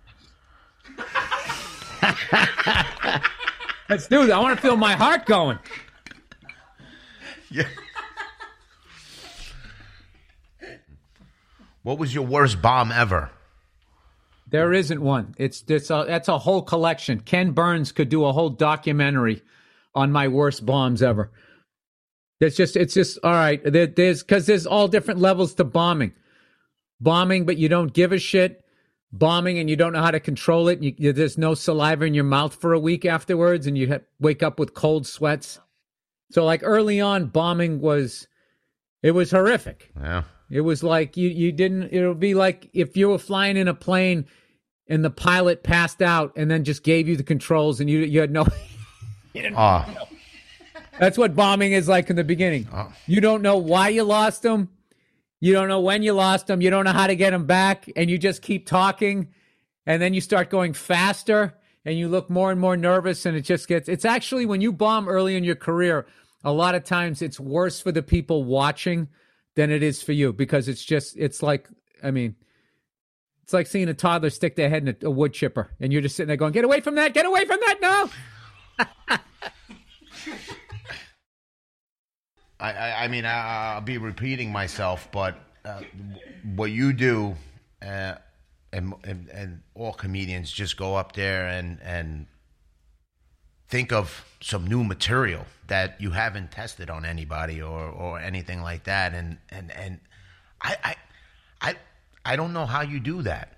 Let's 3.89 4.07
do 4.07 4.25
that. 4.25 4.35
I 4.35 4.39
want 4.39 4.57
to 4.57 4.61
feel 4.61 4.75
my 4.75 4.93
heart 4.93 5.25
going. 5.25 5.59
Yeah. 7.49 7.67
What 11.83 11.97
was 11.97 12.13
your 12.13 12.25
worst 12.25 12.61
bomb 12.61 12.91
ever? 12.91 13.29
There 14.49 14.73
isn't 14.73 15.01
one. 15.01 15.35
It's 15.37 15.63
it's 15.67 15.89
a 15.89 16.03
that's 16.05 16.27
a 16.27 16.37
whole 16.37 16.61
collection. 16.61 17.21
Ken 17.21 17.51
Burns 17.51 17.93
could 17.93 18.09
do 18.09 18.25
a 18.25 18.33
whole 18.33 18.49
documentary 18.49 19.41
on 19.97 20.11
my 20.11 20.27
worst 20.27 20.65
bombs 20.65 21.01
ever. 21.01 21.31
It's 22.39 22.55
just 22.55 22.75
it's 22.75 22.93
just 22.93 23.17
all 23.23 23.31
right. 23.31 23.59
There, 23.63 23.87
there's 23.87 24.21
because 24.23 24.45
there's 24.45 24.67
all 24.67 24.87
different 24.87 25.19
levels 25.19 25.55
to 25.55 25.63
bombing. 25.63 26.13
Bombing, 27.01 27.45
but 27.45 27.57
you 27.57 27.67
don't 27.67 27.93
give 27.93 28.11
a 28.11 28.19
shit. 28.19 28.63
Bombing 29.11 29.57
and 29.57 29.69
you 29.69 29.75
don't 29.75 29.93
know 29.93 30.01
how 30.01 30.11
to 30.11 30.19
control 30.19 30.67
it. 30.67 30.83
You, 30.83 30.93
you- 30.97 31.13
there's 31.13 31.37
no 31.37 31.53
saliva 31.55 32.05
in 32.05 32.13
your 32.13 32.23
mouth 32.25 32.53
for 32.55 32.73
a 32.73 32.79
week 32.79 33.05
afterwards, 33.05 33.65
and 33.65 33.77
you 33.77 33.87
ha- 33.89 33.99
wake 34.19 34.43
up 34.43 34.59
with 34.59 34.73
cold 34.73 35.07
sweats. 35.07 35.59
So 36.31 36.43
like 36.45 36.61
early 36.63 36.99
on, 37.01 37.27
bombing 37.27 37.79
was 37.81 38.27
it 39.01 39.11
was 39.11 39.31
horrific. 39.31 39.91
Yeah. 39.99 40.23
It 40.51 40.61
was 40.61 40.83
like 40.83 41.17
you 41.17 41.29
you 41.29 41.51
didn't. 41.51 41.89
It 41.91 42.05
would 42.07 42.19
be 42.19 42.33
like 42.35 42.69
if 42.73 42.95
you 42.97 43.09
were 43.09 43.17
flying 43.17 43.57
in 43.57 43.67
a 43.67 43.73
plane 43.73 44.25
and 44.89 45.03
the 45.03 45.09
pilot 45.09 45.63
passed 45.63 46.01
out 46.01 46.33
and 46.35 46.49
then 46.51 46.63
just 46.63 46.83
gave 46.83 47.07
you 47.07 47.17
the 47.17 47.23
controls 47.23 47.79
and 47.79 47.89
you 47.89 47.99
you 47.99 48.19
had 48.21 48.31
no 48.31 48.45
Oh, 49.55 49.85
That's 50.99 51.17
what 51.17 51.35
bombing 51.35 51.73
is 51.73 51.87
like 51.87 52.09
in 52.09 52.15
the 52.15 52.23
beginning. 52.23 52.67
Oh. 52.73 52.91
You 53.05 53.21
don't 53.21 53.41
know 53.41 53.57
why 53.57 53.89
you 53.89 54.03
lost 54.03 54.41
them. 54.41 54.69
You 55.39 55.53
don't 55.53 55.67
know 55.67 55.81
when 55.81 56.01
you 56.01 56.13
lost 56.13 56.47
them. 56.47 56.61
You 56.61 56.69
don't 56.69 56.85
know 56.85 56.93
how 56.93 57.07
to 57.07 57.15
get 57.15 57.31
them 57.31 57.45
back. 57.45 57.89
And 57.95 58.09
you 58.09 58.17
just 58.17 58.41
keep 58.41 58.65
talking. 58.65 59.29
And 59.85 60.01
then 60.01 60.13
you 60.13 60.21
start 60.21 60.49
going 60.49 60.73
faster 60.73 61.53
and 61.85 61.97
you 61.97 62.07
look 62.07 62.29
more 62.29 62.51
and 62.51 62.59
more 62.59 62.75
nervous. 62.75 63.25
And 63.25 63.37
it 63.37 63.41
just 63.41 63.67
gets, 63.67 63.87
it's 63.87 64.05
actually 64.05 64.45
when 64.45 64.61
you 64.61 64.73
bomb 64.73 65.07
early 65.07 65.35
in 65.35 65.43
your 65.43 65.55
career, 65.55 66.07
a 66.43 66.51
lot 66.51 66.75
of 66.75 66.83
times 66.83 67.21
it's 67.21 67.39
worse 67.39 67.79
for 67.79 67.91
the 67.91 68.03
people 68.03 68.43
watching 68.43 69.07
than 69.55 69.71
it 69.71 69.83
is 69.83 70.01
for 70.01 70.11
you 70.13 70.33
because 70.33 70.67
it's 70.67 70.83
just, 70.83 71.15
it's 71.17 71.43
like, 71.43 71.67
I 72.03 72.11
mean, 72.11 72.35
it's 73.43 73.53
like 73.53 73.67
seeing 73.67 73.87
a 73.87 73.93
toddler 73.93 74.29
stick 74.29 74.55
their 74.55 74.69
head 74.69 74.87
in 74.87 74.95
a, 75.01 75.07
a 75.07 75.11
wood 75.11 75.33
chipper 75.33 75.71
and 75.79 75.93
you're 75.93 76.01
just 76.01 76.15
sitting 76.15 76.27
there 76.27 76.37
going, 76.37 76.51
get 76.51 76.65
away 76.65 76.81
from 76.81 76.95
that, 76.95 77.13
get 77.13 77.25
away 77.25 77.45
from 77.45 77.59
that, 77.61 77.77
no. 77.81 78.09
I, 78.79 78.89
I, 82.59 83.03
I 83.03 83.07
mean, 83.07 83.25
I, 83.25 83.73
I'll 83.75 83.81
be 83.81 83.97
repeating 83.97 84.51
myself, 84.51 85.09
but 85.11 85.37
uh, 85.63 85.81
what 86.55 86.71
you 86.71 86.93
do, 86.93 87.35
uh, 87.81 88.15
and, 88.73 88.93
and 89.03 89.29
and 89.29 89.61
all 89.75 89.93
comedians 89.93 90.51
just 90.51 90.75
go 90.77 90.95
up 90.95 91.13
there 91.13 91.47
and 91.47 91.79
and 91.81 92.25
think 93.69 93.91
of 93.91 94.25
some 94.41 94.65
new 94.65 94.83
material 94.83 95.45
that 95.67 95.99
you 95.99 96.11
haven't 96.11 96.51
tested 96.51 96.89
on 96.89 97.05
anybody 97.05 97.61
or 97.61 97.87
or 97.89 98.19
anything 98.19 98.61
like 98.61 98.83
that, 98.85 99.13
and 99.13 99.37
and 99.49 99.71
and 99.71 99.99
I 100.61 100.75
I 100.83 100.95
I, 101.61 101.75
I 102.25 102.35
don't 102.35 102.53
know 102.53 102.65
how 102.65 102.81
you 102.81 102.99
do 102.99 103.21
that. 103.23 103.56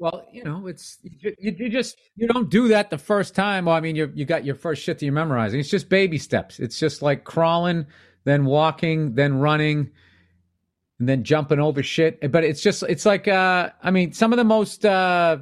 Well, 0.00 0.26
you 0.32 0.42
know, 0.44 0.66
it's 0.66 0.96
you, 1.02 1.34
you 1.38 1.68
just 1.68 1.98
you 2.16 2.26
don't 2.26 2.48
do 2.48 2.68
that 2.68 2.88
the 2.88 2.96
first 2.96 3.34
time. 3.34 3.66
Well, 3.66 3.74
I 3.74 3.80
mean, 3.80 3.96
you 3.96 4.10
you 4.14 4.24
got 4.24 4.46
your 4.46 4.54
first 4.54 4.82
shit 4.82 4.98
that 4.98 5.04
you're 5.04 5.12
memorizing. 5.12 5.60
It's 5.60 5.68
just 5.68 5.90
baby 5.90 6.16
steps. 6.16 6.58
It's 6.58 6.78
just 6.78 7.02
like 7.02 7.24
crawling, 7.24 7.84
then 8.24 8.46
walking, 8.46 9.14
then 9.14 9.38
running, 9.38 9.90
and 10.98 11.06
then 11.06 11.22
jumping 11.22 11.60
over 11.60 11.82
shit. 11.82 12.32
But 12.32 12.44
it's 12.44 12.62
just 12.62 12.82
it's 12.84 13.04
like 13.04 13.28
uh 13.28 13.72
I 13.82 13.90
mean, 13.90 14.14
some 14.14 14.32
of 14.32 14.38
the 14.38 14.44
most 14.44 14.86
uh 14.86 15.40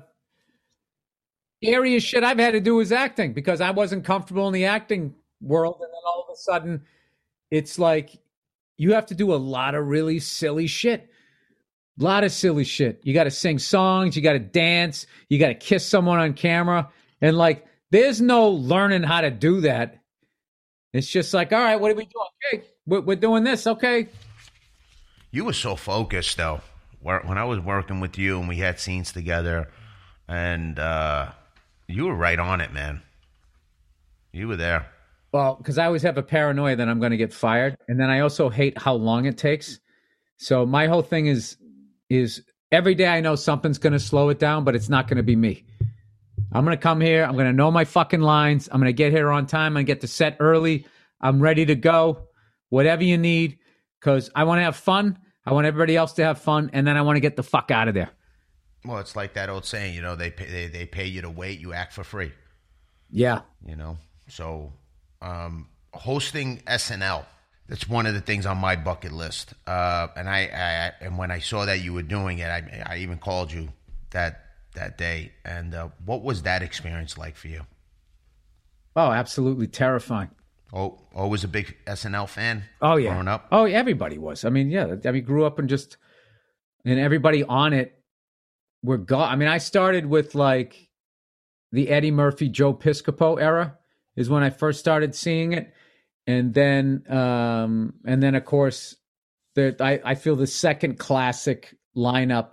scariest 1.62 2.08
shit 2.08 2.24
I've 2.24 2.40
had 2.40 2.50
to 2.54 2.60
do 2.60 2.80
is 2.80 2.90
acting 2.90 3.34
because 3.34 3.60
I 3.60 3.70
wasn't 3.70 4.04
comfortable 4.04 4.48
in 4.48 4.54
the 4.54 4.64
acting 4.64 5.14
world, 5.40 5.76
and 5.80 5.88
then 5.88 6.02
all 6.04 6.26
of 6.28 6.34
a 6.34 6.36
sudden, 6.36 6.82
it's 7.52 7.78
like 7.78 8.10
you 8.76 8.94
have 8.94 9.06
to 9.06 9.14
do 9.14 9.32
a 9.32 9.36
lot 9.36 9.76
of 9.76 9.86
really 9.86 10.18
silly 10.18 10.66
shit 10.66 11.08
a 11.98 12.04
lot 12.04 12.24
of 12.24 12.32
silly 12.32 12.64
shit. 12.64 13.00
You 13.02 13.14
got 13.14 13.24
to 13.24 13.30
sing 13.30 13.58
songs, 13.58 14.16
you 14.16 14.22
got 14.22 14.34
to 14.34 14.38
dance, 14.38 15.06
you 15.28 15.38
got 15.38 15.48
to 15.48 15.54
kiss 15.54 15.84
someone 15.86 16.18
on 16.18 16.34
camera. 16.34 16.90
And 17.20 17.36
like, 17.36 17.66
there's 17.90 18.20
no 18.20 18.48
learning 18.50 19.02
how 19.02 19.20
to 19.22 19.30
do 19.30 19.62
that. 19.62 20.02
It's 20.92 21.08
just 21.08 21.34
like, 21.34 21.52
all 21.52 21.58
right, 21.58 21.80
what 21.80 21.90
are 21.90 21.94
we 21.94 22.04
doing? 22.04 22.26
Okay, 22.52 22.64
we're, 22.86 23.00
we're 23.00 23.16
doing 23.16 23.44
this. 23.44 23.66
Okay. 23.66 24.08
You 25.30 25.44
were 25.44 25.52
so 25.52 25.76
focused 25.76 26.36
though. 26.36 26.60
When 27.00 27.38
I 27.38 27.44
was 27.44 27.60
working 27.60 28.00
with 28.00 28.18
you 28.18 28.40
and 28.40 28.48
we 28.48 28.56
had 28.56 28.80
scenes 28.80 29.12
together, 29.12 29.70
and 30.26 30.78
uh, 30.78 31.30
you 31.86 32.06
were 32.06 32.14
right 32.14 32.38
on 32.38 32.60
it, 32.60 32.72
man. 32.72 33.02
You 34.32 34.48
were 34.48 34.56
there. 34.56 34.86
Well, 35.32 35.54
because 35.54 35.78
I 35.78 35.86
always 35.86 36.02
have 36.02 36.18
a 36.18 36.22
paranoia 36.22 36.76
that 36.76 36.88
I'm 36.88 36.98
going 36.98 37.12
to 37.12 37.16
get 37.16 37.32
fired. 37.32 37.76
And 37.86 38.00
then 38.00 38.10
I 38.10 38.20
also 38.20 38.50
hate 38.50 38.76
how 38.76 38.94
long 38.94 39.26
it 39.26 39.38
takes. 39.38 39.78
So 40.38 40.66
my 40.66 40.86
whole 40.86 41.02
thing 41.02 41.26
is, 41.26 41.56
is 42.08 42.42
every 42.70 42.94
day 42.94 43.06
I 43.06 43.20
know 43.20 43.34
something's 43.34 43.78
going 43.78 43.92
to 43.92 44.00
slow 44.00 44.28
it 44.28 44.38
down, 44.38 44.64
but 44.64 44.74
it's 44.74 44.88
not 44.88 45.08
going 45.08 45.16
to 45.16 45.22
be 45.22 45.36
me. 45.36 45.64
I'm 46.52 46.64
going 46.64 46.76
to 46.76 46.82
come 46.82 47.00
here. 47.00 47.24
I'm 47.24 47.34
going 47.34 47.46
to 47.46 47.52
know 47.52 47.70
my 47.70 47.84
fucking 47.84 48.20
lines. 48.20 48.68
I'm 48.70 48.80
going 48.80 48.88
to 48.88 48.92
get 48.92 49.12
here 49.12 49.30
on 49.30 49.46
time. 49.46 49.68
I'm 49.68 49.74
going 49.74 49.86
to 49.86 49.92
get 49.92 50.00
to 50.00 50.06
set 50.06 50.36
early. 50.40 50.86
I'm 51.20 51.40
ready 51.40 51.66
to 51.66 51.74
go. 51.74 52.28
Whatever 52.70 53.04
you 53.04 53.18
need, 53.18 53.58
because 53.98 54.30
I 54.34 54.44
want 54.44 54.58
to 54.58 54.62
have 54.62 54.76
fun. 54.76 55.18
I 55.44 55.52
want 55.52 55.66
everybody 55.66 55.96
else 55.96 56.12
to 56.14 56.24
have 56.24 56.38
fun, 56.40 56.68
and 56.74 56.86
then 56.86 56.98
I 56.98 57.02
want 57.02 57.16
to 57.16 57.20
get 57.20 57.36
the 57.36 57.42
fuck 57.42 57.70
out 57.70 57.88
of 57.88 57.94
there. 57.94 58.10
Well, 58.84 58.98
it's 58.98 59.16
like 59.16 59.32
that 59.34 59.48
old 59.48 59.64
saying, 59.64 59.94
you 59.94 60.02
know, 60.02 60.16
they 60.16 60.30
pay, 60.30 60.44
they 60.44 60.66
they 60.66 60.84
pay 60.84 61.06
you 61.06 61.22
to 61.22 61.30
wait, 61.30 61.58
you 61.60 61.72
act 61.72 61.94
for 61.94 62.04
free. 62.04 62.32
Yeah. 63.10 63.40
You 63.64 63.76
know, 63.76 63.96
so 64.28 64.74
um, 65.22 65.68
hosting 65.94 66.58
SNL. 66.66 67.24
That's 67.68 67.88
one 67.88 68.06
of 68.06 68.14
the 68.14 68.20
things 68.20 68.46
on 68.46 68.58
my 68.58 68.76
bucket 68.76 69.12
list. 69.12 69.52
Uh, 69.66 70.08
and 70.16 70.28
I, 70.28 70.38
I 70.40 71.04
and 71.04 71.18
when 71.18 71.30
I 71.30 71.38
saw 71.38 71.66
that 71.66 71.82
you 71.82 71.92
were 71.92 72.02
doing 72.02 72.38
it, 72.38 72.48
I 72.48 72.82
I 72.86 72.98
even 72.98 73.18
called 73.18 73.52
you 73.52 73.68
that 74.10 74.40
that 74.74 74.96
day. 74.96 75.32
And 75.44 75.74
uh, 75.74 75.88
what 76.04 76.22
was 76.22 76.42
that 76.42 76.62
experience 76.62 77.18
like 77.18 77.36
for 77.36 77.48
you? 77.48 77.66
Oh, 78.96 79.12
absolutely 79.12 79.66
terrifying. 79.66 80.30
Oh, 80.72 80.98
always 81.14 81.44
a 81.44 81.48
big 81.48 81.76
SNL 81.86 82.28
fan. 82.28 82.64
Oh 82.80 82.96
yeah. 82.96 83.12
growing 83.12 83.28
up. 83.28 83.48
Oh, 83.52 83.64
everybody 83.64 84.18
was. 84.18 84.44
I 84.44 84.50
mean, 84.50 84.70
yeah. 84.70 84.96
I 85.04 85.10
mean, 85.12 85.24
grew 85.24 85.44
up 85.44 85.58
and 85.58 85.68
just 85.68 85.98
and 86.84 86.98
everybody 86.98 87.44
on 87.44 87.72
it 87.72 87.98
were 88.82 88.98
gone. 88.98 89.30
I 89.30 89.36
mean, 89.36 89.48
I 89.48 89.58
started 89.58 90.06
with 90.06 90.34
like 90.34 90.88
the 91.72 91.90
Eddie 91.90 92.10
Murphy, 92.10 92.48
Joe 92.48 92.72
Piscopo 92.72 93.40
era 93.40 93.76
is 94.16 94.28
when 94.28 94.42
I 94.42 94.50
first 94.50 94.80
started 94.80 95.14
seeing 95.14 95.52
it, 95.52 95.72
and 96.28 96.54
then 96.54 97.02
um 97.10 97.94
and 98.04 98.22
then 98.22 98.36
of 98.36 98.44
course 98.44 98.94
the 99.56 99.74
I 99.80 100.00
I 100.04 100.14
feel 100.14 100.36
the 100.36 100.46
second 100.46 100.98
classic 100.98 101.74
lineup, 101.96 102.50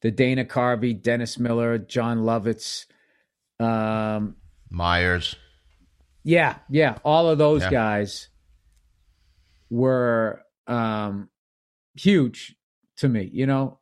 the 0.00 0.10
Dana 0.10 0.44
Carvey, 0.46 0.94
Dennis 1.02 1.38
Miller, 1.38 1.76
Jon 1.76 2.20
Lovitz, 2.20 2.86
um 3.60 4.36
Myers. 4.70 5.34
yeah, 6.24 6.56
yeah, 6.70 6.98
all 7.04 7.28
of 7.28 7.38
those 7.38 7.62
Yeah. 7.62 7.70
guys 7.70 8.28
were 9.70 10.42
um 10.66 11.28
huge 11.94 12.54
to 12.98 13.08
me, 13.08 13.28
you 13.32 13.46
know. 13.46 13.78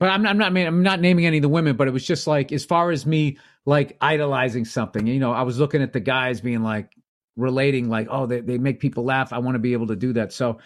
But 0.00 0.10
I'm 0.10 0.22
not, 0.22 0.30
I'm 0.30 0.38
not 0.38 0.46
I 0.48 0.50
mean 0.50 0.66
I'm 0.66 0.82
not 0.82 1.00
naming 1.00 1.26
any 1.26 1.38
of 1.38 1.42
the 1.42 1.48
women, 1.48 1.76
but 1.76 1.86
it 1.88 1.92
was 1.92 2.04
just 2.06 2.26
like 2.26 2.52
as 2.52 2.64
far 2.64 2.90
as 2.90 3.06
me 3.06 3.38
like 3.64 3.96
idolizing 4.00 4.64
something, 4.64 5.06
you 5.06 5.20
know, 5.20 5.32
I 5.32 5.42
was 5.42 5.58
looking 5.58 5.80
at 5.82 5.92
the 5.92 6.00
guys 6.00 6.40
being 6.40 6.62
like 6.62 6.92
relating 7.36 7.88
like, 7.88 8.08
oh, 8.10 8.26
they 8.26 8.40
they 8.40 8.58
make 8.58 8.80
people 8.80 9.04
laugh. 9.04 9.32
I 9.32 9.38
want 9.38 9.54
to 9.54 9.60
be 9.60 9.72
able 9.72 9.88
to 9.88 9.96
do 9.96 10.12
that. 10.14 10.32
So 10.32 10.58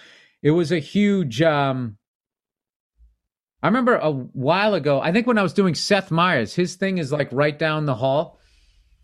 it 0.43 0.51
was 0.51 0.73
a 0.73 0.79
huge 0.79 1.43
um 1.43 1.97
I 3.63 3.67
remember 3.67 3.97
a 3.97 4.13
while 4.13 4.75
ago, 4.75 5.01
I 5.01 5.11
think 5.13 5.27
when 5.27 5.39
I 5.39 5.43
was 5.43 5.53
doing 5.53 5.75
Seth 5.75 6.11
Meyers, 6.11 6.55
his 6.55 6.77
thing 6.77 6.99
is 6.99 7.11
like 7.11 7.29
right 7.33 7.59
down 7.59 7.87
the 7.87 7.95
hall 7.95 8.39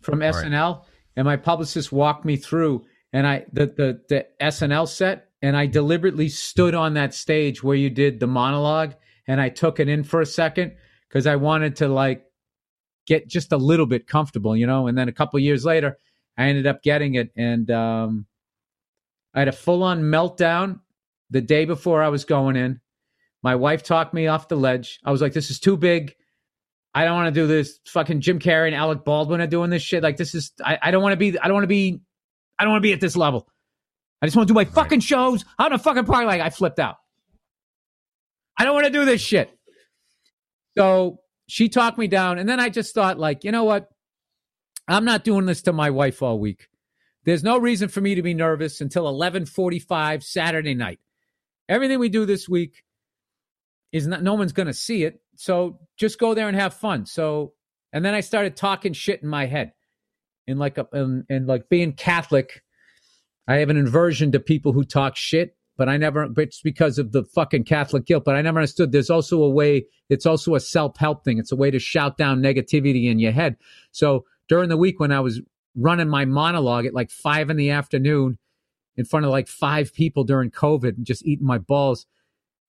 from 0.01 0.19
SNL, 0.19 0.83
and 1.17 1.25
my 1.25 1.35
publicist 1.35 1.91
walked 1.91 2.23
me 2.23 2.37
through, 2.37 2.85
and 3.11 3.27
I 3.27 3.45
the 3.51 3.65
the 3.65 4.01
the 4.07 4.27
SNL 4.41 4.87
set, 4.87 5.29
and 5.41 5.57
I 5.57 5.65
deliberately 5.65 6.29
stood 6.29 6.73
on 6.73 6.93
that 6.93 7.13
stage 7.13 7.63
where 7.63 7.75
you 7.75 7.89
did 7.89 8.19
the 8.19 8.27
monologue, 8.27 8.93
and 9.27 9.41
I 9.41 9.49
took 9.49 9.79
it 9.79 9.89
in 9.89 10.03
for 10.03 10.21
a 10.21 10.25
second 10.25 10.75
because 11.09 11.27
I 11.27 11.35
wanted 11.35 11.77
to 11.77 11.89
like 11.89 12.23
get 13.05 13.27
just 13.27 13.51
a 13.51 13.57
little 13.57 13.85
bit 13.85 14.07
comfortable, 14.07 14.55
you 14.55 14.67
know. 14.67 14.87
And 14.87 14.97
then 14.97 15.09
a 15.09 15.13
couple 15.13 15.37
years 15.39 15.65
later, 15.65 15.97
I 16.37 16.45
ended 16.45 16.67
up 16.67 16.83
getting 16.83 17.15
it, 17.15 17.31
and 17.35 17.69
um, 17.71 18.25
I 19.33 19.39
had 19.39 19.47
a 19.47 19.53
full 19.53 19.83
on 19.83 20.03
meltdown 20.03 20.79
the 21.29 21.41
day 21.41 21.65
before 21.65 22.03
I 22.03 22.09
was 22.09 22.25
going 22.25 22.55
in. 22.55 22.81
My 23.41 23.55
wife 23.55 23.83
talked 23.83 24.13
me 24.13 24.27
off 24.27 24.47
the 24.47 24.55
ledge. 24.55 24.99
I 25.03 25.11
was 25.11 25.21
like, 25.21 25.33
"This 25.33 25.49
is 25.49 25.59
too 25.59 25.77
big. 25.77 26.15
I 26.93 27.03
don't 27.03 27.15
want 27.15 27.33
to 27.33 27.41
do 27.41 27.45
this. 27.45 27.79
Fucking 27.87 28.21
Jim 28.21 28.39
Carrey 28.39 28.67
and 28.67 28.75
Alec 28.75 29.03
Baldwin 29.03 29.41
are 29.41 29.47
doing 29.47 29.69
this 29.69 29.81
shit. 29.81 30.01
Like, 30.01 30.15
this 30.15 30.33
is. 30.33 30.53
I, 30.63 30.79
I 30.81 30.91
don't 30.91 31.03
want 31.03 31.11
to 31.11 31.17
be. 31.17 31.37
I 31.37 31.47
don't 31.47 31.53
want 31.53 31.65
to 31.65 31.67
be. 31.67 32.01
I 32.57 32.63
don't 32.63 32.71
want 32.71 32.81
to 32.81 32.87
be 32.87 32.93
at 32.93 33.01
this 33.01 33.17
level. 33.17 33.47
I 34.21 34.25
just 34.25 34.37
want 34.37 34.47
to 34.47 34.53
do 34.53 34.55
my 34.55 34.65
fucking 34.65 35.01
shows 35.01 35.43
out 35.59 35.67
in 35.67 35.73
a 35.73 35.77
fucking 35.77 36.05
park. 36.05 36.25
Like, 36.25 36.41
I 36.41 36.49
flipped 36.49 36.79
out. 36.79 36.95
I 38.57 38.63
don't 38.63 38.73
want 38.73 38.85
to 38.85 38.91
do 38.91 39.03
this 39.03 39.19
shit. 39.19 39.51
So 40.77 41.19
she 41.47 41.67
talked 41.67 41.97
me 41.97 42.07
down, 42.07 42.39
and 42.39 42.47
then 42.47 42.61
I 42.61 42.69
just 42.69 42.95
thought, 42.95 43.19
like, 43.19 43.43
you 43.43 43.51
know 43.51 43.65
what? 43.65 43.89
I'm 44.87 45.05
not 45.05 45.23
doing 45.23 45.45
this 45.45 45.61
to 45.63 45.73
my 45.73 45.89
wife 45.89 46.21
all 46.21 46.39
week. 46.39 46.67
There's 47.25 47.43
no 47.43 47.57
reason 47.57 47.89
for 47.89 48.01
me 48.01 48.15
to 48.15 48.21
be 48.21 48.33
nervous 48.33 48.81
until 48.81 49.05
11:45 49.05 50.23
Saturday 50.23 50.75
night. 50.75 50.99
Everything 51.67 51.99
we 51.99 52.09
do 52.09 52.25
this 52.25 52.47
week 52.47 52.83
is 53.91 54.07
not 54.07 54.21
no 54.21 54.35
one's 54.35 54.53
going 54.53 54.67
to 54.67 54.73
see 54.73 55.03
it. 55.03 55.21
So 55.35 55.79
just 55.97 56.19
go 56.19 56.33
there 56.33 56.47
and 56.47 56.55
have 56.55 56.73
fun. 56.73 57.05
So 57.05 57.53
and 57.91 58.05
then 58.05 58.13
I 58.13 58.19
started 58.19 58.55
talking 58.55 58.93
shit 58.93 59.23
in 59.23 59.29
my 59.29 59.45
head. 59.45 59.71
And 60.47 60.59
like 60.59 60.77
a, 60.77 60.87
and, 60.91 61.23
and 61.27 61.47
like 61.47 61.69
being 61.69 61.93
Catholic, 61.93 62.61
I 63.47 63.55
have 63.55 63.69
an 63.69 63.77
aversion 63.77 64.31
to 64.33 64.39
people 64.39 64.73
who 64.73 64.83
talk 64.83 65.15
shit, 65.15 65.55
but 65.77 65.89
I 65.89 65.97
never 65.97 66.27
it's 66.37 66.61
because 66.61 66.99
of 66.99 67.11
the 67.11 67.23
fucking 67.23 67.63
Catholic 67.63 68.05
guilt, 68.05 68.25
but 68.25 68.35
I 68.35 68.41
never 68.43 68.59
understood 68.59 68.91
there's 68.91 69.09
also 69.09 69.41
a 69.41 69.49
way 69.49 69.87
it's 70.09 70.27
also 70.27 70.53
a 70.53 70.59
self-help 70.59 71.23
thing. 71.23 71.39
It's 71.39 71.51
a 71.51 71.55
way 71.55 71.71
to 71.71 71.79
shout 71.79 72.17
down 72.17 72.43
negativity 72.43 73.09
in 73.09 73.17
your 73.17 73.31
head. 73.31 73.55
So 73.91 74.25
during 74.47 74.69
the 74.69 74.77
week 74.77 74.99
when 74.99 75.11
I 75.11 75.19
was 75.19 75.41
running 75.75 76.07
my 76.07 76.25
monologue 76.25 76.85
at 76.85 76.93
like 76.93 77.11
five 77.11 77.49
in 77.49 77.57
the 77.57 77.71
afternoon 77.71 78.37
in 78.95 79.05
front 79.05 79.25
of 79.25 79.31
like 79.31 79.47
five 79.47 79.93
people 79.93 80.23
during 80.23 80.51
COVID 80.51 80.97
and 80.97 81.05
just 81.05 81.25
eating 81.25 81.45
my 81.45 81.57
balls 81.57 82.05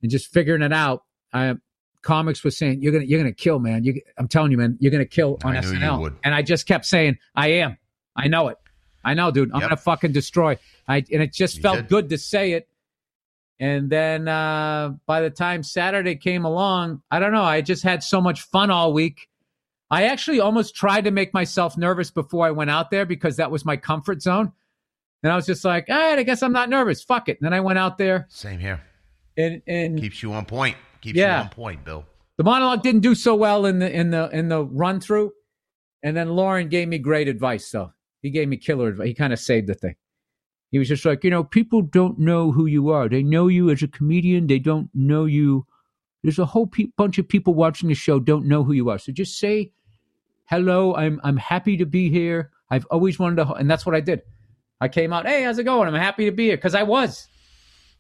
and 0.03 0.11
just 0.11 0.33
figuring 0.33 0.63
it 0.63 0.73
out. 0.73 1.05
I 1.33 1.55
comics 2.03 2.45
was 2.45 2.57
saying 2.57 2.83
you're 2.83 2.93
gonna 2.93 3.05
you're 3.05 3.19
gonna 3.21 3.33
kill, 3.33 3.59
man. 3.59 3.83
You, 3.85 4.01
I'm 4.17 4.29
telling 4.29 4.53
you, 4.53 4.59
man, 4.59 4.77
you're 4.81 4.93
gonna 4.93 5.05
kill 5.05 5.39
on 5.45 5.57
I 5.57 5.61
SNL. 5.61 6.17
And 6.25 6.35
I 6.35 6.43
just 6.43 6.67
kept 6.67 6.85
saying, 6.87 7.19
I 7.35 7.49
am. 7.49 7.77
I 8.15 8.29
know 8.29 8.49
it. 8.49 8.59
I 9.05 9.15
know, 9.15 9.31
dude. 9.31 9.51
I'm 9.53 9.61
Yep. 9.61 9.69
gonna 9.71 9.77
fucking 9.81 10.13
destroy. 10.13 10.59
I 10.89 10.99
and 11.13 11.23
it 11.23 11.33
just 11.33 11.57
You 11.57 11.63
felt 11.63 11.77
did. 11.79 11.89
good 11.89 12.09
to 12.11 12.19
say 12.19 12.53
it. 12.53 12.69
And 13.59 13.89
then 13.89 14.29
uh, 14.29 14.95
by 15.07 15.23
the 15.23 15.31
time 15.31 15.63
Saturday 15.63 16.17
came 16.17 16.45
along, 16.45 17.03
I 17.11 17.19
don't 17.21 17.33
know. 17.33 17.43
I 17.43 17.61
just 17.63 17.83
had 17.83 18.03
so 18.03 18.21
much 18.21 18.43
fun 18.43 18.71
all 18.71 18.93
week. 18.93 19.29
I 19.91 20.05
actually 20.05 20.41
almost 20.41 20.75
tried 20.75 21.05
to 21.05 21.11
make 21.11 21.33
myself 21.33 21.77
nervous 21.77 22.11
before 22.11 22.47
I 22.47 22.51
went 22.51 22.71
out 22.71 22.91
there 22.91 23.07
because 23.07 23.37
that 23.37 23.51
was 23.51 23.65
my 23.65 23.77
comfort 23.77 24.21
zone. 24.23 24.53
And 25.23 25.33
I 25.33 25.37
was 25.37 25.47
just 25.47 25.65
like, 25.65 25.87
all 25.89 25.97
right, 25.97 26.19
I 26.19 26.23
guess 26.23 26.43
I'm 26.43 26.53
not 26.53 26.69
nervous. 26.69 27.03
Fuck 27.03 27.29
it. 27.29 27.39
And 27.41 27.47
then 27.47 27.53
I 27.55 27.61
went 27.61 27.79
out 27.79 27.97
there 27.99 28.27
Same 28.29 28.59
here. 28.61 28.81
and 29.37 29.63
and 29.67 29.99
Keeps 30.01 30.23
you 30.23 30.33
on 30.33 30.45
point. 30.45 30.77
Keeps 31.01 31.17
Yeah. 31.17 31.39
you 31.39 31.43
on 31.45 31.49
point, 31.51 31.85
Bill. 31.85 32.05
the 32.37 32.45
monologue 32.45 32.83
didn't 32.83 33.01
do 33.03 33.15
so 33.15 33.35
well 33.35 33.65
in 33.67 33.79
the 33.79 33.91
in 33.91 34.11
the 34.11 34.29
in 34.31 34.49
the 34.49 34.65
run 34.65 35.01
through. 35.01 35.33
And 36.03 36.17
then 36.17 36.31
Lorne 36.31 36.69
gave 36.69 36.89
me 36.89 36.99
great 36.99 37.29
advice 37.29 37.69
though. 37.71 37.93
He 38.23 38.31
gave 38.31 38.49
me 38.49 38.57
killer 38.57 38.89
advice. 38.89 39.07
He 39.09 39.15
kind 39.15 39.33
of 39.33 39.39
saved 39.39 39.69
the 39.69 39.75
thing. 39.75 39.95
He 40.73 40.79
was 40.81 40.89
just 40.89 41.05
like, 41.05 41.23
you 41.23 41.31
know, 41.31 41.45
people 41.45 41.81
don't 41.81 42.19
know 42.19 42.51
who 42.51 42.67
you 42.67 42.91
are. 42.91 43.09
They 43.09 43.23
know 43.23 43.47
you 43.47 43.71
as 43.71 43.83
a 43.83 43.89
comedian. 43.89 44.49
They 44.49 44.59
don't 44.59 44.91
know 44.95 45.25
you. 45.25 45.65
There's 46.23 46.41
a 46.41 46.45
whole 46.45 46.67
pe- 46.67 46.89
bunch 46.99 47.19
of 47.19 47.29
people 47.29 47.55
watching 47.55 47.89
the 47.89 47.95
show 47.95 48.19
don't 48.19 48.47
know 48.47 48.65
who 48.65 48.73
you 48.73 48.91
are. 48.91 48.99
So 48.99 49.13
just 49.13 49.39
say, 49.39 49.71
"Hello, 50.47 50.95
I'm 50.95 51.21
I'm 51.23 51.37
happy 51.37 51.77
to 51.79 51.87
be 51.87 52.11
here. 52.11 52.51
I've 52.71 52.87
always 52.87 53.19
wanted 53.19 53.45
to," 53.45 53.53
and 53.53 53.71
that's 53.71 53.85
what 53.87 53.95
I 53.95 54.01
did. 54.01 54.23
I 54.81 54.89
came 54.89 55.13
out, 55.13 55.27
"Hey, 55.27 55.43
how's 55.43 55.59
it 55.59 55.65
going? 55.65 55.89
I'm 55.89 55.95
happy 55.95 56.27
to 56.27 56.33
be 56.33 56.47
here," 56.47 56.57
because 56.57 56.75
I 56.75 56.83
was. 56.83 57.29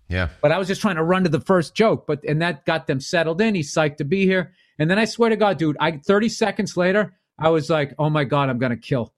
Yeah. 0.08 0.28
But 0.40 0.52
I 0.52 0.58
was 0.58 0.68
just 0.68 0.80
trying 0.80 0.96
to 0.96 1.02
run 1.02 1.24
to 1.24 1.28
the 1.28 1.40
first 1.40 1.74
joke, 1.74 2.06
but 2.06 2.22
and 2.24 2.40
that 2.42 2.64
got 2.64 2.86
them 2.86 3.00
settled 3.00 3.40
in. 3.40 3.54
He's 3.54 3.74
psyched 3.74 3.96
to 3.96 4.04
be 4.04 4.24
here. 4.24 4.52
And 4.78 4.90
then 4.90 4.98
I 4.98 5.04
swear 5.04 5.30
to 5.30 5.36
God, 5.36 5.58
dude, 5.58 5.76
I 5.80 5.98
30 5.98 6.28
seconds 6.28 6.76
later, 6.76 7.14
I 7.38 7.48
was 7.48 7.70
like, 7.70 7.94
oh 7.98 8.10
my 8.10 8.24
God, 8.24 8.48
I'm 8.48 8.58
gonna 8.58 8.76
kill. 8.76 9.12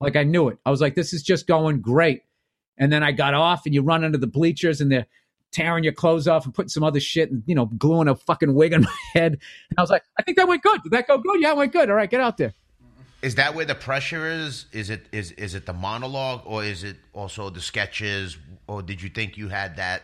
Like 0.00 0.16
I 0.16 0.24
knew 0.24 0.48
it. 0.48 0.58
I 0.66 0.70
was 0.70 0.80
like, 0.80 0.94
this 0.94 1.12
is 1.12 1.22
just 1.22 1.46
going 1.46 1.80
great. 1.80 2.22
And 2.78 2.92
then 2.92 3.02
I 3.02 3.12
got 3.12 3.34
off 3.34 3.66
and 3.66 3.74
you 3.74 3.82
run 3.82 4.04
under 4.04 4.18
the 4.18 4.26
bleachers 4.26 4.80
and 4.80 4.90
they're 4.90 5.06
tearing 5.52 5.84
your 5.84 5.92
clothes 5.92 6.26
off 6.26 6.44
and 6.44 6.52
putting 6.52 6.68
some 6.68 6.82
other 6.82 6.98
shit 6.98 7.30
and 7.30 7.44
you 7.46 7.54
know, 7.54 7.66
gluing 7.66 8.08
a 8.08 8.16
fucking 8.16 8.54
wig 8.54 8.74
on 8.74 8.82
my 8.82 8.96
head. 9.12 9.32
And 9.70 9.78
I 9.78 9.80
was 9.80 9.90
like, 9.90 10.02
I 10.18 10.22
think 10.22 10.36
that 10.38 10.48
went 10.48 10.62
good. 10.62 10.82
Did 10.82 10.92
that 10.92 11.06
go 11.06 11.18
good? 11.18 11.40
Yeah, 11.40 11.52
it 11.52 11.56
went 11.56 11.72
good. 11.72 11.88
All 11.88 11.96
right, 11.96 12.10
get 12.10 12.20
out 12.20 12.38
there. 12.38 12.54
Is 13.24 13.36
that 13.36 13.54
where 13.54 13.64
the 13.64 13.74
pressure 13.74 14.28
is? 14.28 14.66
Is 14.70 14.90
it 14.90 15.06
is 15.10 15.30
is 15.32 15.54
it 15.54 15.64
the 15.64 15.72
monologue 15.72 16.42
or 16.44 16.62
is 16.62 16.84
it 16.84 16.96
also 17.14 17.48
the 17.48 17.60
sketches? 17.62 18.36
Or 18.68 18.82
did 18.82 19.00
you 19.00 19.08
think 19.08 19.38
you 19.38 19.48
had 19.48 19.76
that 19.76 20.02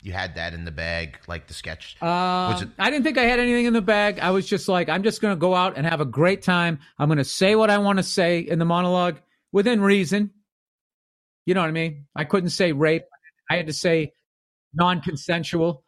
you 0.00 0.12
had 0.12 0.36
that 0.36 0.54
in 0.54 0.64
the 0.64 0.70
bag, 0.70 1.18
like 1.28 1.48
the 1.48 1.54
sketch? 1.54 1.96
Was 2.00 2.62
it 2.62 2.64
Um, 2.64 2.74
I 2.78 2.88
didn't 2.88 3.04
think 3.04 3.18
I 3.18 3.24
had 3.24 3.38
anything 3.38 3.66
in 3.66 3.74
the 3.74 3.82
bag. 3.82 4.20
I 4.20 4.30
was 4.30 4.46
just 4.46 4.68
like, 4.68 4.88
I'm 4.88 5.02
just 5.02 5.20
going 5.20 5.36
to 5.36 5.38
go 5.38 5.54
out 5.54 5.76
and 5.76 5.86
have 5.86 6.00
a 6.00 6.06
great 6.06 6.40
time. 6.40 6.78
I'm 6.98 7.08
going 7.08 7.18
to 7.18 7.24
say 7.24 7.54
what 7.56 7.68
I 7.68 7.76
want 7.76 7.98
to 7.98 8.02
say 8.02 8.38
in 8.40 8.58
the 8.58 8.64
monologue 8.64 9.20
within 9.52 9.82
reason. 9.82 10.30
You 11.44 11.52
know 11.52 11.60
what 11.60 11.68
I 11.68 11.72
mean? 11.72 12.06
I 12.16 12.24
couldn't 12.24 12.50
say 12.50 12.72
rape. 12.72 13.04
I 13.50 13.56
had 13.56 13.66
to 13.66 13.74
say 13.74 14.12
non-consensual. 14.72 15.84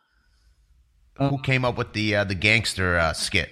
who 1.17 1.39
came 1.41 1.65
up 1.65 1.79
with 1.79 1.95
the 1.95 2.17
uh, 2.17 2.25
the 2.25 2.35
gangster 2.35 2.99
uh, 2.99 3.15
skit? 3.15 3.49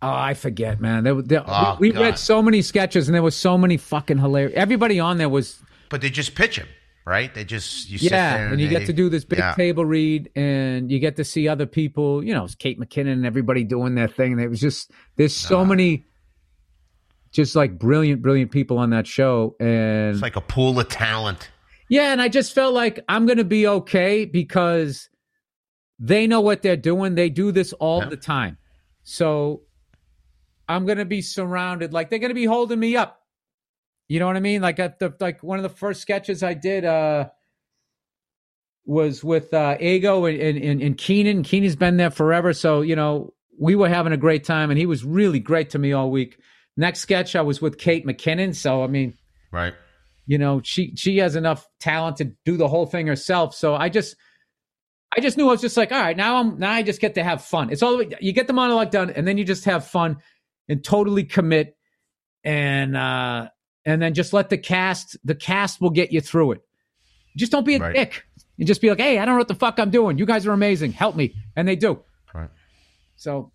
Oh, 0.00 0.08
I 0.08 0.34
forget, 0.34 0.80
man. 0.80 1.02
There, 1.04 1.20
there, 1.22 1.42
Oh, 1.46 1.76
we, 1.80 1.90
we 1.90 1.98
read 1.98 2.18
so 2.18 2.40
many 2.40 2.62
sketches, 2.62 3.08
and 3.08 3.14
there 3.14 3.22
was 3.22 3.34
so 3.36 3.58
many 3.58 3.76
fucking 3.76 4.18
hilarious. 4.18 4.52
Everybody 4.56 5.00
on 5.00 5.18
there 5.18 5.28
was 5.28 5.60
But 5.88 6.00
they 6.02 6.10
just 6.10 6.36
pitch 6.36 6.56
him, 6.56 6.68
right? 7.04 7.34
They 7.34 7.44
just 7.44 7.90
you 7.90 7.98
sit 7.98 8.12
yeah, 8.12 8.36
there 8.36 8.46
and 8.48 8.60
you 8.60 8.68
they- 8.68 8.74
get 8.78 8.86
to 8.86 8.92
do 8.92 9.08
this 9.08 9.24
big 9.24 9.40
yeah. 9.40 9.54
table 9.54 9.84
read, 9.84 10.30
and 10.36 10.88
you 10.90 11.00
get 11.00 11.16
to 11.16 11.24
see 11.24 11.48
other 11.48 11.66
people. 11.66 12.22
You 12.24 12.32
know, 12.32 12.44
it's 12.44 12.54
Kate 12.54 12.78
McKinnon 12.78 13.12
and 13.12 13.26
everybody 13.26 13.64
doing 13.64 13.96
their 13.96 14.06
thing. 14.06 14.32
And 14.32 14.40
it 14.40 14.48
was 14.48 14.60
just 14.60 14.92
there's 15.16 15.34
so 15.34 15.56
uh-huh. 15.62 15.70
many, 15.70 16.04
just 17.32 17.56
like 17.56 17.78
brilliant, 17.78 18.22
brilliant 18.22 18.52
people 18.52 18.78
on 18.78 18.90
that 18.90 19.06
show, 19.06 19.56
and 19.58 20.12
It's 20.14 20.22
like 20.22 20.36
a 20.36 20.40
pool 20.40 20.78
of 20.78 20.88
talent. 20.88 21.50
yeah, 21.88 22.12
and 22.12 22.22
I 22.22 22.28
just 22.28 22.54
felt 22.54 22.72
like 22.72 23.00
I'm 23.08 23.26
gonna 23.26 23.42
be 23.42 23.66
okay 23.66 24.24
because 24.26 25.08
they 25.98 26.28
know 26.28 26.40
what 26.40 26.62
they're 26.62 26.76
doing. 26.76 27.16
They 27.16 27.30
do 27.30 27.50
this 27.50 27.72
all 27.74 28.02
Yeah. 28.02 28.10
the 28.10 28.16
time, 28.16 28.58
so 29.02 29.62
I'm 30.68 30.86
gonna 30.86 31.04
be 31.04 31.22
surrounded. 31.22 31.92
Like 31.92 32.10
they're 32.10 32.18
gonna 32.18 32.34
be 32.34 32.44
holding 32.44 32.78
me 32.80 32.96
up. 32.96 33.20
You 34.08 34.18
know 34.20 34.26
what 34.26 34.36
I 34.36 34.40
mean? 34.40 34.62
Like 34.62 34.78
at 34.78 34.98
the 34.98 35.14
like 35.20 35.42
one 35.42 35.58
of 35.58 35.62
the 35.62 35.68
first 35.68 36.00
sketches 36.00 36.42
I 36.42 36.54
did 36.54 36.84
uh 36.84 37.28
was 38.84 39.22
with 39.22 39.52
uh 39.52 39.76
Ego 39.80 40.24
and 40.24 40.40
and, 40.40 40.58
and, 40.58 40.82
and 40.82 40.98
Kenan. 40.98 41.42
Kenan's 41.42 41.76
been 41.76 41.96
there 41.96 42.10
forever, 42.10 42.52
so 42.52 42.80
you 42.80 42.96
know 42.96 43.32
we 43.58 43.74
were 43.74 43.88
having 43.88 44.12
a 44.12 44.16
great 44.16 44.44
time, 44.44 44.70
and 44.70 44.78
he 44.78 44.86
was 44.86 45.04
really 45.04 45.40
great 45.40 45.70
to 45.70 45.78
me 45.78 45.92
all 45.92 46.10
week. 46.10 46.38
Next 46.76 47.00
sketch, 47.00 47.34
I 47.34 47.42
was 47.42 47.60
with 47.60 47.76
Kate 47.78 48.06
McKinnon. 48.06 48.54
So 48.54 48.82
I 48.82 48.86
mean, 48.86 49.14
Right. 49.50 49.74
you 50.26 50.38
know 50.38 50.60
she 50.62 50.94
she 50.96 51.18
has 51.18 51.36
enough 51.36 51.66
talent 51.80 52.18
to 52.18 52.32
do 52.44 52.56
the 52.56 52.68
whole 52.68 52.84
thing 52.84 53.06
herself 53.06 53.54
so 53.54 53.74
i 53.74 53.88
just 53.88 54.14
i 55.16 55.20
just 55.22 55.38
knew 55.38 55.48
i 55.48 55.52
was 55.52 55.62
just 55.62 55.78
like 55.78 55.90
all 55.90 55.98
right 55.98 56.18
now 56.18 56.36
i'm 56.36 56.58
now 56.58 56.70
i 56.72 56.82
just 56.82 57.00
get 57.00 57.14
to 57.14 57.24
have 57.24 57.42
fun 57.42 57.70
it's 57.70 57.82
all 57.82 58.02
you 58.20 58.32
get 58.32 58.46
the 58.46 58.52
monologue 58.52 58.90
done 58.90 59.08
and 59.08 59.26
then 59.26 59.38
you 59.38 59.44
just 59.44 59.64
have 59.64 59.86
fun 59.86 60.18
and 60.68 60.84
totally 60.84 61.24
commit 61.24 61.76
and 62.44 62.96
uh 62.96 63.48
and 63.84 64.00
then 64.02 64.14
just 64.14 64.32
let 64.32 64.48
the 64.50 64.58
cast 64.58 65.16
the 65.24 65.34
cast 65.34 65.80
will 65.80 65.90
get 65.90 66.12
you 66.12 66.20
through 66.20 66.52
it 66.52 66.60
just 67.36 67.52
don't 67.52 67.64
be 67.66 67.76
a 67.76 67.78
Right. 67.78 67.94
dick 67.94 68.24
and 68.58 68.66
just 68.66 68.80
be 68.80 68.88
like 68.90 69.00
hey 69.00 69.18
i 69.18 69.24
don't 69.24 69.34
know 69.34 69.38
what 69.38 69.48
the 69.48 69.54
fuck 69.54 69.78
i'm 69.78 69.90
doing 69.90 70.18
you 70.18 70.26
guys 70.26 70.46
are 70.46 70.52
amazing 70.52 70.92
help 70.92 71.16
me 71.16 71.34
and 71.56 71.66
they 71.66 71.76
do 71.76 72.02
Right. 72.34 72.50
so 73.16 73.52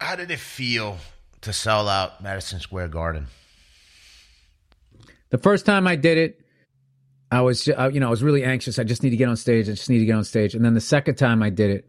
How 0.00 0.16
did 0.16 0.30
it 0.30 0.38
feel 0.40 0.98
to 1.42 1.52
sell 1.52 1.88
out 1.88 2.22
Madison 2.22 2.58
Square 2.60 2.88
Garden? 2.88 3.26
The 5.30 5.38
first 5.38 5.66
time 5.66 5.86
I 5.86 5.96
did 5.96 6.16
it, 6.18 6.40
I 7.30 7.40
was, 7.40 7.68
uh, 7.68 7.90
you 7.92 8.00
know, 8.00 8.06
I 8.06 8.10
was 8.10 8.22
really 8.22 8.44
anxious. 8.44 8.78
I 8.78 8.84
just 8.84 9.02
need 9.02 9.10
to 9.10 9.16
get 9.16 9.28
on 9.28 9.36
stage. 9.36 9.68
I 9.68 9.72
just 9.72 9.90
need 9.90 9.98
to 9.98 10.04
get 10.06 10.14
on 10.14 10.24
stage. 10.24 10.54
And 10.54 10.64
then 10.64 10.74
the 10.74 10.80
second 10.80 11.16
time 11.16 11.42
I 11.42 11.50
did 11.50 11.70
it, 11.70 11.86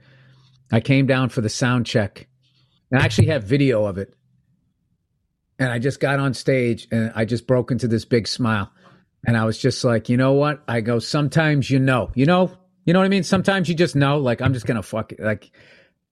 I 0.71 0.79
came 0.79 1.05
down 1.05 1.29
for 1.29 1.41
the 1.41 1.49
sound 1.49 1.85
check, 1.85 2.27
and 2.91 2.99
I 2.99 3.05
actually 3.05 3.27
have 3.27 3.43
video 3.43 3.85
of 3.85 3.97
it. 3.97 4.13
And 5.57 5.71
I 5.71 5.79
just 5.79 5.99
got 5.99 6.19
on 6.19 6.33
stage, 6.33 6.87
and 6.91 7.11
I 7.15 7.25
just 7.25 7.47
broke 7.47 7.71
into 7.71 7.87
this 7.87 8.03
big 8.03 8.27
smile, 8.27 8.71
and 9.25 9.37
I 9.37 9.45
was 9.45 9.57
just 9.57 9.83
like, 9.83 10.09
you 10.09 10.17
know 10.17 10.33
what? 10.33 10.63
I 10.67 10.81
go, 10.81 10.99
sometimes 10.99 11.69
you 11.69 11.79
know, 11.79 12.11
you 12.13 12.25
know, 12.25 12.51
you 12.85 12.93
know 12.93 12.99
what 12.99 13.05
I 13.05 13.09
mean. 13.09 13.23
Sometimes 13.23 13.69
you 13.69 13.75
just 13.75 13.95
know, 13.95 14.17
like 14.17 14.41
I'm 14.41 14.53
just 14.53 14.65
gonna 14.65 14.83
fuck 14.83 15.13
it, 15.13 15.19
like 15.19 15.49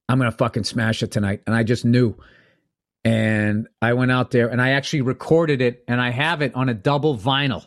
I'm 0.07 0.17
gonna 0.17 0.31
fucking 0.31 0.63
smash 0.63 1.03
it 1.03 1.11
tonight, 1.11 1.41
and 1.45 1.55
I 1.55 1.63
just 1.63 1.83
knew 1.83 2.15
and 3.03 3.67
I 3.81 3.93
went 3.93 4.11
out 4.11 4.31
there 4.31 4.47
and 4.47 4.61
I 4.61 4.71
actually 4.71 5.01
recorded 5.01 5.61
it 5.61 5.83
and 5.87 5.99
I 5.99 6.09
have 6.09 6.41
it 6.41 6.55
on 6.55 6.69
a 6.69 6.73
double 6.73 7.17
vinyl 7.17 7.65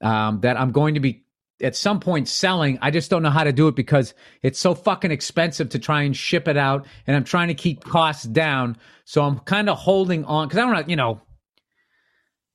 um, 0.00 0.40
that 0.40 0.58
I'm 0.58 0.72
going 0.72 0.94
to 0.94 1.00
be 1.00 1.24
at 1.62 1.76
some 1.76 2.00
point 2.00 2.28
selling. 2.28 2.78
I 2.82 2.90
just 2.90 3.10
don't 3.10 3.22
know 3.22 3.30
how 3.30 3.44
to 3.44 3.52
do 3.52 3.68
it 3.68 3.76
because 3.76 4.14
it's 4.42 4.58
so 4.58 4.74
fucking 4.74 5.10
expensive 5.10 5.70
to 5.70 5.78
try 5.78 6.02
and 6.02 6.16
ship 6.16 6.48
it 6.48 6.56
out, 6.56 6.86
and 7.06 7.16
I'm 7.16 7.24
trying 7.24 7.48
to 7.48 7.54
keep 7.54 7.84
costs 7.84 8.24
down. 8.24 8.76
So 9.04 9.22
I'm 9.22 9.38
kind 9.40 9.68
of 9.68 9.78
holding 9.78 10.24
on 10.24 10.48
because 10.48 10.58
I 10.58 10.62
don't 10.62 10.72
know, 10.72 10.84
you 10.88 10.96
know. 10.96 11.20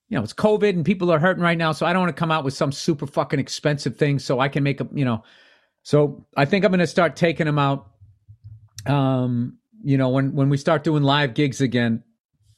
You 0.09 0.17
know, 0.17 0.23
it's 0.23 0.33
COVID 0.33 0.69
and 0.69 0.85
people 0.85 1.11
are 1.11 1.19
hurting 1.19 1.43
right 1.43 1.57
now, 1.57 1.73
so 1.73 1.85
I 1.85 1.91
don't 1.91 2.01
want 2.01 2.15
to 2.15 2.19
come 2.19 2.31
out 2.31 2.45
with 2.45 2.53
some 2.53 2.71
super 2.71 3.05
fucking 3.05 3.39
expensive 3.39 3.97
thing 3.97 4.19
so 4.19 4.39
I 4.39 4.47
can 4.47 4.63
make 4.63 4.79
a, 4.79 4.87
you 4.93 5.03
know. 5.03 5.23
So 5.83 6.25
I 6.35 6.45
think 6.45 6.63
I'm 6.63 6.71
going 6.71 6.79
to 6.79 6.87
start 6.87 7.17
taking 7.17 7.45
them 7.45 7.59
out 7.59 7.91
um 8.87 9.57
you 9.83 9.97
know 9.97 10.09
when 10.09 10.33
when 10.33 10.49
we 10.49 10.57
start 10.57 10.83
doing 10.83 11.03
live 11.03 11.33
gigs 11.33 11.61
again 11.61 12.03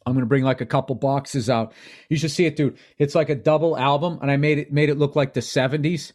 i'm 0.06 0.14
gonna 0.14 0.26
bring 0.26 0.43
like 0.43 0.62
a 0.62 0.66
couple 0.66 0.95
boxes 0.95 1.50
out 1.50 1.74
you 2.10 2.18
should 2.18 2.32
see 2.32 2.45
it 2.45 2.56
dude 2.56 2.78
it's 2.97 3.16
like 3.16 3.30
a 3.30 3.36
double 3.36 3.78
album 3.78 4.20
and 4.22 4.30
i 4.32 4.38
made 4.38 4.58
it 4.58 4.72
made 4.72 4.89
it 4.89 4.97
look 4.97 5.16
like 5.16 5.34
the 5.34 5.39
70s 5.39 6.14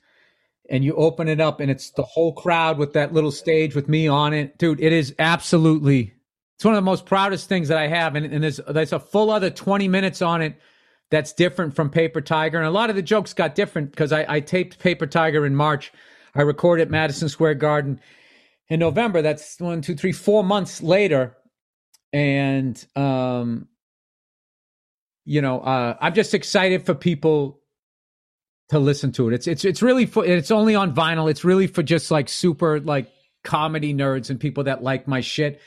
and 0.71 0.85
you 0.85 0.95
open 0.95 1.29
it 1.29 1.41
up 1.41 1.61
and 1.61 1.71
it's 1.71 1.91
the 1.91 2.03
whole 2.03 2.33
crowd 2.33 2.79
with 2.79 2.93
that 2.95 3.13
little 3.13 3.33
stage 3.33 3.75
with 3.75 3.89
me 3.89 4.09
on 4.09 4.33
it. 4.33 4.59
Dude 4.59 4.81
it 4.81 4.93
is 4.93 5.15
absolutely 5.19 6.15
it's 6.57 6.65
one 6.65 6.75
of 6.75 6.79
the 6.79 6.83
most 6.83 7.05
proudest 7.07 7.49
things 7.49 7.69
that 7.69 7.79
i 7.79 7.87
have. 7.87 8.15
And, 8.17 8.27
and 8.27 8.43
there's 8.43 8.61
there's 8.69 8.93
a 8.93 9.01
full 9.01 9.31
other 9.31 9.51
20 9.51 9.89
minutes 9.89 10.23
on 10.23 10.43
it 10.43 10.59
that's 11.11 11.33
different 11.33 11.75
from 11.75 11.91
paper 11.91 12.21
tiger. 12.21 12.59
And 12.59 12.67
a 12.67 12.71
lot 12.71 12.91
of 12.91 12.97
the 12.97 13.03
jokes 13.03 13.35
got 13.35 13.55
different 13.55 13.91
because 13.91 14.13
I, 14.13 14.25
I 14.29 14.41
taped 14.41 14.79
paper 14.79 15.07
tiger 15.07 15.47
in 15.47 15.55
march. 15.55 15.93
I 16.35 16.43
recorded 16.43 16.91
madison 16.91 17.29
square 17.29 17.55
garden 17.55 18.01
in 18.69 18.81
November. 18.81 19.23
That's 19.23 19.61
one, 19.61 19.83
two, 19.83 19.95
three, 19.95 20.13
four 20.13 20.43
months 20.43 20.83
later, 20.83 21.37
and 22.13 22.85
um, 22.97 23.69
you 25.25 25.41
know, 25.41 25.61
uh, 25.61 25.97
I'm 26.01 26.15
just 26.15 26.35
excited 26.35 26.85
for 26.85 26.95
people 26.95 27.61
to 28.71 28.79
listen 28.79 29.13
to 29.13 29.29
it. 29.29 29.35
It's 29.35 29.47
it's 29.47 29.65
it's 29.65 29.83
really 29.83 30.07
for 30.07 30.25
it's 30.25 30.51
only 30.51 30.75
on 30.75 30.95
vinyl. 30.95 31.31
It's 31.31 31.45
really 31.45 31.67
for 31.67 31.83
just 31.83 32.11
like 32.11 32.29
super 32.29 32.81
like 32.81 33.11
comedy 33.43 33.93
nerds 33.95 34.31
and 34.31 34.41
people 34.41 34.65
that 34.65 34.83
like 34.83 35.07
my 35.07 35.21
shit. 35.21 35.61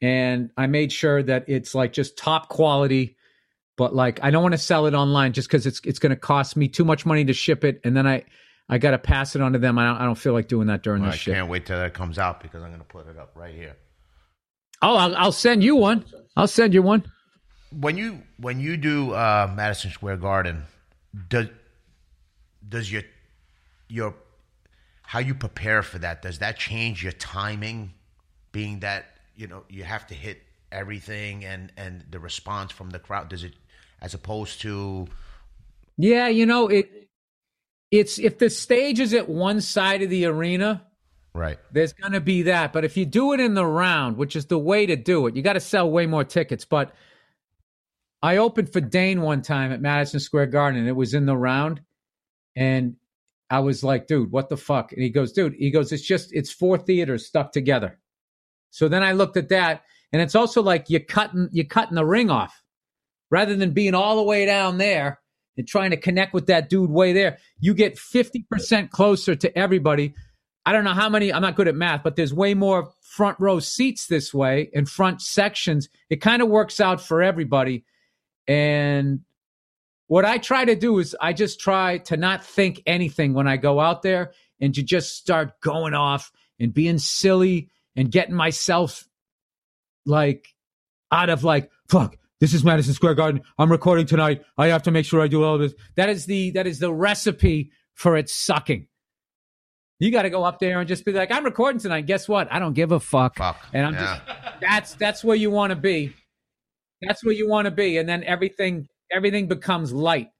And 0.00 0.50
I 0.56 0.66
made 0.66 0.92
sure 0.92 1.22
that 1.22 1.48
it's 1.48 1.74
like 1.74 1.92
just 1.92 2.18
top 2.18 2.48
quality. 2.48 3.16
But 3.76 3.94
like, 3.94 4.20
I 4.22 4.30
don't 4.30 4.42
want 4.42 4.52
to 4.52 4.58
sell 4.58 4.86
it 4.86 4.94
online 4.94 5.32
just 5.32 5.48
because 5.48 5.66
it's 5.66 5.80
it's 5.84 5.98
going 5.98 6.10
to 6.10 6.16
cost 6.16 6.56
me 6.56 6.68
too 6.68 6.84
much 6.84 7.04
money 7.04 7.24
to 7.24 7.32
ship 7.32 7.64
it, 7.64 7.80
and 7.82 7.96
then 7.96 8.06
I 8.06 8.24
I 8.68 8.78
got 8.78 8.92
to 8.92 8.98
pass 8.98 9.34
it 9.34 9.42
on 9.42 9.52
to 9.54 9.58
them. 9.58 9.78
I 9.78 9.86
don't, 9.86 9.96
I 9.96 10.04
don't 10.04 10.14
feel 10.14 10.32
like 10.32 10.46
doing 10.46 10.68
that 10.68 10.82
during 10.84 11.02
Well, 11.02 11.08
I 11.08 11.12
this 11.12 11.20
shit. 11.22 11.34
can't 11.34 11.48
wait 11.48 11.66
till 11.66 11.78
that 11.78 11.92
comes 11.92 12.18
out 12.18 12.40
because 12.40 12.62
I'm 12.62 12.68
going 12.68 12.80
to 12.80 12.86
put 12.86 13.08
it 13.08 13.18
up 13.18 13.32
right 13.34 13.52
here. 13.54 13.76
Oh, 14.80 14.94
I'll, 14.96 15.16
I'll 15.16 15.32
send 15.32 15.64
you 15.64 15.74
one. 15.76 16.04
I'll 16.36 16.46
send 16.46 16.72
you 16.72 16.82
one. 16.82 17.04
When 17.72 17.96
you 17.96 18.22
when 18.38 18.60
you 18.60 18.76
do 18.76 19.12
uh, 19.12 19.52
Madison 19.56 19.90
Square 19.90 20.18
Garden, 20.18 20.62
does 21.28 21.48
does 22.68 22.90
your 22.90 23.02
your 23.88 24.14
how 25.02 25.18
you 25.18 25.34
prepare 25.34 25.82
for 25.82 25.98
that 25.98 26.22
does 26.22 26.38
that 26.38 26.56
change 26.58 27.02
your 27.02 27.12
timing 27.12 27.92
being 28.52 28.80
that 28.80 29.06
you 29.36 29.46
know 29.46 29.64
you 29.68 29.84
have 29.84 30.06
to 30.06 30.14
hit 30.14 30.40
everything 30.72 31.44
and 31.44 31.72
and 31.76 32.04
the 32.10 32.18
response 32.18 32.72
from 32.72 32.90
the 32.90 32.98
crowd 32.98 33.28
does 33.28 33.44
it 33.44 33.54
as 34.04 34.14
opposed 34.14 34.60
to 34.60 35.06
Yeah, 35.96 36.28
you 36.28 36.46
know, 36.46 36.68
it 36.68 37.08
it's 37.90 38.18
if 38.18 38.38
the 38.38 38.50
stage 38.50 39.00
is 39.00 39.14
at 39.14 39.28
one 39.28 39.60
side 39.60 40.02
of 40.02 40.10
the 40.10 40.26
arena, 40.26 40.84
right 41.32 41.58
there's 41.72 41.92
going 41.92 42.12
to 42.12 42.20
be 42.20 42.42
that. 42.42 42.72
But 42.72 42.84
if 42.84 42.96
you 42.96 43.06
do 43.06 43.32
it 43.32 43.40
in 43.40 43.54
the 43.54 43.66
round, 43.66 44.16
which 44.16 44.36
is 44.36 44.46
the 44.46 44.58
way 44.58 44.86
to 44.86 44.96
do 44.96 45.26
it, 45.26 45.36
you 45.36 45.42
got 45.42 45.54
to 45.54 45.60
sell 45.60 45.90
way 45.90 46.06
more 46.06 46.24
tickets. 46.24 46.64
But 46.64 46.92
I 48.22 48.38
opened 48.38 48.72
for 48.72 48.80
Dane 48.80 49.22
one 49.22 49.42
time 49.42 49.72
at 49.72 49.80
Madison 49.80 50.20
Square 50.20 50.46
Garden, 50.46 50.80
and 50.80 50.88
it 50.88 50.96
was 50.96 51.14
in 51.14 51.26
the 51.26 51.36
round, 51.36 51.80
and 52.56 52.96
I 53.50 53.60
was 53.60 53.84
like, 53.84 54.06
"Dude, 54.06 54.32
what 54.32 54.48
the 54.48 54.56
fuck?" 54.56 54.92
And 54.92 55.02
he 55.02 55.10
goes, 55.10 55.32
"Dude," 55.32 55.54
he 55.54 55.70
goes, 55.70 55.92
"It's 55.92 56.06
just 56.06 56.32
it's 56.32 56.50
four 56.50 56.78
theaters 56.78 57.26
stuck 57.26 57.52
together." 57.52 57.98
So 58.70 58.88
then 58.88 59.02
I 59.02 59.12
looked 59.12 59.36
at 59.36 59.50
that, 59.50 59.82
and 60.12 60.20
it's 60.20 60.34
also 60.34 60.62
like 60.62 60.90
you're 60.90 61.00
cutting 61.00 61.48
you're 61.52 61.64
cutting 61.64 61.94
the 61.94 62.04
ring 62.04 62.30
off, 62.30 62.62
rather 63.30 63.56
than 63.56 63.72
being 63.72 63.94
all 63.94 64.16
the 64.16 64.22
way 64.22 64.46
down 64.46 64.78
there 64.78 65.20
and 65.56 65.68
trying 65.68 65.90
to 65.90 65.96
connect 65.96 66.34
with 66.34 66.46
that 66.46 66.68
dude 66.68 66.90
way 66.90 67.12
there. 67.12 67.38
You 67.60 67.74
get 67.74 67.98
fifty 67.98 68.46
percent 68.50 68.90
closer 68.90 69.34
to 69.36 69.56
everybody. 69.58 70.14
I 70.66 70.72
don't 70.72 70.84
know 70.84 70.94
how 70.94 71.08
many. 71.10 71.32
I'm 71.32 71.42
not 71.42 71.56
good 71.56 71.68
at 71.68 71.74
math, 71.74 72.02
but 72.02 72.16
there's 72.16 72.32
way 72.32 72.54
more 72.54 72.90
front 73.02 73.38
row 73.38 73.60
seats 73.60 74.06
this 74.06 74.34
way 74.34 74.70
and 74.74 74.88
front 74.88 75.20
sections. 75.20 75.88
It 76.10 76.16
kind 76.16 76.42
of 76.42 76.48
works 76.48 76.80
out 76.80 77.00
for 77.00 77.22
everybody. 77.22 77.84
And 78.48 79.20
what 80.06 80.24
I 80.24 80.38
try 80.38 80.64
to 80.64 80.74
do 80.76 80.98
is 80.98 81.16
I 81.20 81.32
just 81.32 81.60
try 81.60 81.98
to 81.98 82.16
not 82.16 82.44
think 82.44 82.82
anything 82.86 83.34
when 83.34 83.48
I 83.48 83.56
go 83.56 83.80
out 83.80 84.02
there 84.02 84.32
and 84.60 84.74
to 84.74 84.82
just 84.82 85.16
start 85.16 85.60
going 85.60 85.94
off 85.94 86.30
and 86.60 86.72
being 86.72 86.98
silly 86.98 87.70
and 87.96 88.10
getting 88.10 88.34
myself 88.34 89.06
like 90.06 90.48
out 91.10 91.30
of 91.30 91.44
like, 91.44 91.70
fuck, 91.88 92.16
this 92.40 92.52
is 92.54 92.64
Madison 92.64 92.92
Square 92.94 93.14
Garden. 93.14 93.42
I'm 93.58 93.70
recording 93.70 94.06
tonight. 94.06 94.42
I 94.58 94.66
have 94.68 94.82
to 94.84 94.90
make 94.90 95.06
sure 95.06 95.22
I 95.22 95.28
do 95.28 95.42
all 95.44 95.58
this. 95.58 95.74
That 95.96 96.08
is 96.10 96.26
the 96.26 96.50
that 96.52 96.66
is 96.66 96.78
the 96.78 96.92
recipe 96.92 97.70
for 97.94 98.16
it 98.16 98.28
sucking. 98.28 98.86
You 100.00 100.10
got 100.10 100.22
to 100.22 100.30
go 100.30 100.44
up 100.44 100.58
there 100.58 100.80
and 100.80 100.88
just 100.88 101.04
be 101.04 101.12
like, 101.12 101.30
I'm 101.30 101.44
recording 101.44 101.80
tonight. 101.80 102.02
Guess 102.06 102.28
what? 102.28 102.52
I 102.52 102.58
don't 102.58 102.74
give 102.74 102.92
a 102.92 103.00
fuck. 103.00 103.36
Fuck. 103.36 103.64
And 103.72 103.86
I'm 103.86 103.94
Yeah. 103.94 104.00
just 104.26 104.60
that's 104.60 104.94
that's 104.94 105.24
where 105.24 105.36
you 105.36 105.50
want 105.50 105.70
to 105.70 105.76
be. 105.76 106.12
That's 107.00 107.24
where 107.24 107.34
you 107.34 107.48
want 107.48 107.66
to 107.66 107.70
be, 107.70 107.96
and 107.98 108.08
then 108.08 108.24
everything 108.24 108.88
everything 109.10 109.46
becomes 109.48 109.92
light. 109.92 110.30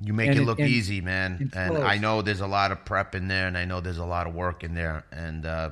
You 0.00 0.12
make 0.12 0.28
And 0.28 0.38
it 0.38 0.42
it- 0.42 0.44
look 0.46 0.60
and 0.60 0.68
easy, 0.68 1.00
man. 1.00 1.50
And. 1.54 1.78
I 1.78 1.98
know 1.98 2.22
there's 2.22 2.40
a 2.40 2.46
lot 2.46 2.70
of 2.72 2.84
prep 2.84 3.14
in 3.14 3.26
there, 3.28 3.46
and 3.48 3.58
I 3.58 3.64
know 3.64 3.80
there's 3.80 3.98
a 3.98 4.04
lot 4.04 4.26
of 4.28 4.34
work 4.34 4.62
in 4.62 4.74
there, 4.74 5.04
and 5.10 5.44
uh, 5.44 5.70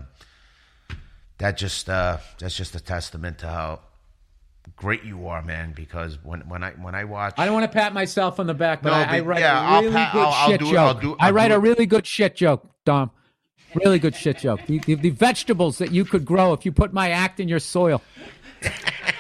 that 1.39 1.57
just 1.57 1.89
uh, 1.89 2.19
that's 2.39 2.57
just 2.57 2.75
a 2.75 2.81
testament 2.81 3.39
to 3.39 3.47
how 3.49 3.81
great 4.75 5.05
you 5.05 5.29
are, 5.29 5.43
man. 5.43 5.73
Because 5.77 6.19
when 6.25 6.41
when 6.49 6.64
I 6.64 6.71
when 6.73 6.95
I 6.97 7.05
watch, 7.05 7.35
I 7.39 7.45
don't 7.45 7.55
want 7.55 7.71
to 7.71 7.77
pat 7.79 7.95
myself 7.95 8.41
on 8.41 8.47
the 8.49 8.55
back, 8.55 8.83
but 8.83 8.91
No, 8.91 8.97
I, 8.97 9.17
I 9.19 9.21
write 9.21 9.41
yeah, 9.41 9.61
a 9.61 9.62
I'll 9.62 9.83
really 9.83 9.95
pat- 9.95 10.12
good 10.12 10.23
I'll- 10.23 10.33
I'll 10.33 10.49
shit 10.51 10.62
it- 10.62 10.64
joke. 10.64 10.77
I'll 10.79 10.95
do- 10.95 11.17
I 11.21 11.29
I'll 11.29 11.33
write 11.33 11.53
a 11.53 11.59
really 11.61 11.87
good 11.87 12.07
shit 12.07 12.35
joke, 12.35 12.69
Dom. 12.85 13.11
Really 13.75 13.99
good 13.99 14.17
shit 14.17 14.39
joke. 14.39 14.61
The, 14.67 14.79
the, 14.79 14.95
the 14.95 15.11
vegetables 15.11 15.79
that 15.79 15.93
you 15.93 16.05
could 16.07 16.25
grow 16.25 16.53
if 16.55 16.64
you 16.64 16.73
put 16.73 16.93
my 16.95 17.11
act 17.11 17.39
in 17.41 17.47
your 17.49 17.59
soil. 17.61 18.01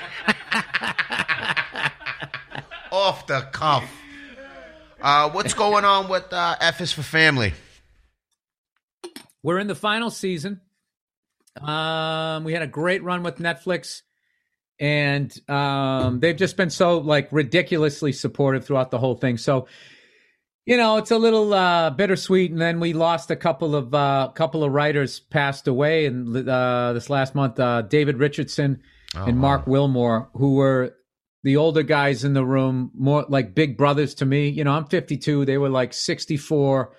off 3.06 3.28
the 3.28 3.40
cuff. 3.52 3.88
Uh, 5.00 5.30
what's 5.30 5.54
going 5.54 5.84
on 5.84 6.08
with 6.08 6.32
uh, 6.32 6.56
F 6.60 6.80
is 6.80 6.92
for 6.92 7.02
Family? 7.02 7.52
We're 9.44 9.60
in 9.60 9.68
the 9.68 9.76
final 9.76 10.10
season. 10.10 10.60
Um, 11.60 12.42
we 12.42 12.52
had 12.52 12.62
a 12.62 12.66
great 12.66 13.04
run 13.04 13.22
with 13.22 13.36
Netflix, 13.36 14.02
and 14.80 15.32
um, 15.48 16.18
they've 16.18 16.36
just 16.36 16.56
been 16.56 16.68
so 16.68 16.98
like 16.98 17.28
ridiculously 17.30 18.10
supportive 18.10 18.64
throughout 18.64 18.90
the 18.90 18.98
whole 18.98 19.14
thing. 19.14 19.38
So, 19.38 19.68
you 20.64 20.76
know, 20.76 20.96
it's 20.96 21.12
a 21.12 21.18
little 21.18 21.54
uh, 21.54 21.90
bittersweet. 21.90 22.50
And 22.50 22.60
then 22.60 22.80
we 22.80 22.92
lost 22.92 23.30
a 23.30 23.36
couple 23.36 23.76
of 23.76 23.94
uh, 23.94 24.32
couple 24.34 24.64
of 24.64 24.72
writers 24.72 25.20
passed 25.20 25.68
away, 25.68 26.06
and 26.06 26.48
uh, 26.48 26.92
this 26.92 27.08
last 27.08 27.36
month, 27.36 27.60
uh, 27.60 27.82
David 27.82 28.18
Richardson 28.18 28.82
and 29.14 29.38
Marc 29.38 29.68
Wilmore, 29.68 30.28
who 30.34 30.54
were 30.54 30.95
the 31.46 31.56
older 31.56 31.84
guys 31.84 32.24
in 32.24 32.34
the 32.34 32.44
room, 32.44 32.90
more 32.92 33.24
like 33.28 33.54
big 33.54 33.76
brothers 33.76 34.14
to 34.16 34.26
me. 34.26 34.48
You 34.48 34.64
know, 34.64 34.72
I'm 34.72 34.86
52; 34.86 35.44
they 35.44 35.58
were 35.58 35.68
like 35.68 35.94
64 35.94 36.92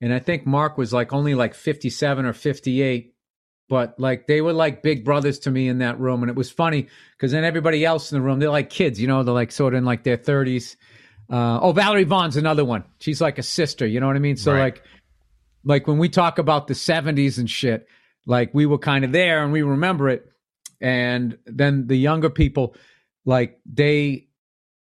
and 0.00 0.14
I 0.14 0.18
think 0.18 0.46
Marc 0.46 0.78
was 0.78 0.90
like 0.90 1.12
only 1.12 1.34
like 1.34 1.54
57 1.54 2.24
or 2.24 2.32
58 2.32 3.14
but 3.68 3.94
like 4.00 4.26
they 4.26 4.40
were 4.40 4.54
like 4.54 4.82
big 4.82 5.04
brothers 5.04 5.38
to 5.40 5.50
me 5.50 5.68
in 5.68 5.78
that 5.78 6.00
room 6.00 6.22
and 6.22 6.30
it 6.30 6.36
was 6.36 6.50
funny 6.50 6.88
because 7.12 7.30
then 7.32 7.44
everybody 7.44 7.84
else 7.84 8.10
in 8.10 8.18
the 8.18 8.22
room 8.22 8.38
they're 8.38 8.50
like 8.50 8.70
kids 8.70 9.00
you 9.00 9.06
know 9.06 9.22
they're 9.22 9.34
like 9.34 9.52
sort 9.52 9.74
of 9.74 9.78
in 9.78 9.84
like 9.84 10.02
their 10.02 10.16
30s 10.16 10.76
uh, 11.30 11.60
oh 11.60 11.72
Valerie 11.72 12.04
Vaughn's 12.04 12.36
another 12.36 12.64
one 12.64 12.82
she's 12.98 13.20
like 13.20 13.38
a 13.38 13.42
sister 13.42 13.86
you 13.86 14.00
know 14.00 14.06
what 14.06 14.16
I 14.16 14.20
mean 14.20 14.36
so 14.36 14.52
Right. 14.52 14.60
like 14.74 14.82
like 15.64 15.86
when 15.86 15.98
we 15.98 16.08
talk 16.08 16.38
about 16.38 16.66
the 16.66 16.74
70s 16.74 17.38
and 17.38 17.48
shit 17.48 17.86
like 18.26 18.52
we 18.54 18.66
were 18.66 18.78
kind 18.78 19.04
of 19.04 19.12
there 19.12 19.44
and 19.44 19.52
we 19.52 19.62
remember 19.62 20.08
it 20.08 20.24
and 20.80 21.36
then 21.44 21.86
the 21.86 21.96
younger 21.96 22.30
people 22.30 22.74
like 23.30 23.60
they 23.64 24.26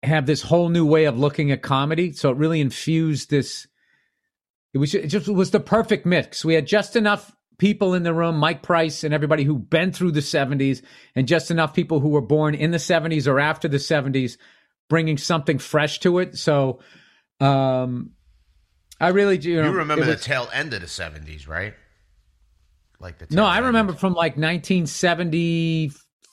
have 0.03 0.25
this 0.25 0.41
whole 0.41 0.69
new 0.69 0.85
way 0.85 1.03
of 1.05 1.19
looking 1.19 1.51
at 1.51 1.61
comedy 1.61 2.13
so 2.13 2.29
it 2.31 2.37
really 2.37 2.61
infused 2.61 3.29
this 3.29 3.67
it 4.73 4.77
was 4.77 4.93
it 4.95 5.07
just 5.07 5.27
was 5.27 5.51
the 5.51 5.59
perfect 5.59 6.05
mix. 6.05 6.45
We 6.45 6.53
had 6.53 6.67
just 6.67 6.95
enough 6.95 7.35
people 7.57 7.95
in 7.95 8.03
the 8.03 8.13
room, 8.13 8.37
Mike 8.37 8.61
Price 8.61 9.03
and 9.03 9.13
everybody 9.13 9.43
who 9.43 9.57
been 9.57 9.91
through 9.91 10.11
the 10.11 10.19
70s 10.19 10.83
and 11.15 11.27
just 11.27 11.49
enough 11.49 11.73
people 11.73 11.99
who 11.99 12.09
were 12.09 12.21
born 12.21 12.53
in 12.53 12.69
the 12.71 12.77
70s 12.77 13.27
or 13.27 13.39
after 13.39 13.67
the 13.67 13.77
70s 13.77 14.37
bringing 14.89 15.17
something 15.17 15.57
fresh 15.57 15.99
to 16.01 16.19
it. 16.19 16.37
So 16.37 16.79
um 17.39 18.11
I 18.99 19.09
really 19.09 19.37
do 19.39 19.49
you, 19.49 19.61
know, 19.61 19.69
You 19.71 19.77
remember 19.77 20.03
it 20.03 20.07
the 20.07 20.11
was- 20.13 20.23
tail 20.23 20.47
end 20.53 20.73
of 20.73 20.81
the 20.81 20.87
'70s, 20.87 21.47
right? 21.47 21.73
Like 22.99 23.17
the 23.19 23.27
No, 23.33 23.45
I 23.45 23.59
remember 23.59 23.93
from 23.93 24.13
like 24.13 24.37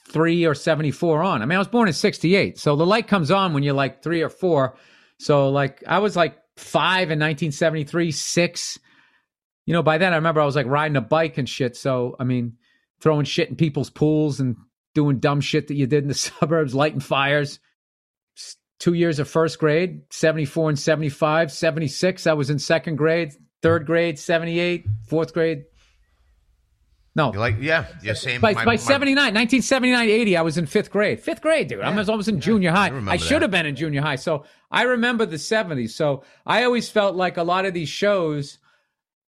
1973 0.07 0.47
or 0.47 0.55
74 0.55 1.23
on. 1.23 1.43
I 1.43 1.47
mean, 1.47 1.57
I 1.57 1.59
was 1.59 1.69
born 1.69 1.89
in 1.89 1.95
68. 1.95 2.59
So 2.59 2.77
the 2.77 2.87
light 2.87 3.09
comes 3.09 3.31
on 3.31 3.55
when 3.55 3.63
you're 3.63 3.75
like 3.75 4.03
3 4.03 4.23
or 4.23 4.29
4. 4.29 4.77
So 5.19 5.51
like 5.51 5.83
I 5.87 5.99
was 5.99 6.17
like 6.17 6.39
5 6.57 7.11
in 7.11 7.19
1973, 7.19 8.11
6. 8.11 8.79
You 9.67 9.73
know, 9.73 9.83
by 9.83 9.99
then 9.99 10.13
I 10.13 10.17
remember 10.17 10.41
I 10.41 10.45
was 10.45 10.57
like 10.57 10.67
riding 10.67 10.97
a 10.97 11.01
bike 11.01 11.39
and 11.39 11.49
shit. 11.49 11.77
So, 11.77 12.17
I 12.21 12.25
mean, 12.25 12.55
throwing 13.01 13.25
shit 13.25 13.49
in 13.49 13.57
people's 13.57 13.91
pools 13.91 14.41
and 14.41 14.57
doing 14.95 15.19
dumb 15.19 15.41
shit 15.41 15.69
that 15.69 15.75
you 15.75 15.87
did 15.87 16.05
in 16.05 16.09
the 16.09 16.15
suburbs, 16.41 16.75
lighting 16.75 17.01
fires. 17.01 17.61
Two 18.81 18.93
years 18.93 19.19
of 19.19 19.29
first 19.29 19.59
grade, 19.59 20.03
74 20.11 20.71
and 20.71 20.79
75, 20.79 21.51
76. 21.51 22.27
I 22.27 22.33
was 22.35 22.51
in 22.51 22.59
second 22.59 22.97
grade, 22.97 23.33
third 23.63 23.87
grade, 23.87 24.19
78, 24.19 24.85
fourth 25.09 25.33
grade. 25.33 25.65
No, 27.17 27.33
You 27.33 27.39
like, 27.39 27.57
yeah, 27.61 27.87
you're 28.03 28.17
saying 28.17 28.41
by, 28.41 28.55
my- 28.55 28.65
by 28.65 28.73
my- 28.73 28.77
79, 28.77 29.17
1979, 29.35 30.09
80, 30.09 30.37
I 30.37 30.43
was 30.43 30.59
in 30.59 30.67
fifth 30.67 30.91
grade. 30.91 31.21
Fifth 31.21 31.41
grade, 31.41 31.69
dude. 31.69 31.81
I 31.81 31.95
was 31.95 32.09
almost 32.09 32.29
in 32.29 32.41
junior 32.41 32.73
high. 32.73 32.89
remember 32.89 33.13
I 33.13 33.17
should 33.19 33.43
have 33.43 33.53
been 33.53 33.67
in 33.67 33.77
junior 33.77 34.03
high. 34.03 34.17
So 34.17 34.45
I 34.71 34.83
remember 34.83 35.25
the 35.25 35.37
70s. 35.37 35.91
So 35.91 36.25
I 36.45 36.65
always 36.65 36.91
felt 36.91 37.15
like 37.15 37.37
a 37.37 37.45
lot 37.45 37.67
of 37.67 37.75
these 37.75 37.89
shows 37.89 38.59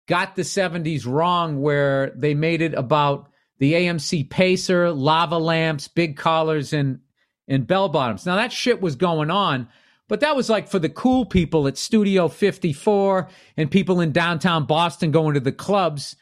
got 0.07 0.35
the 0.35 0.41
70s 0.41 1.05
wrong, 1.05 1.61
where 1.61 2.11
they 2.15 2.33
made 2.33 2.61
it 2.61 2.73
about 2.73 3.29
the 3.59 3.73
AMC 3.73 4.29
Pacer, 4.29 4.91
lava 4.91 5.37
lamps, 5.37 5.87
big 5.87 6.17
collars, 6.17 6.73
and, 6.73 6.99
and 7.47 7.67
bell 7.67 7.89
bottoms. 7.89 8.25
Now 8.25 8.35
that 8.35 8.51
shit 8.51 8.81
was 8.81 8.95
going 8.95 9.29
on. 9.29 9.67
But 10.07 10.19
that 10.19 10.35
was 10.35 10.49
like 10.49 10.67
for 10.67 10.77
the 10.77 10.89
cool 10.89 11.25
people 11.25 11.67
at 11.67 11.77
Studio 11.77 12.27
54 12.27 13.27
and 13.57 13.71
people 13.71 14.01
in 14.01 14.11
downtown 14.11 14.65
Boston 14.65 15.09
going 15.11 15.33
to 15.35 15.39
the 15.39 15.51
clubs 15.51 16.15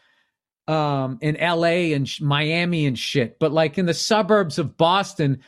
um 0.67 1.17
in 1.21 1.35
LA 1.35 1.93
and 1.93 2.09
Miami 2.21 2.85
and 2.85 2.97
shit 2.97 3.37
but 3.39 3.51
like 3.51 3.77
in 3.77 3.85
the 3.85 3.93
suburbs 3.93 4.57
of 4.57 4.77
Boston 4.77 5.39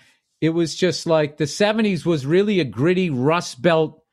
it 0.41 0.49
was 0.49 0.75
just 0.75 1.07
like 1.07 1.37
the 1.37 1.45
70s 1.45 2.05
was 2.05 2.25
really 2.25 2.59
a 2.59 2.65
gritty 2.65 3.09
rust 3.09 3.61
belt 3.61 4.03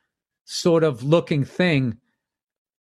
sort 0.45 0.83
of 0.83 1.03
looking 1.03 1.43
thing. 1.43 1.97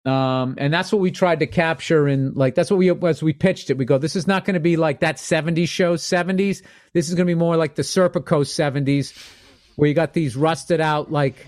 Um 0.05 0.55
and 0.59 0.73
that's 0.73 0.93
what 0.93 1.01
we 1.01 1.11
tried 1.11 1.41
to 1.41 1.47
capture 1.47 2.07
and 2.07 2.37
like 2.37 2.55
that's 2.55 2.71
what 2.71 2.77
we 2.77 2.91
as 2.91 3.23
we 3.23 3.33
pitched 3.33 3.71
it. 3.71 3.79
We 3.79 3.85
go 3.85 3.99
this 3.99 4.15
is 4.15 4.29
not 4.29 4.45
going 4.45 4.55
to 4.55 4.61
be 4.61 4.77
like 4.77 5.01
that 5.01 5.17
70s 5.17 5.69
show 5.69 5.97
70s 5.97 6.63
this 6.93 7.09
is 7.09 7.15
going 7.15 7.27
to 7.27 7.31
be 7.31 7.39
more 7.39 7.57
like 7.57 7.75
the 7.75 7.83
Serpico 7.83 8.45
70s 8.45 9.17
where 9.75 9.89
you 9.89 9.95
got 9.95 10.13
these 10.13 10.37
rusted 10.37 10.81
out 10.81 11.11
like 11.11 11.47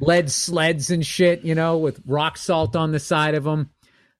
lead 0.00 0.30
sleds 0.30 0.90
and 0.90 1.06
shit 1.06 1.44
you 1.44 1.54
know 1.54 1.78
with 1.78 2.00
rock 2.06 2.36
salt 2.38 2.74
on 2.74 2.90
the 2.90 3.00
side 3.00 3.34
of 3.34 3.44
them 3.44 3.70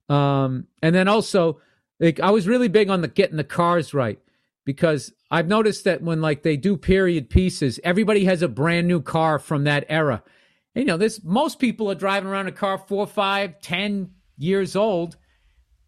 um, 0.08 0.66
and 0.82 0.94
then 0.94 1.08
also, 1.08 1.60
like 2.00 2.20
I 2.20 2.30
was 2.30 2.46
really 2.46 2.68
big 2.68 2.90
on 2.90 3.00
the 3.00 3.08
getting 3.08 3.36
the 3.36 3.44
cars 3.44 3.92
right 3.94 4.18
because 4.64 5.12
I've 5.30 5.48
noticed 5.48 5.84
that 5.84 6.02
when 6.02 6.20
like 6.20 6.42
they 6.42 6.56
do 6.56 6.76
period 6.76 7.30
pieces, 7.30 7.80
everybody 7.84 8.24
has 8.26 8.42
a 8.42 8.48
brand 8.48 8.86
new 8.88 9.00
car 9.00 9.38
from 9.38 9.64
that 9.64 9.84
era. 9.88 10.22
You 10.74 10.84
know, 10.84 10.96
this 10.96 11.20
most 11.24 11.58
people 11.58 11.90
are 11.90 11.94
driving 11.96 12.28
around 12.30 12.46
a 12.48 12.52
car 12.52 12.78
four, 12.78 13.06
five, 13.06 13.60
ten 13.60 14.10
years 14.36 14.76
old. 14.76 15.16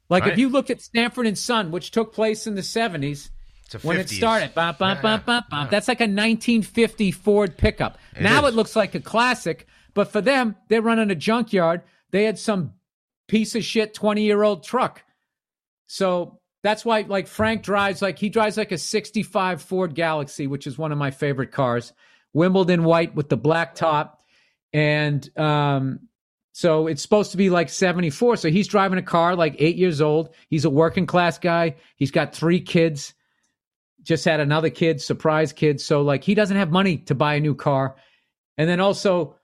Like 0.08 0.24
Right. 0.24 0.32
if 0.32 0.38
you 0.38 0.48
look 0.48 0.70
at 0.70 0.80
Sanford 0.80 1.26
and 1.26 1.38
Son, 1.38 1.70
which 1.70 1.90
took 1.92 2.12
place 2.12 2.46
in 2.48 2.56
the 2.56 2.62
seventies, 2.64 3.30
when 3.82 3.96
it 4.00 4.08
started, 4.16 4.50
Yeah, 4.96 5.00
yeah. 5.64 5.68
that's 5.70 5.86
like 5.86 6.00
a 6.00 6.04
1950 6.04 7.12
Ford 7.12 7.56
pickup. 7.56 7.98
It 8.16 8.22
now 8.22 8.44
is. 8.46 8.52
it 8.52 8.56
looks 8.56 8.74
like 8.74 8.96
a 8.96 9.00
classic, 9.00 9.68
but 9.94 10.10
for 10.10 10.20
them, 10.20 10.56
they're 10.68 10.82
running 10.82 11.10
a 11.10 11.14
junkyard. 11.14 11.82
They 12.10 12.24
had 12.24 12.38
some 12.38 12.72
piece 13.28 13.54
of 13.54 13.62
shit 13.62 13.94
20 13.94 14.22
year 14.24 14.42
old 14.42 14.64
truck. 14.64 15.04
So 15.92 16.38
that's 16.62 16.84
why, 16.84 17.00
like, 17.00 17.26
Frank 17.26 17.64
drives 17.64 18.00
like 18.00 18.16
he 18.16 18.28
drives 18.28 18.56
like 18.56 18.70
a 18.70 18.78
65 18.78 19.60
Ford 19.60 19.96
Galaxie, 19.96 20.46
which 20.46 20.68
is 20.68 20.78
one 20.78 20.92
of 20.92 20.98
my 20.98 21.10
favorite 21.10 21.50
cars. 21.50 21.92
Wimbledon 22.32 22.84
white 22.84 23.16
with 23.16 23.28
the 23.28 23.36
black 23.36 23.74
top. 23.74 24.22
And 24.72 25.28
um, 25.36 25.98
so 26.52 26.86
it's 26.86 27.02
supposed 27.02 27.32
to 27.32 27.36
be 27.36 27.50
like 27.50 27.70
74. 27.70 28.36
So 28.36 28.50
he's 28.50 28.68
driving 28.68 29.00
a 29.00 29.02
car 29.02 29.34
like 29.34 29.56
eight 29.58 29.74
years 29.74 30.00
old. 30.00 30.32
He's 30.48 30.64
a 30.64 30.70
working 30.70 31.06
class 31.06 31.40
guy. 31.40 31.74
He's 31.96 32.12
got 32.12 32.36
three 32.36 32.60
kids. 32.60 33.12
Just 34.00 34.24
had 34.24 34.38
another 34.38 34.70
kid, 34.70 35.00
surprise 35.00 35.52
kid. 35.52 35.80
So 35.80 36.02
like 36.02 36.22
he 36.22 36.36
doesn't 36.36 36.56
have 36.56 36.70
money 36.70 36.98
to 36.98 37.16
buy 37.16 37.34
a 37.34 37.40
new 37.40 37.56
car. 37.56 37.96
And 38.56 38.70
then 38.70 38.78
also, 38.78 39.34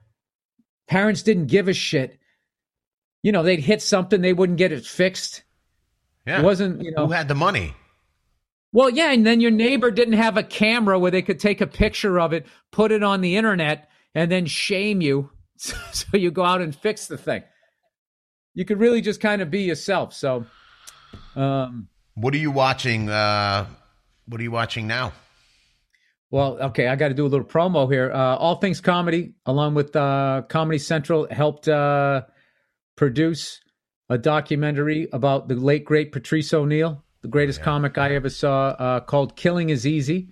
parents 0.86 1.24
didn't 1.24 1.46
give 1.46 1.66
a 1.66 1.72
shit. 1.72 2.20
You 3.24 3.32
know, 3.32 3.42
they'd 3.42 3.58
hit 3.58 3.82
something, 3.82 4.20
they 4.20 4.32
wouldn't 4.32 4.58
get 4.58 4.70
it 4.70 4.86
fixed. 4.86 5.42
Yeah. 6.26 6.40
It 6.40 6.44
wasn't, 6.44 6.82
you 6.82 6.90
know. 6.90 7.06
Who 7.06 7.12
had 7.12 7.28
the 7.28 7.34
money? 7.34 7.74
Well, 8.72 8.90
yeah, 8.90 9.12
and 9.12 9.24
then 9.26 9.40
your 9.40 9.50
neighbor 9.52 9.90
didn't 9.90 10.14
have 10.14 10.36
a 10.36 10.42
camera 10.42 10.98
where 10.98 11.10
they 11.10 11.22
could 11.22 11.38
take 11.40 11.60
a 11.60 11.66
picture 11.66 12.20
of 12.20 12.32
it, 12.32 12.46
put 12.72 12.92
it 12.92 13.02
on 13.02 13.20
the 13.20 13.36
internet, 13.36 13.88
and 14.14 14.30
then 14.30 14.46
shame 14.46 15.00
you. 15.00 15.30
So 15.92 16.18
you 16.18 16.30
go 16.30 16.44
out 16.44 16.60
and 16.60 16.74
fix 16.76 17.06
the 17.06 17.16
thing. 17.16 17.42
You 18.52 18.66
could 18.66 18.78
really 18.78 19.00
just 19.00 19.20
kind 19.20 19.40
of 19.40 19.50
be 19.50 19.62
yourself. 19.62 20.12
So, 20.12 20.44
um, 21.34 21.88
What 22.14 22.34
are 22.34 22.38
you 22.38 22.50
watching? 22.50 23.08
Uh, 23.08 23.66
what 24.26 24.38
are 24.40 24.44
you 24.44 24.50
watching 24.50 24.86
now? 24.86 25.12
well, 26.30 26.58
okay, 26.60 26.88
I 26.88 26.96
got 26.96 27.08
to 27.08 27.14
do 27.14 27.24
a 27.24 27.28
little 27.28 27.46
promo 27.46 27.90
here. 27.90 28.10
Uh, 28.12 28.36
All 28.36 28.56
Things 28.56 28.80
Comedy, 28.82 29.34
along 29.46 29.74
with 29.74 29.94
uh, 29.96 30.42
Comedy 30.48 30.78
Central, 30.78 31.26
helped 31.30 31.68
uh, 31.68 32.22
produce 32.96 33.60
a 34.08 34.18
documentary 34.18 35.08
about 35.12 35.48
the 35.48 35.54
late 35.54 35.84
great 35.84 36.12
Patrice 36.12 36.52
O'Neal, 36.54 37.04
the 37.22 37.28
greatest 37.28 37.62
comic 37.62 37.98
I 37.98 38.14
ever 38.14 38.30
saw, 38.30 38.68
uh, 38.68 39.00
called 39.00 39.36
"Killing 39.36 39.70
Is 39.70 39.86
Easy." 39.86 40.28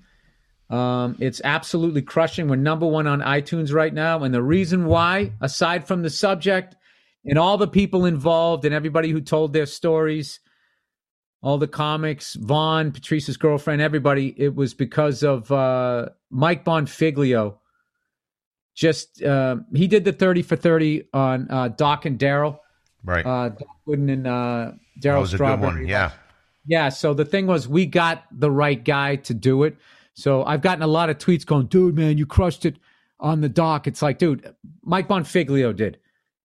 Um, 0.71 1.17
it's 1.21 1.41
absolutely 1.45 2.03
crushing. 2.03 2.49
We're 2.49 2.57
number 2.57 2.87
one 2.87 3.07
on 3.07 3.21
iTunes 3.21 3.73
right 3.73 3.93
now, 3.93 4.23
and 4.23 4.35
the 4.35 4.43
reason 4.43 4.87
why, 4.87 5.33
aside 5.41 5.87
from 5.87 6.03
the 6.03 6.11
subject 6.11 6.77
and 7.25 7.39
all 7.39 7.57
the 7.59 7.69
people 7.69 8.05
involved 8.05 8.65
and 8.65 8.75
everybody 8.75 9.11
who 9.11 9.21
told 9.21 9.53
their 9.53 9.67
stories, 9.67 10.41
all 11.43 11.59
the 11.59 11.69
comics, 11.69 12.35
Vaughn, 12.35 12.91
Patrice's 12.93 13.37
girlfriend, 13.37 13.83
everybody, 13.83 14.35
it 14.39 14.55
was 14.55 14.73
because 14.73 15.23
of 15.23 15.53
uh, 15.53 16.09
Mike 16.31 16.65
Bonfiglio. 16.65 17.59
Just 18.75 19.23
uh, 19.23 19.57
he 19.75 19.87
did 19.87 20.05
the 20.05 20.13
thirty 20.13 20.43
for 20.43 20.57
thirty 20.57 21.05
on 21.13 21.51
uh, 21.51 21.69
Doc 21.69 22.07
and 22.07 22.19
Darryl, 22.19 22.59
Right. 23.05 23.25
uh, 23.25 23.51
Doc 23.51 23.69
Gooden 23.87 24.13
and 24.13 24.27
uh, 24.27 24.73
Darryl 24.99 25.27
Strawberry. 25.27 25.89
Yeah. 25.89 26.13
Yeah. 26.67 26.89
So 26.89 27.13
the 27.15 27.25
thing 27.25 27.47
was, 27.47 27.69
we 27.69 27.87
got 27.87 28.25
the 28.33 28.51
right 28.51 28.83
guy 28.83 29.17
to 29.17 29.35
do 29.35 29.65
it. 29.65 29.77
So 30.15 30.45
I've 30.45 30.63
gotten 30.63 30.83
a 30.83 30.87
lot 30.87 31.11
of 31.11 31.19
tweets 31.19 31.45
going, 31.45 31.67
dude, 31.67 31.97
man, 31.97 32.17
you 32.19 32.27
crushed 32.27 32.65
it 32.65 32.77
on 33.21 33.41
the 33.41 33.49
doc. 33.49 33.87
It's 33.87 34.01
like, 34.01 34.19
dude, 34.19 34.55
Mike 34.83 35.09
Bonfiglio 35.09 35.77
did. 35.77 35.99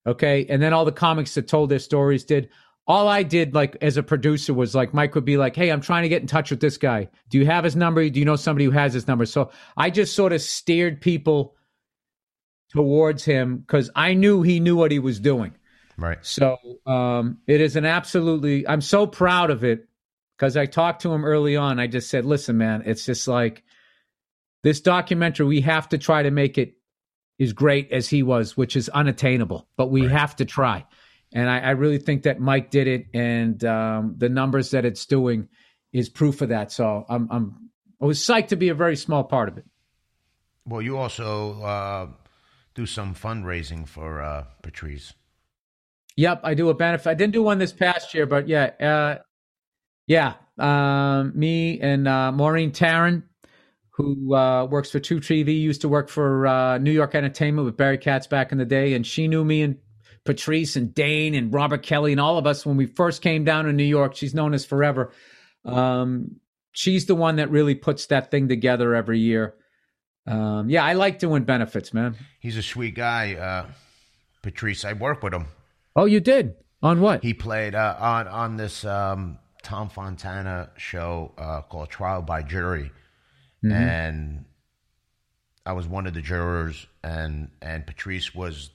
Okay. 0.07 0.47
And 0.49 0.61
then 0.61 0.73
all 0.73 0.85
the 0.85 0.93
comics 0.93 1.35
that 1.35 1.47
told 1.47 1.71
their 1.71 1.79
stories 1.79 2.25
did. 2.25 2.49
All 2.87 3.07
I 3.07 3.23
did, 3.23 3.55
like, 3.55 3.77
as 3.83 3.99
a 3.99 4.03
producer, 4.03 4.55
was 4.55 4.75
like, 4.75 4.95
Mike 4.95 5.15
would 5.15 5.27
be 5.27 5.37
like, 5.37 5.55
hey, 5.55 5.69
I'm 5.69 5.83
trying 5.83 6.05
to 6.05 6.09
get 6.09 6.23
in 6.23 6.27
touch 6.27 6.51
with 6.51 6.61
this 6.61 6.79
guy. 6.79 7.11
Do 7.29 7.37
you 7.37 7.45
have 7.45 7.63
his 7.63 7.77
number? 7.77 8.09
Do 8.09 8.19
you 8.19 8.25
know 8.25 8.37
somebody 8.37 8.65
who 8.65 8.71
has 8.71 8.95
his 8.95 9.07
number? 9.07 9.27
So 9.27 9.51
I 9.77 9.91
just 9.91 10.17
sort 10.17 10.33
of 10.33 10.41
steered 10.41 11.03
people 11.03 11.55
towards 12.71 13.27
him 13.27 13.59
because 13.59 13.91
I 13.95 14.15
knew 14.15 14.41
he 14.41 14.59
knew 14.59 14.75
what 14.75 14.91
he 14.91 14.99
was 14.99 15.21
doing. 15.21 15.55
Right. 15.99 16.19
So 16.23 16.59
um, 16.87 17.39
it 17.49 17.61
is 17.61 17.75
an 17.75 17.85
absolutely. 17.85 18.67
I'm 18.67 18.81
so 18.81 19.07
proud 19.07 19.51
of 19.51 19.65
it 19.65 19.89
because 20.37 20.57
I 20.57 20.67
talked 20.67 21.03
to 21.03 21.13
him 21.13 21.25
early 21.25 21.57
on. 21.57 21.81
I 21.81 21.89
just 21.89 22.09
said, 22.09 22.25
"Listen, 22.25 22.57
man, 22.57 22.85
it's 22.87 23.05
just 23.05 23.27
like 23.27 23.65
this 24.63 24.81
documentary. 24.81 25.47
We 25.47 25.61
have 25.63 25.89
to 25.89 25.99
try 25.99 26.23
to 26.23 26.31
make 26.31 26.57
it 26.57 26.75
as 27.41 27.53
great 27.53 27.91
as 27.91 28.09
he 28.09 28.23
was, 28.23 28.57
which 28.57 28.77
is 28.77 28.89
unattainable, 28.89 29.69
but 29.77 29.91
we 29.91 30.07
have 30.07 30.37
to 30.37 30.45
try." 30.45 30.87
And 31.33 31.51
I, 31.51 31.59
I 31.59 31.71
really 31.71 31.99
think 31.99 32.23
that 32.23 32.41
Mike 32.41 32.71
did 32.71 32.87
it, 32.87 33.07
and 33.13 33.63
um, 33.65 34.15
the 34.17 34.29
numbers 34.29 34.71
that 34.71 34.85
it's 34.85 35.05
doing 35.05 35.49
is 35.93 36.09
proof 36.09 36.43
of 36.43 36.51
that. 36.51 36.71
So 36.73 37.05
I'm, 37.09 37.29
I'm, 37.31 37.71
I 38.01 38.07
was 38.07 38.21
psyched 38.21 38.49
to 38.49 38.57
be 38.57 38.69
a 38.69 38.75
very 38.75 38.97
small 38.97 39.25
part 39.25 39.49
of 39.49 39.59
it. 39.59 39.65
Well, 40.65 40.81
you 40.81 40.97
also 40.97 41.61
uh, 41.63 42.07
do 42.75 42.87
some 42.87 43.15
fundraising 43.15 43.87
for 43.87 44.23
uh, 44.23 44.45
Patrice. 44.63 45.13
Yep, 46.19 46.41
I 46.43 46.55
do 46.55 46.69
a 46.69 46.75
benefit. 46.75 47.09
I 47.09 47.15
didn't 47.15 47.33
do 47.33 47.45
one 47.45 47.59
this 47.59 47.73
past 47.73 48.13
year, 48.13 48.27
but 48.27 48.49
yeah, 48.49 48.73
uh, 48.81 49.19
yeah. 50.09 50.35
Um, 50.59 51.31
me 51.39 51.79
and 51.81 52.09
uh, 52.09 52.33
Maureen 52.33 52.73
Taran, 52.73 53.23
who 53.91 54.35
uh, 54.35 54.65
works 54.65 54.91
for 54.91 54.99
truTV, 54.99 55.61
used 55.61 55.83
to 55.83 55.89
work 55.89 56.09
for 56.09 56.45
uh, 56.45 56.79
New 56.79 56.91
York 56.91 57.15
Entertainment 57.15 57.67
with 57.67 57.77
Barry 57.77 57.99
Katz 57.99 58.27
back 58.27 58.51
in 58.51 58.59
the 58.59 58.65
day, 58.65 58.95
and 58.95 59.07
she 59.07 59.29
knew 59.29 59.45
me 59.45 59.63
and 59.63 59.77
Patrice 60.25 60.75
and 60.75 60.93
Dane 60.93 61.37
and 61.37 61.55
Robert 61.55 61.85
Kelly 61.85 62.11
and 62.11 62.21
all 62.21 62.37
of 62.37 62.49
us 62.49 62.67
when 62.67 62.77
we 62.77 62.87
first 62.87 63.23
came 63.23 63.45
down 63.45 63.67
to 63.67 63.73
New 63.73 63.85
York. 63.85 64.17
She's 64.17 64.35
known 64.35 64.55
us 64.55 64.65
forever. 64.65 65.13
Um, 65.65 66.41
she's 66.73 67.07
the 67.07 67.15
one 67.15 67.37
that 67.37 67.53
really 67.53 67.77
puts 67.77 68.07
that 68.07 68.33
thing 68.33 68.49
together 68.49 68.93
every 68.93 69.21
year. 69.21 69.55
Um, 70.27 70.69
yeah, 70.69 70.85
I 70.85 70.95
like 70.95 71.21
doing 71.21 71.45
benefits, 71.45 71.95
man. 71.95 72.17
He's 72.41 72.57
a 72.57 72.63
sweet 72.65 72.97
guy, 72.97 73.35
uh, 73.35 73.71
Patrice. 74.43 74.85
I 74.85 74.95
work 74.95 75.23
with 75.23 75.33
him. 75.33 75.47
Oh, 75.97 76.05
you 76.05 76.21
did 76.21 76.55
on 76.83 77.01
what? 77.01 77.23
He 77.23 77.35
played 77.35 77.75
uh, 77.75 77.97
on 77.99 78.29
on 78.29 78.57
this 78.57 78.85
um, 78.85 79.39
Tom 79.63 79.89
Fontana 79.89 80.71
show 80.77 81.33
uh, 81.39 81.63
called 81.63 81.89
Trial 81.91 82.23
by 82.23 82.43
Jury, 82.43 82.91
and 83.63 84.45
I 85.67 85.73
was 85.73 85.87
one 85.87 86.07
of 86.07 86.15
the 86.15 86.23
jurors, 86.23 86.87
and 87.03 87.51
and 87.61 87.87
Patrice 87.87 88.35
was 88.35 88.71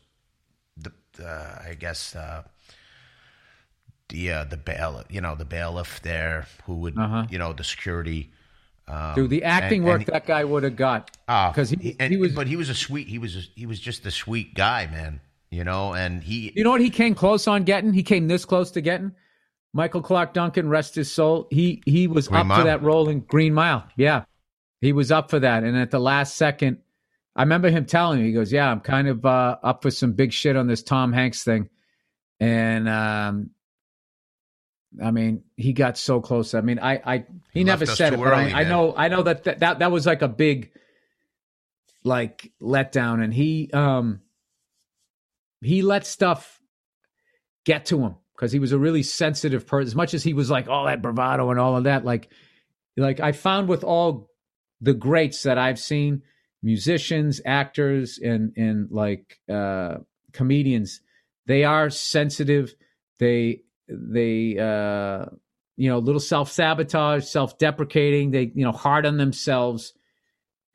the 0.78 0.92
uh, 1.24 1.60
I 1.70 1.76
guess 1.80 2.16
uh, 2.16 2.44
the 4.10 4.32
uh, 4.32 4.44
the 4.46 4.58
bail 4.58 5.04
you 5.10 5.22
know 5.22 5.36
the 5.36 5.46
bailiff 5.46 6.02
there 6.02 6.48
who 6.66 6.76
would 6.76 6.98
Uh-huh. 6.98 7.26
you 7.30 7.38
know 7.38 7.54
the 7.54 7.64
security. 7.64 8.32
Um, 8.86 9.16
Dude, 9.16 9.30
the 9.30 9.44
acting 9.46 9.80
and- 9.80 9.86
work 9.88 9.96
and 10.02 10.06
he- 10.08 10.12
that 10.12 10.26
guy 10.26 10.44
would 10.44 10.64
have 10.64 10.76
got. 10.76 11.16
Ah, 11.30 11.52
because 11.52 11.70
he, 11.70 11.96
he 11.98 12.18
was. 12.18 12.34
but 12.34 12.48
he 12.48 12.58
was 12.58 12.68
a 12.68 12.76
sweet. 12.76 13.08
He 13.08 13.18
was 13.18 13.38
a, 13.38 13.42
he 13.56 13.66
was 13.66 13.80
just 13.80 14.06
a 14.06 14.12
sweet 14.12 14.56
guy, 14.56 14.88
man. 14.88 15.22
You 15.54 15.64
know, 15.64 15.94
and 15.94 16.24
he 16.24 16.52
You 16.56 16.64
know 16.64 16.72
what 16.72 16.82
he 16.82 16.90
came 16.90 17.14
close 17.14 17.48
on 17.48 17.64
getting? 17.64 17.94
He 17.94 18.02
came 18.02 18.28
this 18.28 18.44
close 18.44 18.72
to 18.72 18.82
getting. 18.82 19.12
Michael 19.72 20.02
Clarke 20.02 20.34
Duncan, 20.34 20.68
rest 20.68 20.96
his 20.96 21.12
soul. 21.12 21.48
He 21.52 21.84
he 21.86 22.08
was 22.08 22.28
Green 22.28 22.42
up 22.42 22.48
Mile? 22.48 22.58
for 22.60 22.64
that 22.66 22.82
role 22.82 23.08
in 23.08 23.20
Green 23.22 23.54
Mile. 23.54 23.88
Yeah, 23.96 24.26
he 24.82 24.94
was 24.94 25.12
up 25.12 25.30
for 25.30 25.40
that. 25.40 25.64
And 25.64 25.78
at 25.78 25.92
the 25.92 26.00
last 26.00 26.38
second, 26.38 26.80
I 27.36 27.44
remember 27.44 27.70
him 27.70 27.86
telling 27.86 28.20
me, 28.20 28.28
he 28.28 28.34
goes, 28.34 28.52
"Yeah, 28.52 28.70
I'm 28.70 28.80
kind 28.80 29.08
of 29.08 29.26
uh, 29.26 29.58
up 29.64 29.84
for 29.84 29.92
some 29.92 30.14
big 30.14 30.34
shit 30.34 30.56
on 30.56 30.68
this 30.68 30.82
Tom 30.82 31.14
Hanks 31.14 31.44
thing." 31.44 31.70
And 32.40 32.90
um, 32.90 33.52
I 35.04 35.12
mean, 35.12 35.44
he 35.56 35.74
got 35.74 36.00
so 36.00 36.20
close. 36.20 36.56
I 36.56 36.62
mean, 36.62 36.80
I 36.80 37.02
I 37.06 37.18
he, 37.52 37.60
He 37.60 37.64
never 37.64 37.86
said 37.86 38.14
it, 38.14 38.18
but 38.18 38.28
early, 38.28 38.54
I, 38.54 38.62
I 38.62 38.64
know 38.64 38.96
I 38.98 39.08
know 39.08 39.22
that, 39.22 39.44
that 39.44 39.60
that 39.60 39.80
that 39.80 39.92
was 39.92 40.08
like 40.08 40.24
a 40.24 40.28
big 40.28 40.72
like 42.04 42.52
letdown, 42.60 43.24
and 43.24 43.32
he 43.32 43.70
um 43.72 44.23
he 45.66 45.82
let 45.82 46.06
stuff 46.06 46.60
get 47.66 47.86
to 47.86 48.00
him 48.00 48.16
because 48.36 48.52
he 48.52 48.60
was 48.60 48.72
a 48.72 48.80
really 48.80 49.04
sensitive 49.04 49.66
person. 49.66 49.88
As 49.88 49.96
much 49.96 50.14
as 50.14 50.24
he 50.24 50.34
was 50.34 50.50
like 50.50 50.68
all 50.68 50.86
that 50.86 51.02
bravado 51.02 51.50
and 51.50 51.60
all 51.60 51.78
of 51.78 51.86
that, 51.86 52.06
like 52.06 52.30
like 52.98 53.20
I 53.20 53.32
found 53.32 53.68
with 53.68 53.84
all 53.84 54.30
the 54.82 54.94
greats 54.94 55.44
that 55.44 55.58
I've 55.58 55.80
seen, 55.80 56.24
musicians, 56.62 57.42
actors, 57.46 58.20
and 58.22 58.54
and 58.58 58.92
like 58.92 59.40
uh, 59.50 59.98
comedians, 60.32 61.02
they 61.48 61.64
are 61.64 61.90
sensitive. 61.90 62.74
They 63.20 63.62
they 63.88 64.58
uh, 64.58 65.26
you 65.78 65.90
know 65.90 66.00
little 66.00 66.20
self 66.20 66.52
sabotage, 66.52 67.26
self 67.26 67.58
deprecating. 67.58 68.32
They 68.32 68.52
you 68.54 68.66
know 68.66 68.72
hard 68.72 69.06
on 69.06 69.18
themselves. 69.18 69.94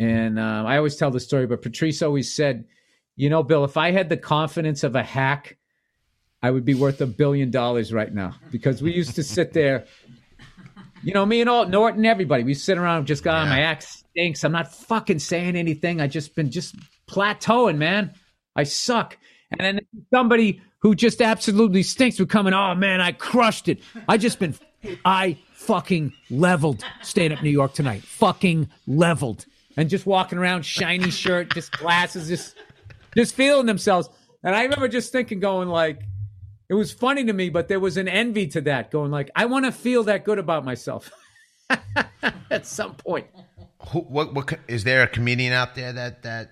And 0.00 0.38
um, 0.38 0.64
I 0.64 0.76
always 0.76 0.94
tell 0.94 1.10
the 1.10 1.18
story, 1.18 1.48
but 1.48 1.60
Patrice 1.60 2.02
always 2.02 2.32
said, 2.32 2.66
"You 3.18 3.28
know, 3.28 3.42
Bill, 3.42 3.64
if 3.64 3.76
I 3.76 3.90
had 3.90 4.08
the 4.08 4.16
confidence 4.16 4.82
of 4.82 4.96
a 4.96 5.02
hack." 5.02 5.58
I 6.40 6.52
would 6.52 6.64
be 6.64 6.74
worth 6.74 7.00
a 7.00 7.06
billion 7.06 7.50
dollars 7.50 7.92
right 7.92 8.14
now 8.14 8.36
because 8.52 8.80
we 8.80 8.92
used 8.92 9.16
to 9.16 9.24
sit 9.24 9.52
there, 9.52 9.86
you 11.02 11.12
know, 11.12 11.26
me 11.26 11.40
and 11.40 11.50
all 11.50 11.66
Norton, 11.66 12.06
everybody. 12.06 12.44
We 12.44 12.54
sit 12.54 12.78
around 12.78 13.06
just 13.06 13.24
got 13.24 13.40
oh, 13.40 13.44
Yeah. 13.44 13.50
my 13.50 13.60
act 13.62 13.82
stinks. 13.82 14.44
I'm 14.44 14.52
not 14.52 14.72
fucking 14.72 15.18
saying 15.18 15.56
anything. 15.56 16.00
I 16.00 16.06
just 16.06 16.36
been 16.36 16.52
just 16.52 16.76
plateauing, 17.08 17.76
man. 17.76 18.12
I 18.54 18.62
suck. 18.62 19.18
And 19.50 19.60
then 19.60 19.80
somebody 20.14 20.62
who 20.78 20.94
just 20.94 21.20
absolutely 21.20 21.82
stinks 21.82 22.20
would 22.20 22.28
come 22.28 22.46
in, 22.46 22.54
oh 22.54 22.76
man, 22.76 23.00
I 23.00 23.10
crushed 23.10 23.68
it. 23.68 23.80
I 24.08 24.16
just 24.16 24.38
been, 24.38 24.54
I 25.04 25.38
fucking 25.54 26.12
leveled 26.30 26.84
Stand 27.02 27.32
Up 27.32 27.42
New 27.42 27.50
York 27.50 27.72
tonight. 27.72 28.02
Fucking 28.02 28.68
leveled. 28.86 29.44
And 29.76 29.90
just 29.90 30.06
walking 30.06 30.38
around, 30.38 30.64
shiny 30.64 31.10
shirt, 31.10 31.52
just 31.54 31.72
glasses, 31.72 32.28
just, 32.28 32.54
just 33.16 33.34
feeling 33.34 33.66
themselves. 33.66 34.08
And 34.42 34.54
I 34.54 34.62
remember 34.62 34.88
just 34.88 35.12
thinking, 35.12 35.40
going 35.40 35.68
like, 35.68 36.00
it 36.68 36.74
was 36.74 36.92
funny 36.92 37.24
to 37.24 37.32
me, 37.32 37.48
but 37.48 37.68
there 37.68 37.80
was 37.80 37.96
an 37.96 38.08
envy 38.08 38.46
to 38.48 38.60
that, 38.62 38.90
going 38.90 39.10
like, 39.10 39.30
I 39.34 39.46
want 39.46 39.64
to 39.64 39.72
feel 39.72 40.04
that 40.04 40.24
good 40.24 40.38
about 40.38 40.64
myself 40.64 41.10
at 42.50 42.66
some 42.66 42.94
point. 42.94 43.26
Who, 43.90 44.00
what, 44.00 44.34
what, 44.34 44.46
co- 44.48 44.56
is 44.68 44.84
there 44.84 45.02
a 45.02 45.08
comedian 45.08 45.52
out 45.52 45.74
there 45.74 45.92
that 45.92 46.22
that 46.24 46.50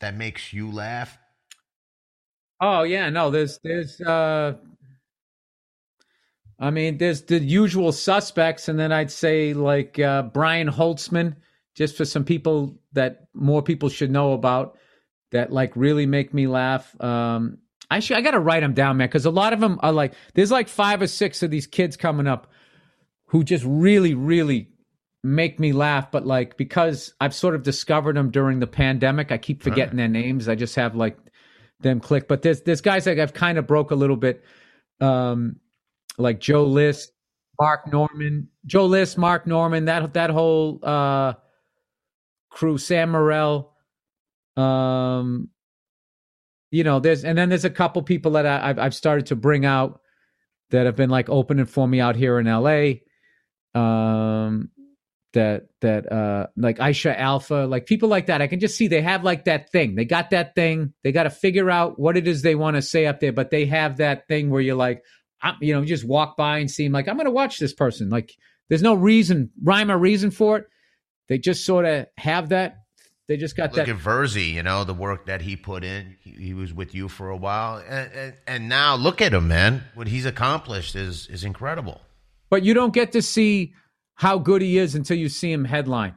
that 0.00 0.16
makes 0.16 0.52
you 0.52 0.70
laugh? 0.70 1.18
Oh 2.60 2.82
yeah, 2.82 3.10
no, 3.10 3.30
there's 3.30 3.58
there's 3.62 4.00
uh 4.00 4.54
I 6.60 6.70
mean, 6.70 6.98
there's 6.98 7.22
the 7.22 7.38
usual 7.38 7.90
suspects, 7.90 8.68
and 8.68 8.78
then 8.78 8.92
I'd 8.92 9.10
say 9.10 9.54
like 9.54 9.98
uh, 9.98 10.24
Brian 10.24 10.68
Holtzman, 10.68 11.36
just 11.74 11.96
for 11.96 12.04
some 12.04 12.24
people 12.24 12.78
that 12.92 13.28
more 13.32 13.62
people 13.62 13.88
should 13.88 14.10
know 14.10 14.34
about 14.34 14.76
that 15.32 15.52
like 15.52 15.74
really 15.76 16.06
make 16.06 16.34
me 16.34 16.46
laugh. 16.46 16.98
Um, 17.00 17.58
I 17.90 18.00
should 18.00 18.16
I 18.16 18.20
got 18.20 18.32
to 18.32 18.40
write 18.40 18.60
them 18.60 18.74
down, 18.74 18.96
man, 18.96 19.08
because 19.08 19.26
a 19.26 19.30
lot 19.30 19.52
of 19.52 19.60
them 19.60 19.78
are 19.82 19.92
like 19.92 20.14
there's 20.34 20.50
like 20.50 20.68
five 20.68 21.02
or 21.02 21.06
six 21.06 21.42
of 21.42 21.50
these 21.50 21.66
kids 21.66 21.96
coming 21.96 22.26
up 22.26 22.48
who 23.26 23.44
just 23.44 23.64
really, 23.66 24.14
really 24.14 24.68
make 25.22 25.58
me 25.58 25.72
laugh. 25.72 26.10
But 26.10 26.26
like 26.26 26.56
because 26.56 27.14
I've 27.20 27.34
sort 27.34 27.54
of 27.54 27.62
discovered 27.62 28.16
them 28.16 28.30
during 28.30 28.60
the 28.60 28.66
pandemic, 28.66 29.32
I 29.32 29.38
keep 29.38 29.62
forgetting 29.62 29.96
their 29.96 30.08
names. 30.08 30.48
I 30.48 30.54
just 30.54 30.76
have 30.76 30.94
like 30.94 31.18
them 31.80 32.00
click. 32.00 32.28
But 32.28 32.42
there's 32.42 32.62
there's 32.62 32.80
guys 32.80 33.06
like 33.06 33.18
I've 33.18 33.34
kind 33.34 33.58
of 33.58 33.66
broke 33.66 33.90
a 33.90 33.96
little 33.96 34.16
bit. 34.16 34.44
Um, 35.00 35.56
like 36.18 36.40
Joe 36.40 36.64
List, 36.64 37.12
Mark 37.58 37.90
Normand, 37.90 38.48
Joe 38.66 38.86
List, 38.86 39.18
Mark 39.18 39.46
Normand, 39.46 39.88
that 39.88 40.14
that 40.14 40.30
whole 40.30 40.78
uh, 40.82 41.34
crew, 42.50 42.78
Sam 42.78 43.12
Morril. 43.12 43.69
Um, 44.60 45.48
you 46.70 46.84
know, 46.84 47.00
there's 47.00 47.24
and 47.24 47.36
then 47.36 47.48
there's 47.48 47.64
a 47.64 47.70
couple 47.70 48.02
people 48.02 48.32
that 48.32 48.46
I, 48.46 48.70
I've 48.70 48.78
I've 48.78 48.94
started 48.94 49.26
to 49.26 49.36
bring 49.36 49.64
out 49.64 50.00
that 50.70 50.86
have 50.86 50.96
been 50.96 51.10
like 51.10 51.28
opening 51.28 51.66
for 51.66 51.86
me 51.86 52.00
out 52.00 52.16
here 52.16 52.38
in 52.38 52.46
L.A. 52.46 53.02
Um, 53.74 54.70
that 55.32 55.66
that 55.80 56.10
uh 56.10 56.46
like 56.56 56.78
Aisha 56.78 57.16
Alfa, 57.16 57.66
like 57.68 57.86
people 57.86 58.08
like 58.08 58.26
that. 58.26 58.42
I 58.42 58.46
can 58.46 58.60
just 58.60 58.76
see 58.76 58.88
they 58.88 59.02
have 59.02 59.24
like 59.24 59.44
that 59.44 59.70
thing. 59.70 59.94
They 59.94 60.04
got 60.04 60.30
that 60.30 60.54
thing. 60.54 60.92
They 61.02 61.12
got 61.12 61.24
to 61.24 61.30
figure 61.30 61.70
out 61.70 61.98
what 61.98 62.16
it 62.16 62.26
is 62.26 62.42
they 62.42 62.54
want 62.54 62.76
to 62.76 62.82
say 62.82 63.06
up 63.06 63.20
there, 63.20 63.32
but 63.32 63.50
they 63.50 63.66
have 63.66 63.98
that 63.98 64.26
thing 64.28 64.50
where 64.50 64.60
you're 64.60 64.74
like, 64.76 65.02
I'm, 65.42 65.56
you 65.60 65.74
know, 65.74 65.84
just 65.84 66.04
walk 66.04 66.36
by 66.36 66.58
and 66.58 66.70
seem 66.70 66.92
like 66.92 67.08
I'm 67.08 67.16
going 67.16 67.26
to 67.26 67.30
watch 67.30 67.58
this 67.58 67.72
person. 67.72 68.10
Like 68.10 68.32
there's 68.68 68.82
no 68.82 68.94
reason, 68.94 69.50
rhyme 69.62 69.90
or 69.90 69.98
reason 69.98 70.30
for 70.30 70.58
it. 70.58 70.64
They 71.28 71.38
just 71.38 71.64
sort 71.64 71.84
of 71.84 72.06
have 72.16 72.48
that. 72.48 72.78
They 73.30 73.36
just 73.36 73.54
got 73.56 73.76
Look 73.76 73.86
that. 73.86 73.88
at 73.88 73.96
Virzi, 74.02 74.52
you 74.54 74.62
know 74.64 74.82
the 74.82 74.92
work 74.92 75.26
that 75.26 75.40
he 75.42 75.54
put 75.54 75.84
in. 75.84 76.16
He, 76.20 76.30
he 76.46 76.52
was 76.52 76.74
with 76.74 76.96
you 76.96 77.08
for 77.08 77.30
a 77.30 77.36
while, 77.36 77.76
and, 77.88 78.10
and 78.12 78.34
and 78.48 78.68
now 78.68 78.96
look 78.96 79.22
at 79.22 79.32
him, 79.32 79.46
man. 79.46 79.84
What 79.94 80.08
he's 80.08 80.26
accomplished 80.26 80.96
is 80.96 81.28
is 81.28 81.44
incredible. 81.44 82.00
but 82.48 82.64
you 82.64 82.74
don't 82.74 82.92
get 82.92 83.12
to 83.12 83.22
see 83.22 83.72
how 84.14 84.36
good 84.36 84.62
he 84.62 84.78
is 84.78 84.96
until 84.96 85.16
you 85.16 85.28
see 85.28 85.52
him 85.52 85.64
headline 85.64 86.16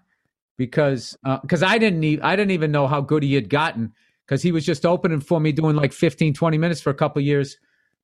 because 0.58 1.16
because 1.44 1.62
I 1.62 1.78
didn't 1.78 2.04
e- 2.04 2.20
I 2.20 2.36
didn't 2.36 2.50
even 2.52 2.72
know 2.72 2.88
how 2.88 3.00
good 3.02 3.22
he 3.22 3.36
had 3.36 3.48
gotten 3.48 3.94
because 4.26 4.42
he 4.42 4.52
was 4.52 4.66
just 4.66 4.84
opening 4.84 5.20
for 5.22 5.40
me 5.40 5.52
doing 5.52 5.76
like 5.76 5.94
15 5.94 6.34
20 6.34 6.58
minutes 6.58 6.82
for 6.82 6.90
a 6.90 6.96
couple 6.96 7.22
years 7.22 7.58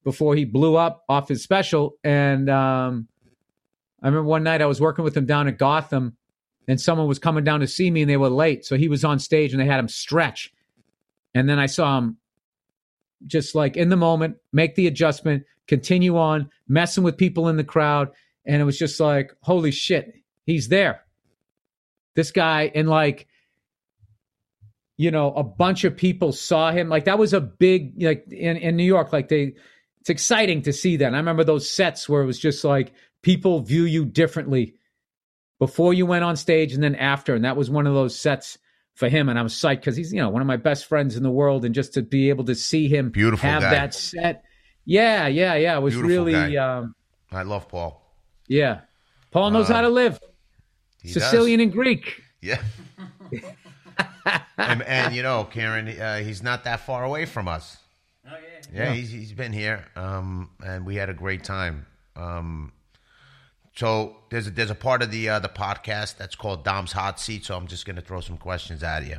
before 0.04 0.36
he 0.36 0.46
blew 0.46 0.76
up 0.76 1.04
off 1.10 1.30
his 1.30 1.42
special 1.42 1.98
and 2.04 2.48
um 2.48 3.08
I 4.04 4.08
remember 4.08 4.30
one 4.30 4.44
night 4.44 4.62
I 4.62 4.68
was 4.68 4.80
working 4.80 5.04
with 5.04 5.18
him 5.18 5.26
down 5.26 5.48
at 5.48 5.58
Gotham 5.58 6.16
and 6.70 6.80
someone 6.80 7.08
was 7.08 7.18
coming 7.18 7.44
down 7.44 7.62
to 7.62 7.68
see 7.68 7.90
me 7.90 8.02
and 8.02 8.10
they 8.10 8.16
were 8.16 8.30
late. 8.30 8.64
So 8.64 8.78
he 8.78 8.90
was 8.90 9.04
on 9.04 9.18
stage 9.18 9.54
and 9.54 9.60
they 9.60 9.66
had 9.66 9.80
him 9.80 9.88
stretch. 9.88 10.54
And 11.34 11.50
then 11.50 11.58
I 11.58 11.66
saw 11.66 11.98
him 11.98 12.18
just 13.26 13.56
like 13.56 13.76
in 13.76 13.90
the 13.90 13.98
moment 13.98 14.38
make 14.54 14.76
the 14.76 14.86
adjustment 14.86 15.46
continue 15.68 16.16
on 16.16 16.52
messing 16.68 17.04
with 17.04 17.18
people 17.18 17.48
in 17.48 17.58
the 17.58 17.64
crowd. 17.64 18.10
And 18.46 18.62
it 18.62 18.66
was 18.66 18.78
just 18.78 19.00
like 19.00 19.34
holy 19.42 19.72
shit 19.72 20.14
he's 20.46 20.68
there. 20.68 21.04
This 22.14 22.30
guy 22.32 22.72
and 22.76 22.88
like 22.88 23.26
you 24.96 25.10
know 25.10 25.34
a 25.34 25.44
bunch 25.44 25.86
of 25.86 25.98
people 25.98 26.32
saw 26.32 26.72
him. 26.72 26.88
Like 26.88 27.06
that 27.06 27.18
was 27.18 27.34
a 27.34 27.42
big 27.42 28.04
like 28.04 28.32
in, 28.32 28.58
in 28.58 28.76
new 28.76 28.84
york 28.84 29.12
like 29.12 29.30
they 29.30 29.56
it's 30.02 30.12
exciting 30.12 30.62
to 30.62 30.72
see 30.72 30.98
that. 30.98 31.08
And 31.08 31.16
i 31.16 31.20
remember 31.20 31.44
those 31.44 31.68
sets 31.68 32.08
where 32.08 32.22
it 32.22 32.28
was 32.28 32.38
just 32.38 32.64
like 32.64 32.94
people 33.24 33.62
view 33.62 33.86
you 33.86 34.06
differently 34.06 34.76
before 35.60 35.94
you 35.94 36.06
went 36.06 36.24
on 36.24 36.36
stage 36.36 36.74
and 36.74 36.82
then 36.84 36.96
after 36.96 37.36
and 37.36 37.46
that 37.46 37.56
was 37.58 37.70
one 37.70 37.86
of 37.86 37.94
those 37.94 38.18
sets 38.20 38.58
for 38.96 39.08
him 39.10 39.30
and 39.30 39.38
i 39.38 39.42
was 39.42 39.54
psyched 39.54 39.78
because 39.78 39.96
he's 39.96 40.12
you 40.12 40.20
know 40.20 40.30
one 40.30 40.42
of 40.42 40.48
my 40.48 40.58
best 40.58 40.86
friends 40.86 41.16
in 41.16 41.24
the 41.24 41.30
world 41.32 41.64
and 41.66 41.76
just 41.76 41.94
to 41.94 42.02
be 42.02 42.30
able 42.30 42.44
to 42.46 42.56
see 42.56 42.88
him 42.88 43.10
Beautiful 43.12 43.50
have 43.50 43.62
guy. 43.62 43.70
that 43.72 43.94
set 43.94 44.44
yeah 44.86 45.28
yeah 45.28 45.56
yeah 45.56 45.78
it 45.78 45.82
was 45.82 45.94
Beautiful 45.94 46.26
really 46.26 46.58
um 46.58 46.96
I 47.32 47.44
love 47.44 47.68
Paul. 47.70 48.02
yeah 48.48 48.82
paul 49.32 49.52
knows 49.52 49.70
Wow. 49.70 49.76
how 49.76 49.82
to 49.84 49.90
live 49.90 50.20
He 51.04 51.14
does. 51.14 51.24
sicilian 51.24 51.60
and 51.60 51.72
greek 51.72 52.22
Yeah. 52.42 52.62
and, 54.58 54.82
and 54.84 55.16
you 55.16 55.24
know, 55.24 55.44
Karen, 55.46 55.88
uh, 56.00 56.18
he's 56.20 56.44
not 56.44 56.64
that 56.66 56.82
far 56.82 57.04
away 57.04 57.26
from 57.26 57.48
us. 57.48 57.78
Oh 58.28 58.32
yeah. 58.74 58.86
Yeah, 58.86 58.94
He's, 58.94 59.10
he's 59.12 59.34
been 59.34 59.54
here, 59.54 59.86
um, 59.96 60.50
and 60.66 60.86
we 60.86 60.96
had 60.96 61.10
a 61.10 61.14
great 61.14 61.44
time. 61.44 61.86
Um, 62.16 62.72
so 63.80 64.18
there's 64.30 64.46
a, 64.46 64.50
there's 64.50 64.70
a 64.70 64.76
part 64.76 65.02
of 65.02 65.10
the 65.10 65.30
uh, 65.30 65.40
the 65.40 65.48
podcast 65.48 66.18
that's 66.18 66.36
called 66.36 66.66
Dom's 66.66 66.92
Hot 66.92 67.18
Seat. 67.18 67.46
So 67.46 67.56
I'm 67.56 67.66
just 67.66 67.86
going 67.86 67.96
to 67.96 68.02
throw 68.02 68.20
some 68.20 68.36
questions 68.36 68.84
at 68.84 69.06
you. 69.06 69.16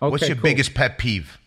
What's 0.00 0.26
your 0.26 0.34
cool. 0.34 0.42
biggest 0.42 0.74
pet 0.74 0.98
peeve? 0.98 1.38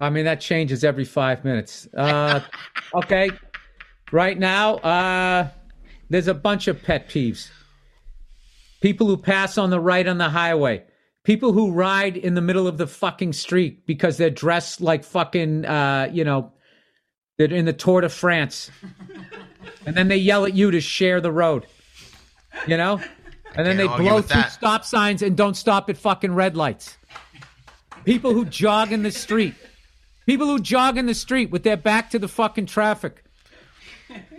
I 0.00 0.08
mean, 0.08 0.24
that 0.24 0.40
changes 0.40 0.82
every 0.82 1.04
five 1.04 1.44
minutes. 1.44 1.86
Uh, 1.94 2.40
okay. 2.94 3.30
Right 4.10 4.38
now, 4.38 4.76
uh, 4.76 5.50
there's 6.08 6.28
a 6.28 6.32
bunch 6.32 6.66
of 6.66 6.82
pet 6.82 7.10
peeves. 7.10 7.50
People 8.80 9.08
who 9.08 9.18
pass 9.18 9.58
on 9.58 9.68
the 9.68 9.78
right 9.78 10.08
on 10.08 10.16
the 10.16 10.30
highway. 10.30 10.84
People 11.22 11.52
who 11.52 11.70
ride 11.70 12.16
in 12.16 12.32
the 12.32 12.40
middle 12.40 12.66
of 12.66 12.78
the 12.78 12.86
fucking 12.86 13.34
street 13.34 13.84
because 13.84 14.16
they're 14.16 14.30
dressed 14.30 14.80
like 14.80 15.04
fucking, 15.04 15.66
uh, 15.66 16.08
you 16.10 16.24
know, 16.24 16.50
they're 17.48 17.56
in 17.56 17.64
the 17.64 17.72
Tour 17.72 18.02
de 18.02 18.08
France. 18.10 18.70
and 19.86 19.96
then 19.96 20.08
they 20.08 20.18
yell 20.18 20.44
at 20.44 20.52
you 20.54 20.70
to 20.70 20.80
share 20.80 21.22
the 21.22 21.32
road. 21.32 21.66
You 22.66 22.76
know? 22.76 23.00
And 23.54 23.66
then 23.66 23.78
they 23.78 23.86
blow 23.86 24.20
through 24.20 24.42
that. 24.42 24.52
stop 24.52 24.84
signs 24.84 25.22
and 25.22 25.36
don't 25.36 25.56
stop 25.56 25.88
at 25.88 25.96
fucking 25.96 26.34
red 26.34 26.54
lights. 26.56 26.98
People 28.04 28.34
who 28.34 28.44
jog 28.44 28.92
in 28.92 29.02
the 29.02 29.10
street. 29.10 29.54
People 30.26 30.46
who 30.48 30.58
jog 30.60 30.98
in 30.98 31.06
the 31.06 31.14
street 31.14 31.50
with 31.50 31.62
their 31.62 31.78
back 31.78 32.10
to 32.10 32.18
the 32.18 32.28
fucking 32.28 32.66
traffic. 32.66 33.24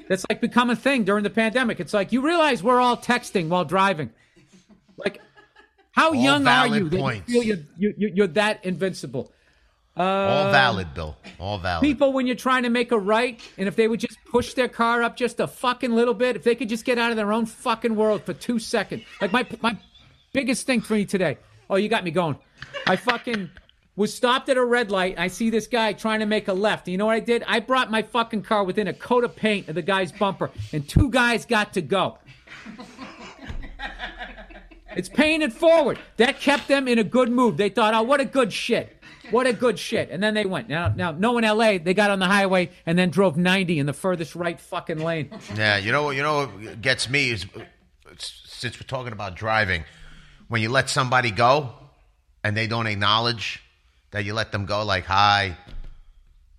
That's 0.07 0.25
like 0.29 0.39
become 0.39 0.69
a 0.69 0.75
thing 0.75 1.03
during 1.03 1.23
the 1.23 1.29
pandemic. 1.31 1.79
It's 1.79 1.93
like 1.93 2.11
you 2.11 2.21
realize 2.21 2.61
we're 2.61 2.79
all 2.79 2.97
texting 2.97 3.47
while 3.47 3.65
driving. 3.65 4.11
Like, 4.97 5.19
how 5.91 6.13
young 6.13 6.45
are 6.47 6.67
you 6.67 6.89
that 6.89 6.97
you 6.99 7.21
feel 7.21 7.43
you're, 7.43 7.57
you, 7.77 7.93
you- 7.97 8.11
you're 8.13 8.27
that 8.27 8.63
invincible? 8.63 9.31
All 10.01 10.47
uh, 10.47 10.51
valid, 10.51 10.93
Bill. 10.93 11.15
All 11.39 11.57
valid. 11.57 11.83
People, 11.83 12.13
when 12.13 12.25
you're 12.25 12.35
trying 12.35 12.63
to 12.63 12.69
make 12.69 12.91
a 12.91 12.97
right, 12.97 13.39
and 13.57 13.67
if 13.67 13.75
they 13.75 13.87
would 13.87 13.99
just 13.99 14.17
push 14.25 14.53
their 14.53 14.67
car 14.67 15.03
up 15.03 15.15
just 15.15 15.39
a 15.39 15.47
fucking 15.47 15.91
little 15.91 16.13
bit, 16.13 16.35
if 16.35 16.43
they 16.43 16.55
could 16.55 16.69
just 16.69 16.85
get 16.85 16.97
out 16.97 17.11
of 17.11 17.17
their 17.17 17.31
own 17.31 17.45
fucking 17.45 17.95
world 17.95 18.23
for 18.23 18.33
two 18.33 18.59
seconds. 18.59 19.03
Like 19.21 19.31
my 19.31 19.45
my 19.61 19.77
biggest 20.33 20.65
thing 20.65 20.81
for 20.81 20.93
me 20.93 21.05
today. 21.05 21.37
Oh, 21.69 21.75
you 21.75 21.87
got 21.87 22.03
me 22.03 22.11
going. 22.11 22.37
I 22.87 22.95
fucking 22.95 23.49
was 23.95 24.13
stopped 24.13 24.49
at 24.49 24.57
a 24.57 24.65
red 24.65 24.89
light. 24.89 25.19
I 25.19 25.27
see 25.27 25.49
this 25.49 25.67
guy 25.67 25.93
trying 25.93 26.21
to 26.21 26.25
make 26.25 26.47
a 26.47 26.53
left. 26.53 26.87
You 26.87 26.97
know 26.97 27.05
what 27.05 27.15
I 27.15 27.19
did? 27.19 27.43
I 27.47 27.59
brought 27.59 27.91
my 27.91 28.01
fucking 28.01 28.41
car 28.43 28.63
within 28.63 28.87
a 28.87 28.93
coat 28.93 29.23
of 29.23 29.35
paint 29.35 29.69
of 29.69 29.75
the 29.75 29.81
guy's 29.81 30.11
bumper, 30.11 30.49
and 30.73 30.87
two 30.87 31.09
guys 31.09 31.45
got 31.45 31.73
to 31.73 31.81
go. 31.81 32.17
It's 34.95 35.09
paying 35.09 35.41
it 35.41 35.53
forward. 35.53 35.99
That 36.17 36.39
kept 36.39 36.67
them 36.67 36.87
in 36.87 36.99
a 36.99 37.03
good 37.03 37.31
mood. 37.31 37.57
They 37.57 37.69
thought, 37.69 37.93
oh, 37.93 38.01
what 38.01 38.19
a 38.19 38.25
good 38.25 38.51
shit. 38.51 39.00
What 39.31 39.47
a 39.47 39.53
good 39.53 39.79
shit. 39.79 40.09
And 40.11 40.21
then 40.21 40.33
they 40.33 40.45
went. 40.45 40.69
Now, 40.69 40.89
now, 40.95 41.11
no 41.11 41.37
in 41.37 41.43
LA, 41.43 41.77
they 41.77 41.93
got 41.93 42.11
on 42.11 42.19
the 42.19 42.25
highway 42.27 42.69
and 42.85 42.97
then 42.99 43.09
drove 43.09 43.37
90 43.37 43.79
in 43.79 43.85
the 43.85 43.93
furthest 43.93 44.35
right 44.35 44.59
fucking 44.59 44.99
lane. 44.99 45.29
Yeah, 45.55 45.77
you 45.77 45.91
know 45.91 46.03
what? 46.03 46.15
You 46.15 46.23
know 46.23 46.45
what 46.47 46.81
gets 46.81 47.09
me 47.09 47.29
is 47.31 47.45
since 48.17 48.77
we're 48.79 48.87
talking 48.87 49.13
about 49.13 49.35
driving, 49.35 49.83
when 50.47 50.61
you 50.61 50.69
let 50.69 50.89
somebody 50.89 51.31
go 51.31 51.73
and 52.43 52.55
they 52.55 52.67
don't 52.67 52.87
acknowledge 52.87 53.63
that 54.11 54.25
you 54.25 54.33
let 54.33 54.51
them 54.51 54.65
go, 54.65 54.83
like 54.83 55.05
hi. 55.05 55.57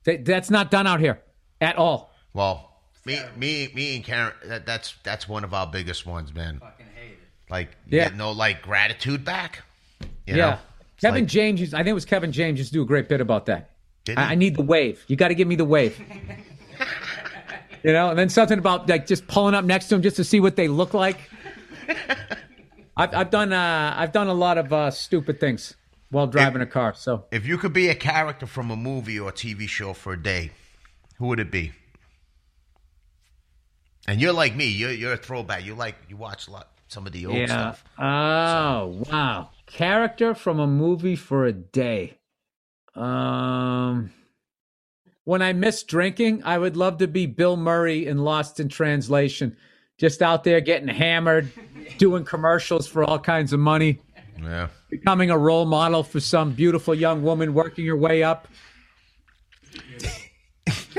They, 0.05 0.17
that's 0.17 0.51
not 0.51 0.71
done 0.71 0.87
out 0.87 1.01
here 1.01 1.21
at 1.61 1.77
all. 1.77 2.13
Well, 2.35 2.71
me, 3.05 3.21
me, 3.37 3.69
me, 3.75 3.97
and 3.97 4.05
Karen. 4.05 4.33
That, 4.47 4.67
that's 4.67 4.95
that's 5.03 5.29
one 5.29 5.45
of 5.45 5.53
our 5.55 5.67
biggest 5.67 6.07
ones, 6.07 6.35
man. 6.35 6.59
Fucking 6.61 6.87
hate 6.95 7.13
it. 7.13 7.19
Like, 7.51 7.69
Yeah. 7.89 8.05
get 8.05 8.17
no 8.17 8.33
like 8.33 8.63
gratitude 8.63 9.25
back. 9.25 9.63
You 10.27 10.37
Yeah. 10.37 10.37
know? 10.37 10.59
Kevin 11.03 11.23
like- 11.25 11.29
James, 11.29 11.61
used, 11.61 11.75
I 11.75 11.79
think 11.79 11.89
it 11.89 11.95
was 11.95 12.05
Kevin 12.05 12.33
James, 12.33 12.59
used 12.59 12.71
to 12.71 12.79
do 12.79 12.83
a 12.83 12.87
great 12.87 13.09
bit 13.09 13.21
about 13.21 13.47
that. 13.47 13.71
I, 14.09 14.33
I 14.33 14.35
need 14.35 14.57
the 14.57 14.63
wave. 14.63 15.05
You 15.09 15.17
got 15.17 15.29
to 15.29 15.35
give 15.35 15.47
me 15.47 15.57
the 15.57 15.65
wave. 15.65 16.01
you 17.83 17.93
know, 17.93 18.11
and 18.11 18.19
then 18.19 18.29
something 18.29 18.59
about 18.59 18.89
like 18.89 19.07
just 19.07 19.27
pulling 19.27 19.55
up 19.55 19.65
next 19.65 19.89
to 19.89 19.97
them 19.97 20.03
just 20.03 20.17
to 20.17 20.25
see 20.25 20.41
what 20.41 20.57
they 20.57 20.69
look 20.69 20.95
like. 20.95 21.19
I've, 22.97 23.15
I've 23.15 23.31
done 23.31 23.53
uh, 23.53 23.95
I've 23.97 24.13
done 24.13 24.29
a 24.29 24.35
lot 24.35 24.59
of 24.59 24.73
uh, 24.73 24.91
stupid 24.91 25.41
things 25.41 25.75
while 26.11 26.27
driving 26.27 26.63
a 26.63 26.67
car. 26.67 26.95
So 26.95 27.25
If 27.31 27.47
you 27.47 27.59
could 27.59 27.73
be 27.73 27.89
a 27.89 27.95
character 27.95 28.47
from 28.47 28.71
a 28.71 28.77
movie 28.77 29.19
or 29.19 29.33
TV 29.33 29.69
show 29.69 29.93
for 29.93 30.13
a 30.13 30.23
day, 30.23 30.51
who 31.19 31.27
would 31.29 31.41
it 31.41 31.51
be? 31.51 31.73
And 34.07 34.21
you're 34.21 34.33
like 34.33 34.55
me. 34.55 34.67
You're 34.67 34.93
you're 34.93 35.13
a 35.13 35.17
throwback. 35.17 35.65
You 35.65 35.75
like 35.75 35.97
you 36.09 36.17
watch 36.17 36.49
a 36.49 36.51
lot 36.51 36.69
some 36.93 37.07
of 37.07 37.13
the 37.13 37.27
old 37.27 37.37
yeah. 37.37 37.47
stuff. 37.47 37.85
Oh 37.99 39.03
wow, 39.11 39.49
character 39.67 40.35
from 40.35 40.61
a 40.61 40.67
movie 40.67 41.17
for 41.17 41.47
a 41.47 41.53
day. 41.53 42.19
Um, 42.95 44.13
when 45.25 45.41
I 45.41 45.55
miss 45.55 45.83
drinking, 45.83 46.43
I 46.45 46.59
would 46.59 46.77
love 46.77 46.99
to 46.99 47.09
be 47.09 47.25
Bill 47.27 47.57
Murray 47.57 48.07
in 48.07 48.19
Lost 48.19 48.61
in 48.61 48.69
Translation, 48.69 49.57
just 49.97 50.21
out 50.21 50.45
there 50.45 50.61
getting 50.61 50.89
hammered, 50.89 51.51
doing 51.99 52.25
commercials 52.25 52.87
for 52.87 53.03
all 53.03 53.19
kinds 53.19 53.55
of 53.55 53.61
money, 53.61 53.99
Yeah. 54.39 54.69
becoming 54.91 55.31
a 55.31 55.39
role 55.39 55.65
model 55.65 56.03
for 56.03 56.21
some 56.21 56.53
beautiful 56.53 56.95
young 56.95 57.23
woman 57.23 57.55
working 57.55 57.87
her 57.87 57.97
way 57.97 58.23
up. 58.23 58.49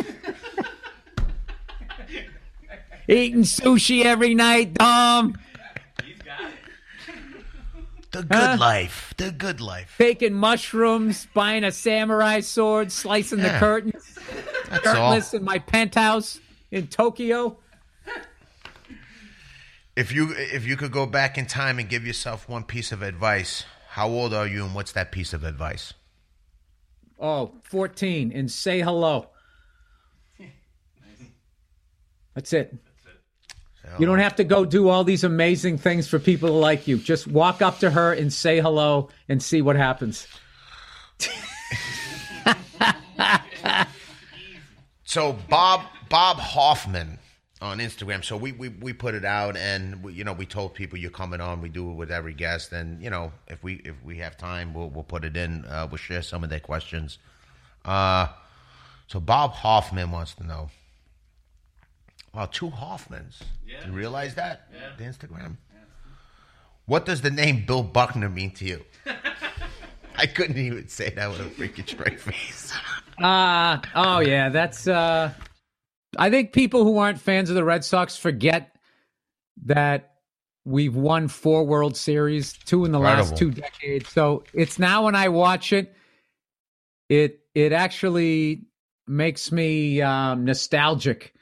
Eating 3.07 3.41
sushi 3.41 4.05
every 4.05 4.33
night, 4.33 4.73
Dom. 4.75 5.37
The 8.14 8.24
good 8.24 8.59
life. 8.59 9.14
The 9.18 9.32
good 9.32 9.59
life. 9.59 9.95
taking 9.97 10.34
mushrooms, 10.36 11.28
buying 11.34 11.64
a 11.64 11.72
samurai 11.72 12.41
sword, 12.41 12.91
slicing 12.91 13.39
the 13.39 13.49
curtains, 13.59 14.20
That's 14.70 14.86
all. 14.88 14.93
shirtless 14.93 15.34
in 15.34 15.43
my 15.43 15.57
penthouse 15.57 16.39
in 16.70 16.88
Tokyo. 16.88 17.57
If 19.95 20.11
you 20.11 20.34
if 20.36 20.66
you 20.66 20.78
could 20.78 20.91
go 20.91 21.05
back 21.05 21.38
in 21.38 21.47
time 21.47 21.80
and 21.80 21.89
give 21.89 22.05
yourself 22.05 22.47
one 22.47 22.64
piece 22.64 22.91
of 22.91 23.01
advice, 23.01 23.66
how 23.89 24.09
old 24.09 24.34
are 24.34 24.47
you 24.47 24.64
and 24.64 24.74
what's 24.76 24.91
that 24.93 25.11
piece 25.11 25.34
of 25.34 25.43
advice? 25.43 25.93
Oh, 27.20 27.53
14, 27.64 28.32
and 28.34 28.51
say 28.51 28.82
hello. 28.82 29.30
That's 32.34 32.53
it. 32.53 32.76
You 33.99 34.05
don't 34.05 34.19
have 34.19 34.35
to 34.37 34.43
go 34.43 34.65
do 34.65 34.89
all 34.89 35.03
these 35.03 35.23
amazing 35.23 35.77
things 35.77 36.07
for 36.07 36.19
people 36.19 36.49
to 36.49 36.55
like 36.55 36.87
you. 36.87 36.97
Just 36.97 37.27
walk 37.27 37.61
up 37.61 37.79
to 37.79 37.89
her 37.89 38.13
and 38.13 38.31
say 38.31 38.59
hello 38.59 39.09
and 39.29 39.41
see 39.41 39.61
what 39.61 39.75
happens. 39.75 40.27
So 45.13 45.37
Bob 45.47 45.81
Bob 46.09 46.37
Hoffman 46.37 47.19
on 47.61 47.77
Instagram. 47.77 48.23
So 48.23 48.35
we 48.35 48.51
we, 48.51 48.69
we 48.69 48.93
put 48.93 49.13
it 49.13 49.23
out, 49.23 49.55
and 49.55 50.03
we, 50.03 50.13
you 50.13 50.23
know 50.23 50.33
we 50.33 50.47
told 50.47 50.73
people 50.73 50.97
you're 50.97 51.11
coming 51.11 51.39
on. 51.39 51.61
We 51.61 51.69
do 51.69 51.91
it 51.91 51.93
with 51.93 52.09
every 52.09 52.33
guest, 52.33 52.71
and 52.71 52.99
you 52.99 53.11
know 53.11 53.31
if 53.47 53.61
we 53.61 53.75
if 53.85 53.93
we 54.03 54.17
have 54.17 54.37
time, 54.37 54.73
we'll 54.73 54.89
we'll 54.89 55.03
put 55.03 55.23
it 55.23 55.37
in. 55.37 55.65
Uh, 55.65 55.87
we'll 55.87 55.97
share 55.97 56.23
some 56.23 56.43
of 56.43 56.49
their 56.49 56.59
questions. 56.59 57.19
Uh, 57.85 58.25
so 59.05 59.19
Bob 59.19 59.51
Hoffman 59.53 60.09
wants 60.09 60.33
to 60.33 60.43
know. 60.47 60.71
Wow, 62.34 62.47
two 62.51 62.69
Hoffmans. 62.69 63.39
Did 63.65 63.88
you 63.88 63.91
realize 63.91 64.36
that? 64.36 64.69
The 64.97 65.03
Instagram. 65.03 65.57
What 66.86 67.05
does 67.05 67.21
the 67.21 67.31
name 67.31 67.65
Bill 67.65 67.84
Buckner 67.84 68.29
mean 68.29 68.51
to 68.51 68.65
you? 68.65 68.84
I 70.15 70.25
couldn't 70.25 70.57
even 70.57 70.88
say 70.88 71.09
that 71.11 71.29
with 71.29 71.39
a 71.39 71.43
freaking 71.45 71.88
straight 71.88 72.19
face. 72.19 72.73
Uh, 73.21 73.79
oh 73.95 74.19
yeah, 74.19 74.49
that's 74.49 74.88
uh 74.88 75.31
I 76.17 76.29
think 76.29 76.53
people 76.53 76.84
who 76.84 76.97
aren't 76.97 77.19
fans 77.19 77.49
of 77.49 77.55
the 77.55 77.63
Red 77.63 77.84
Sox 77.84 78.17
forget 78.17 78.75
that 79.65 80.15
we've 80.65 80.95
won 80.95 81.27
four 81.27 81.65
World 81.65 81.97
Series, 81.97 82.53
two 82.53 82.86
in 82.86 82.91
the 82.91 82.99
last 82.99 83.36
two 83.36 83.51
decades. 83.51 84.09
So 84.09 84.43
it's 84.53 84.79
now 84.79 85.05
when 85.05 85.15
I 85.15 85.29
watch 85.29 85.73
it, 85.73 85.95
it 87.09 87.39
it 87.55 87.71
actually 87.71 88.65
makes 89.07 89.51
me 89.51 90.01
um, 90.01 90.45
nostalgic, 90.45 91.34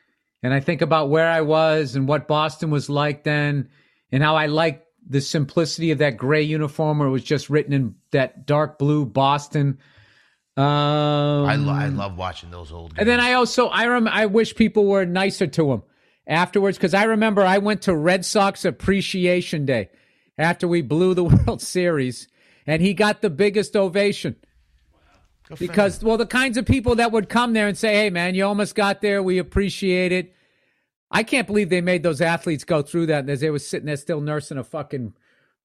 and 0.44 0.54
I 0.54 0.60
think 0.60 0.82
about 0.82 1.10
where 1.10 1.30
I 1.30 1.42
was 1.42 1.96
and 1.96 2.08
what 2.08 2.28
Boston 2.28 2.70
was 2.72 2.89
like 2.89 3.24
then, 3.24 3.70
and 4.12 4.24
how 4.24 4.36
I 4.36 4.48
liked 4.48 4.86
the 5.08 5.22
simplicity 5.22 5.92
of 5.92 6.00
that 6.00 6.18
gray 6.18 6.44
uniform 6.44 7.00
where 7.00 7.08
it 7.08 7.12
was 7.12 7.24
just 7.24 7.50
written 7.50 7.74
in 7.74 7.96
that 8.12 8.46
dark 8.46 8.78
blue 8.78 9.06
Boston. 9.06 9.80
Um, 10.58 10.66
I, 10.66 11.56
lo- 11.56 11.74
I 11.74 11.88
love 11.88 12.18
watching 12.18 12.52
those 12.52 12.72
old. 12.72 12.92
Games. 12.92 13.00
and 13.00 13.10
then 13.10 13.20
I 13.20 13.34
also 13.34 13.68
I 13.68 13.88
rem- 13.88 14.08
I 14.08 14.26
wish 14.26 14.56
people 14.56 14.86
were 14.86 15.06
nicer 15.06 15.48
to 15.48 15.72
him 15.72 15.84
afterwards 16.28 16.78
because 16.78 16.94
I 16.94 17.04
remember 17.04 17.42
I 17.44 17.58
went 17.60 17.84
to 17.84 17.96
Red 17.96 18.26
Sox 18.26 18.66
Appreciation 18.66 19.66
Day 19.66 19.89
after 20.38 20.68
we 20.68 20.82
blew 20.82 21.14
the 21.14 21.24
World 21.46 21.62
Series, 21.62 22.28
and 22.68 22.82
he 22.82 22.94
got 22.94 23.22
the 23.22 23.30
biggest 23.30 23.76
ovation 23.76 24.36
Good 24.36 24.42
for 24.42 24.48
him. 24.48 24.51
Because 25.60 26.04
well 26.04 26.18
the 26.18 26.26
kinds 26.26 26.58
of 26.58 26.66
people 26.66 26.95
that 26.95 27.12
would 27.12 27.30
come 27.30 27.54
there 27.54 27.68
and 27.68 27.78
say, 27.78 27.93
"Hey 27.93 28.10
man, 28.10 28.36
you 28.36 28.45
almost 28.45 28.76
got 28.76 29.02
there. 29.02 29.22
We 29.22 29.38
appreciate 29.38 30.12
it." 30.12 30.36
I 31.10 31.24
can't 31.24 31.47
believe 31.47 31.70
they 31.70 31.82
made 31.82 32.04
those 32.04 32.22
athletes 32.22 32.64
go 32.64 32.82
through 32.82 33.08
that 33.08 33.30
as 33.30 33.41
they 33.41 33.49
were 33.49 33.60
sitting 33.60 33.86
there 33.86 33.97
still 33.97 34.22
nursing 34.22 34.58
a 34.58 34.64
fucking 34.64 35.14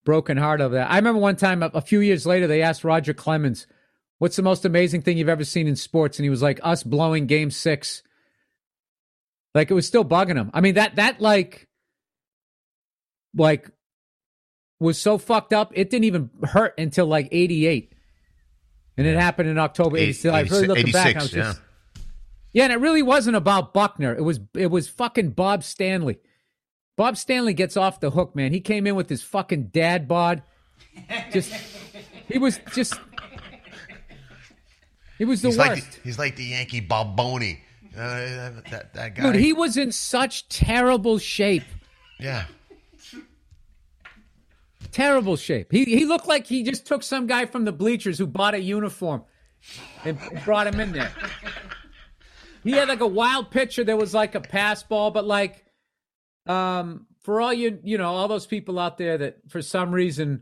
broken 0.05 0.37
heart 0.37 0.61
over 0.61 0.75
that. 0.75 0.91
I 0.91 0.97
remember 0.97 1.21
one 1.21 1.37
time 1.37 1.63
a, 1.63 1.71
a 1.75 1.81
few 1.81 2.01
years 2.01 2.27
later 2.27 2.47
they 2.47 2.63
asked 2.63 2.85
Roger 2.85 3.15
Clemens, 3.15 3.67
"What's 4.19 4.37
the 4.37 4.43
most 4.43 4.65
amazing 4.65 5.03
thing 5.03 5.19
you've 5.19 5.29
ever 5.29 5.45
seen 5.45 5.67
in 5.69 5.77
sports?" 5.77 6.19
And 6.19 6.25
he 6.25 6.31
was 6.31 6.43
like, 6.43 6.61
"Us 6.63 6.83
blowing 6.83 7.27
Game 7.27 7.51
6." 7.51 8.03
Like 9.55 9.71
it 9.71 9.75
was 9.75 9.87
still 9.87 10.05
bugging 10.05 10.37
him. 10.37 10.51
I 10.53 10.61
mean 10.61 10.75
that 10.75 10.97
that 10.97 11.21
like 11.21 11.67
like 13.35 13.71
was 14.81 14.99
so 14.99 15.19
fucked 15.19 15.53
up. 15.53 15.73
It 15.75 15.91
didn't 15.91 16.05
even 16.05 16.31
hurt 16.43 16.75
until 16.79 17.07
like 17.07 17.29
88. 17.33 17.93
And 18.97 19.07
it 19.07 19.17
happened 19.17 19.49
in 19.49 19.59
October 19.59 19.97
86. 19.99 20.33
I 20.35 20.41
really 20.43 20.67
looking 20.67 20.93
back, 20.93 21.17
I 21.17 21.23
was 21.23 21.35
86, 21.35 21.37
yeah. 21.37 21.53
yeah, 22.53 22.65
and 22.65 22.73
it 22.73 22.77
really 22.77 23.03
wasn't 23.03 23.37
about 23.37 23.75
Buckner. 23.75 24.15
It 24.15 24.23
was 24.23 24.41
it 24.55 24.71
was 24.71 24.89
fucking 24.89 25.31
Bob 25.31 25.63
Stanley. 25.65 26.19
Bob 26.97 27.17
Stanley 27.19 27.53
gets 27.53 27.77
off 27.77 28.01
the 28.01 28.11
hook, 28.11 28.35
man. 28.35 28.53
He 28.53 28.61
came 28.61 28.87
in 28.87 28.95
with 28.95 29.09
his 29.11 29.23
fucking 29.23 29.65
dad 29.65 30.09
bod. 30.09 30.43
Just 31.31 31.53
he 32.29 32.39
was 32.39 32.59
just 32.75 32.95
he 35.19 35.25
was 35.25 35.43
the 35.43 35.49
He's 35.49 35.59
worst. 35.59 35.71
like 35.71 36.01
he's 36.03 36.19
like 36.19 36.37
the 36.37 36.45
Yankee 36.45 36.81
Bob 36.81 37.17
Boney. 37.17 37.61
Uh, 37.95 38.51
that 38.71 38.93
that 38.95 39.15
guy. 39.15 39.33
Dude, 39.33 39.37
he 39.41 39.53
was 39.53 39.77
in 39.77 39.93
such 39.93 40.49
terrible 40.49 41.19
shape. 41.19 41.65
yeah. 42.19 42.45
Terrible 44.97 45.37
shape. 45.37 45.71
He 45.71 45.85
he 45.85 46.07
looked 46.07 46.27
like 46.27 46.47
he 46.47 46.63
just 46.63 46.87
took 46.87 47.03
some 47.03 47.27
guy 47.27 47.45
from 47.45 47.67
the 47.67 47.73
bleachers 47.73 48.17
who 48.17 48.27
bought 48.27 48.55
a 48.55 48.59
uniform 48.59 49.25
and 50.07 50.19
brought 50.43 50.67
him 50.67 50.81
in 50.81 50.93
there. 50.93 51.13
He 52.65 52.71
had 52.71 52.89
like 52.89 53.01
a 53.01 53.07
wild 53.07 53.51
pitcher 53.51 53.85
that 53.85 53.99
was 53.99 54.15
like 54.15 54.35
a 54.35 54.41
pass 54.41 54.83
ball, 54.83 55.11
but 55.11 55.27
like 55.27 55.67
um 56.47 57.07
for 57.21 57.43
all 57.43 57.53
you 57.53 57.79
you 57.85 57.99
know, 57.99 58.09
all 58.09 58.27
those 58.27 58.47
people 58.47 58.79
out 58.79 58.97
there 58.97 59.19
that 59.19 59.37
for 59.49 59.61
some 59.61 59.93
reason 59.93 60.41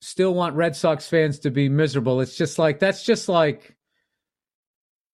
still 0.00 0.32
want 0.32 0.56
Red 0.56 0.74
Sox 0.74 1.06
fans 1.06 1.40
to 1.40 1.50
be 1.50 1.68
miserable, 1.68 2.22
it's 2.22 2.38
just 2.38 2.58
like 2.58 2.78
that's 2.78 3.04
just 3.04 3.28
like 3.28 3.76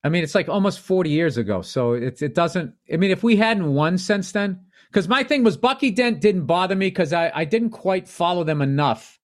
I 0.05 0.09
mean, 0.09 0.23
it's 0.23 0.37
like 0.37 0.49
almost 0.49 0.79
40 0.79 1.11
years 1.11 1.37
ago. 1.37 1.63
So 1.63 1.95
it's 1.95 2.23
it 2.23 2.37
doesn't 2.37 2.75
I 2.93 2.97
mean, 2.97 3.11
if 3.11 3.25
we 3.25 3.35
hadn't 3.35 3.75
won 3.75 3.99
since 3.99 4.31
then, 4.31 4.66
because 4.97 5.09
my 5.09 5.25
thing 5.25 5.45
was 5.45 5.59
Bucky 5.59 5.91
Dent 5.91 6.23
didn't 6.23 6.47
bother 6.47 6.75
me 6.75 6.87
because 6.87 7.13
I, 7.13 7.31
I 7.35 7.45
didn't 7.45 7.69
quite 7.69 8.09
follow 8.09 8.45
them 8.45 8.63
enough 8.63 9.21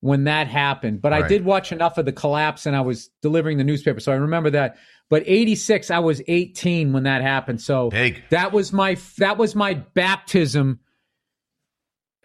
when 0.00 0.24
that 0.24 0.46
happened. 0.46 1.02
But 1.02 1.12
I 1.12 1.28
did 1.28 1.44
watch 1.44 1.70
enough 1.70 1.98
of 1.98 2.06
the 2.06 2.12
collapse 2.12 2.64
and 2.64 2.74
I 2.74 2.80
was 2.80 3.10
delivering 3.20 3.58
the 3.58 3.64
newspaper. 3.64 4.00
So 4.00 4.10
I 4.10 4.14
remember 4.14 4.48
that. 4.52 4.78
But 5.10 5.24
86, 5.26 5.90
I 5.90 5.98
was 5.98 6.22
18 6.26 6.94
when 6.94 7.02
that 7.02 7.20
happened. 7.20 7.60
So 7.60 7.90
Big. 7.90 8.22
that 8.30 8.52
was 8.52 8.72
my 8.72 8.96
that 9.18 9.36
was 9.36 9.54
my 9.54 9.74
baptism 9.74 10.80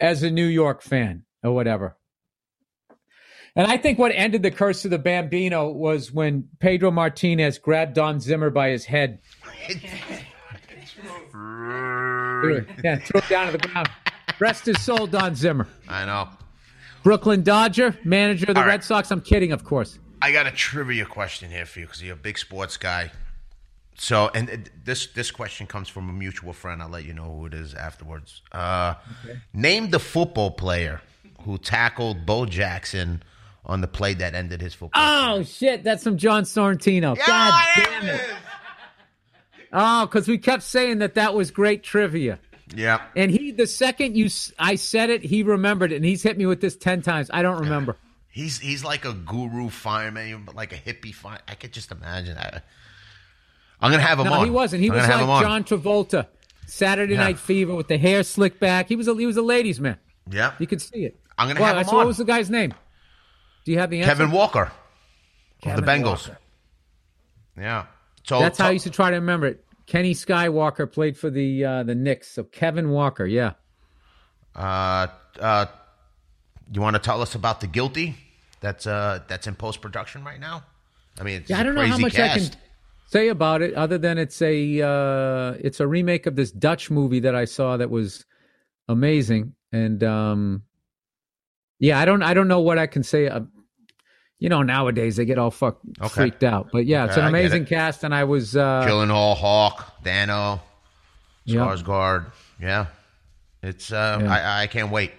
as 0.00 0.22
a 0.22 0.30
New 0.30 0.46
York 0.46 0.80
fan 0.80 1.24
or 1.44 1.52
whatever. 1.52 1.98
And 3.54 3.66
I 3.66 3.76
think 3.76 3.98
what 3.98 4.12
ended 4.14 4.42
the 4.42 4.50
curse 4.50 4.86
of 4.86 4.90
the 4.90 4.98
Bambino 4.98 5.70
was 5.70 6.10
when 6.10 6.48
Pedro 6.58 6.90
Martinez 6.90 7.58
grabbed 7.58 7.92
Don 7.92 8.18
Zimmer 8.18 8.48
by 8.48 8.70
his 8.70 8.86
head. 8.86 9.18
Yeah, 12.82 12.96
threw 12.96 13.20
it 13.20 13.28
down 13.28 13.46
to 13.46 13.52
the 13.52 13.68
ground. 13.68 13.88
Rest 14.38 14.66
his 14.66 14.80
soul, 14.82 15.06
Don 15.06 15.34
Zimmer. 15.34 15.68
I 15.88 16.04
know. 16.04 16.28
Brooklyn 17.02 17.42
Dodger, 17.42 17.96
manager 18.04 18.46
of 18.48 18.54
the 18.54 18.60
All 18.60 18.66
right. 18.66 18.72
Red 18.72 18.84
Sox. 18.84 19.10
I'm 19.10 19.20
kidding, 19.20 19.52
of 19.52 19.64
course. 19.64 19.98
I 20.20 20.32
got 20.32 20.46
a 20.46 20.52
trivia 20.52 21.04
question 21.04 21.50
here 21.50 21.66
for 21.66 21.80
you 21.80 21.86
because 21.86 22.02
you're 22.02 22.14
a 22.14 22.16
big 22.16 22.38
sports 22.38 22.76
guy. 22.76 23.10
So, 23.96 24.30
and 24.34 24.50
uh, 24.50 24.56
this 24.84 25.08
this 25.08 25.30
question 25.30 25.66
comes 25.66 25.88
from 25.88 26.08
a 26.08 26.12
mutual 26.12 26.52
friend. 26.52 26.82
I'll 26.82 26.88
let 26.88 27.04
you 27.04 27.12
know 27.12 27.36
who 27.36 27.46
it 27.46 27.54
is 27.54 27.74
afterwards. 27.74 28.42
Uh, 28.50 28.94
Name 29.52 29.90
the 29.90 29.98
football 29.98 30.50
player 30.52 31.00
who 31.42 31.58
tackled 31.58 32.24
Bo 32.24 32.46
Jackson 32.46 33.22
on 33.64 33.80
the 33.80 33.88
play 33.88 34.14
that 34.14 34.34
ended 34.34 34.60
his 34.60 34.74
football. 34.74 35.02
Oh 35.02 35.42
shit, 35.42 35.84
that's 35.84 36.02
from 36.02 36.16
John 36.16 36.44
Sorrentino. 36.44 37.16
Yeah, 37.16 37.26
God 37.26 37.64
damn 37.76 38.06
it. 38.06 38.20
Oh, 39.72 40.06
because 40.06 40.28
we 40.28 40.38
kept 40.38 40.62
saying 40.62 40.98
that 40.98 41.14
that 41.14 41.34
was 41.34 41.50
great 41.50 41.82
trivia. 41.82 42.38
Yeah. 42.74 43.00
And 43.16 43.30
he, 43.30 43.52
the 43.52 43.66
second 43.66 44.16
you, 44.16 44.28
I 44.58 44.74
said 44.76 45.10
it, 45.10 45.22
he 45.24 45.42
remembered 45.42 45.92
it, 45.92 45.96
and 45.96 46.04
he's 46.04 46.22
hit 46.22 46.36
me 46.38 46.46
with 46.46 46.60
this 46.60 46.76
ten 46.76 47.02
times. 47.02 47.30
I 47.32 47.42
don't 47.42 47.60
remember. 47.60 47.96
He's 48.34 48.58
he's 48.58 48.82
like 48.82 49.04
a 49.04 49.12
guru 49.12 49.68
fireman, 49.68 50.44
but 50.46 50.54
like 50.54 50.72
a 50.72 50.76
hippie 50.76 51.14
fire. 51.14 51.38
I 51.46 51.54
could 51.54 51.70
just 51.70 51.92
imagine 51.92 52.36
that. 52.36 52.64
I'm 53.78 53.90
gonna 53.90 54.02
have 54.02 54.18
him 54.18 54.24
No, 54.24 54.32
on. 54.32 54.44
he 54.46 54.50
wasn't. 54.50 54.80
He 54.82 54.88
I'm 54.88 54.96
was 54.96 55.06
like. 55.06 55.42
John 55.42 55.64
Travolta, 55.64 56.28
Saturday 56.66 57.12
Yeah. 57.12 57.24
Night 57.24 57.38
Fever 57.38 57.74
with 57.74 57.88
the 57.88 57.98
hair 57.98 58.22
slicked 58.22 58.58
back. 58.58 58.88
He 58.88 58.96
was 58.96 59.06
a 59.06 59.14
he 59.14 59.26
was 59.26 59.36
a 59.36 59.42
ladies' 59.42 59.80
man. 59.80 59.98
Yeah. 60.30 60.54
You 60.58 60.66
could 60.66 60.80
see 60.80 61.04
it. 61.04 61.20
I'm 61.36 61.46
gonna 61.46 61.60
Well, 61.60 61.66
have 61.68 61.76
him 61.76 61.80
that's- 61.80 61.92
What 61.94 62.06
was 62.06 62.16
the 62.16 62.24
guy's 62.24 62.48
name? 62.48 62.72
Do 63.66 63.72
you 63.72 63.78
have 63.80 63.90
the 63.90 63.98
answer? 64.00 64.08
Kevin 64.12 64.30
Walker 64.30 64.72
of 65.66 65.76
the 65.76 65.82
Bengals. 65.82 66.26
Walker. 66.28 66.38
Yeah. 67.58 67.84
So 68.24 68.38
That's 68.38 68.58
how 68.58 68.64
so- 68.64 68.68
I 68.68 68.72
used 68.72 68.84
to 68.84 68.90
try 68.90 69.10
to 69.10 69.16
remember 69.16 69.46
it. 69.48 69.64
Kenny 69.86 70.14
Skywalker 70.14 70.90
played 70.90 71.18
for 71.18 71.28
the 71.28 71.64
uh, 71.64 71.82
the 71.82 71.94
Knicks. 71.94 72.28
So 72.28 72.44
Kevin 72.44 72.90
Walker, 72.90 73.26
yeah. 73.26 73.52
Uh, 74.54 75.08
uh, 75.40 75.66
you 76.72 76.80
want 76.80 76.94
to 76.94 77.00
tell 77.00 77.20
us 77.20 77.34
about 77.34 77.60
the 77.60 77.66
guilty? 77.66 78.14
That's 78.60 78.86
uh, 78.86 79.20
that's 79.28 79.46
in 79.46 79.54
post 79.56 79.80
production 79.82 80.24
right 80.24 80.38
now. 80.40 80.62
I 81.18 81.24
mean, 81.24 81.40
it's 81.42 81.50
Yeah, 81.50 81.56
a 81.56 81.60
I 81.60 81.62
don't 81.64 81.74
know 81.74 81.86
how 81.86 81.98
much 81.98 82.18
I 82.18 82.28
can 82.38 82.50
say 83.08 83.28
about 83.28 83.60
it, 83.60 83.74
other 83.74 83.98
than 83.98 84.18
it's 84.18 84.40
a 84.40 84.80
uh, 84.80 85.54
it's 85.60 85.80
a 85.80 85.86
remake 85.86 86.26
of 86.26 86.36
this 86.36 86.52
Dutch 86.52 86.90
movie 86.90 87.20
that 87.20 87.34
I 87.34 87.44
saw 87.44 87.76
that 87.76 87.90
was 87.90 88.24
amazing, 88.88 89.54
and 89.72 90.02
um, 90.04 90.62
yeah, 91.80 91.98
I 91.98 92.04
don't 92.04 92.22
I 92.22 92.34
don't 92.34 92.48
know 92.48 92.60
what 92.60 92.78
I 92.78 92.86
can 92.86 93.02
say. 93.02 93.28
You 94.42 94.48
know, 94.48 94.62
nowadays 94.62 95.14
they 95.14 95.24
get 95.24 95.38
all 95.38 95.52
fuck 95.52 95.78
Okay. 96.00 96.08
freaked 96.08 96.42
out, 96.42 96.70
but 96.72 96.84
yeah, 96.84 97.04
it's 97.04 97.16
an 97.16 97.26
amazing 97.26 97.62
it. 97.62 97.68
cast, 97.68 98.02
and 98.02 98.12
I 98.12 98.24
was 98.24 98.56
uh, 98.56 98.84
Gyllenhaal, 98.84 99.36
Hawke, 99.36 99.84
Dano, 100.02 100.60
Yeah. 101.44 101.60
Skarsgård. 101.60 102.32
Yeah, 102.60 102.86
it's. 103.62 103.92
Uh, 103.92 104.18
Yeah. 104.20 104.32
I 104.32 104.62
I 104.62 104.66
can't 104.66 104.90
wait. 104.90 105.12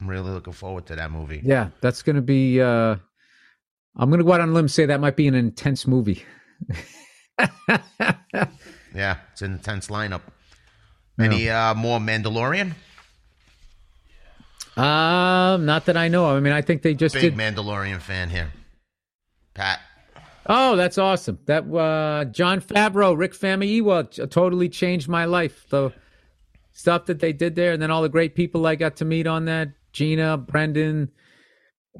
I'm 0.00 0.06
really 0.08 0.30
looking 0.30 0.52
forward 0.52 0.86
to 0.86 0.94
that 0.96 1.10
movie. 1.10 1.40
yeah, 1.44 1.70
that's 1.80 2.02
gonna 2.02 2.22
be. 2.22 2.60
Uh, 2.60 2.94
I'm 3.96 4.08
gonna 4.08 4.22
go 4.22 4.32
out 4.34 4.40
on 4.40 4.50
a 4.50 4.52
limb 4.52 4.66
and 4.66 4.70
say 4.70 4.86
that 4.86 5.00
might 5.00 5.16
be 5.16 5.26
an 5.26 5.34
intense 5.34 5.84
movie. 5.88 6.22
Yeah, 8.94 9.16
it's 9.32 9.42
an 9.42 9.52
intense 9.52 9.88
lineup. 9.88 10.20
Any 11.18 11.48
uh, 11.50 11.74
more 11.74 11.98
Mandalorian? 12.00 12.72
Um, 14.76 15.64
not 15.66 15.86
that 15.86 15.96
I 15.96 16.08
know. 16.08 16.26
of. 16.30 16.36
I 16.36 16.40
mean, 16.40 16.52
I 16.52 16.62
think 16.62 16.82
they 16.82 16.94
just 16.94 17.14
Big 17.14 17.22
did. 17.22 17.34
Mandalorian 17.36 18.00
fan 18.00 18.30
here. 18.30 18.50
Pat. 19.60 19.80
Oh, 20.46 20.74
that's 20.74 20.96
awesome. 20.96 21.38
That 21.44 21.70
uh, 21.72 22.24
Jon 22.24 22.62
Favreau, 22.62 23.16
Rick 23.16 23.34
Famuyiwa 23.34 24.30
totally 24.30 24.70
changed 24.70 25.06
my 25.06 25.26
life. 25.26 25.68
The 25.68 25.92
stuff 26.72 27.06
that 27.06 27.20
they 27.20 27.34
did 27.34 27.56
there, 27.56 27.72
and 27.72 27.82
then 27.82 27.90
all 27.90 28.00
the 28.00 28.08
great 28.08 28.34
people 28.34 28.66
I 28.66 28.74
got 28.74 28.96
to 28.96 29.04
meet 29.04 29.26
on 29.26 29.44
that. 29.44 29.68
Gina, 29.92 30.38
Brendan. 30.38 31.10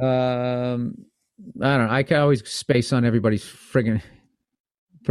Um, 0.00 1.04
I 1.60 1.76
don't 1.76 1.86
know. 1.86 1.92
I 1.92 2.02
can 2.02 2.18
always 2.18 2.48
space 2.48 2.92
on 2.92 3.04
everybody's 3.04 3.44
friggin'. 3.44 4.00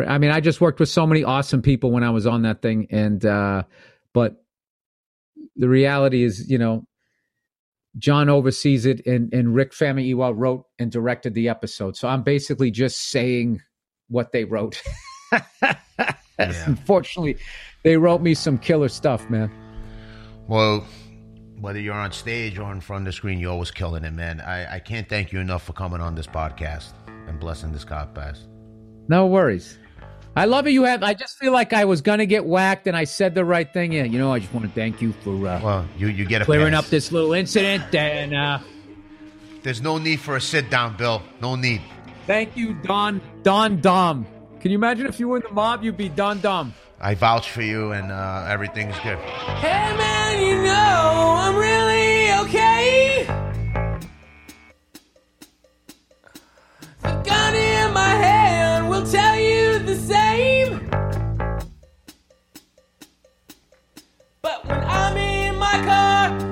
I 0.07 0.17
mean, 0.17 0.31
I 0.31 0.39
just 0.39 0.59
worked 0.59 0.79
with 0.79 0.89
so 0.89 1.05
many 1.05 1.23
awesome 1.23 1.61
people 1.61 1.91
when 1.91 2.03
I 2.03 2.09
was 2.09 2.25
on 2.25 2.41
that 2.43 2.61
thing, 2.61 2.87
and 2.89 3.23
uh, 3.23 3.63
but 4.13 4.43
the 5.55 5.69
reality 5.69 6.23
is, 6.23 6.49
you 6.49 6.57
know, 6.57 6.85
Jon 7.97 8.29
oversees 8.29 8.85
it, 8.85 9.05
and 9.05 9.33
and 9.33 9.55
Rick 9.55 9.73
Famuyiwa 9.73 10.33
wrote 10.35 10.65
and 10.77 10.91
directed 10.91 11.33
the 11.33 11.49
episode. 11.49 11.97
So 11.97 12.07
I'm 12.07 12.23
basically 12.23 12.71
just 12.71 13.09
saying 13.09 13.61
what 14.07 14.31
they 14.31 14.45
wrote. 14.45 14.81
Unfortunately, 16.39 17.37
they 17.83 17.97
wrote 17.97 18.21
me 18.21 18.33
some 18.33 18.57
killer 18.57 18.89
stuff, 18.89 19.29
man. 19.29 19.51
Well, 20.47 20.85
whether 21.59 21.79
you're 21.79 21.93
on 21.93 22.11
stage 22.11 22.57
or 22.57 22.71
in 22.71 22.81
front 22.81 23.01
of 23.01 23.05
the 23.05 23.11
screen, 23.13 23.39
you're 23.39 23.51
always 23.51 23.71
killing 23.71 24.03
it, 24.03 24.11
man. 24.11 24.41
I, 24.41 24.75
I 24.75 24.79
can't 24.79 25.07
thank 25.07 25.31
you 25.31 25.39
enough 25.39 25.63
for 25.63 25.73
coming 25.73 26.01
on 26.01 26.15
this 26.15 26.27
podcast 26.27 26.93
and 27.27 27.39
blessing 27.39 27.71
this 27.71 27.85
podcast. 27.85 28.47
No 29.07 29.27
worries. 29.27 29.77
I 30.39 30.45
love 30.45 30.65
it. 30.67 30.69
You 30.69 30.83
have. 30.83 31.03
I 31.03 31.13
just 31.15 31.37
feel 31.37 31.51
like 31.51 31.73
I 31.73 31.83
was 31.83 31.99
gonna 31.99 32.25
get 32.25 32.45
whacked, 32.45 32.87
and 32.87 32.95
I 32.95 33.03
said 33.03 33.35
the 33.35 33.43
right 33.43 33.69
thing. 33.73 33.91
Yeah, 33.91 34.05
you 34.05 34.17
know, 34.17 34.31
I 34.31 34.39
just 34.39 34.53
want 34.53 34.65
to 34.65 34.71
thank 34.71 35.01
you 35.01 35.11
for 35.21 35.31
uh, 35.31 35.59
well, 35.61 35.85
you 35.97 36.07
you 36.07 36.23
get 36.23 36.43
clearing 36.43 36.71
pass. 36.71 36.85
up 36.85 36.89
this 36.89 37.11
little 37.11 37.33
incident, 37.33 37.93
and 37.93 38.33
uh, 38.33 38.59
there's 39.63 39.81
no 39.81 39.97
need 39.97 40.21
for 40.21 40.37
a 40.37 40.41
sit 40.41 40.69
down, 40.69 40.95
Bill. 40.95 41.21
No 41.41 41.57
need. 41.57 41.81
Thank 42.25 42.55
you, 42.55 42.73
Don 42.73 43.19
Don 43.43 43.81
Dom. 43.81 44.25
Can 44.61 44.71
you 44.71 44.77
imagine 44.77 45.07
if 45.07 45.19
you 45.19 45.27
were 45.27 45.37
in 45.37 45.43
the 45.43 45.51
mob, 45.51 45.83
you'd 45.83 45.97
be 45.97 46.07
Don 46.07 46.39
Dom. 46.39 46.73
I 47.01 47.15
vouch 47.15 47.51
for 47.51 47.61
you, 47.61 47.91
and 47.91 48.09
uh, 48.09 48.45
everything's 48.47 48.97
good. 48.99 49.17
Hey 49.17 49.93
man, 49.97 50.41
you 50.41 50.63
know 50.63 51.33
I'm 51.37 51.55
really 51.57 52.31
okay. 52.47 53.25
The 57.01 57.23
gun 57.25 57.55
in 57.55 57.93
my 57.93 58.07
hand 58.07 58.89
will 58.89 59.05
tell 59.05 59.37
you 59.37 59.79
the 59.79 59.97
same. 59.97 60.28
record. 65.79 66.48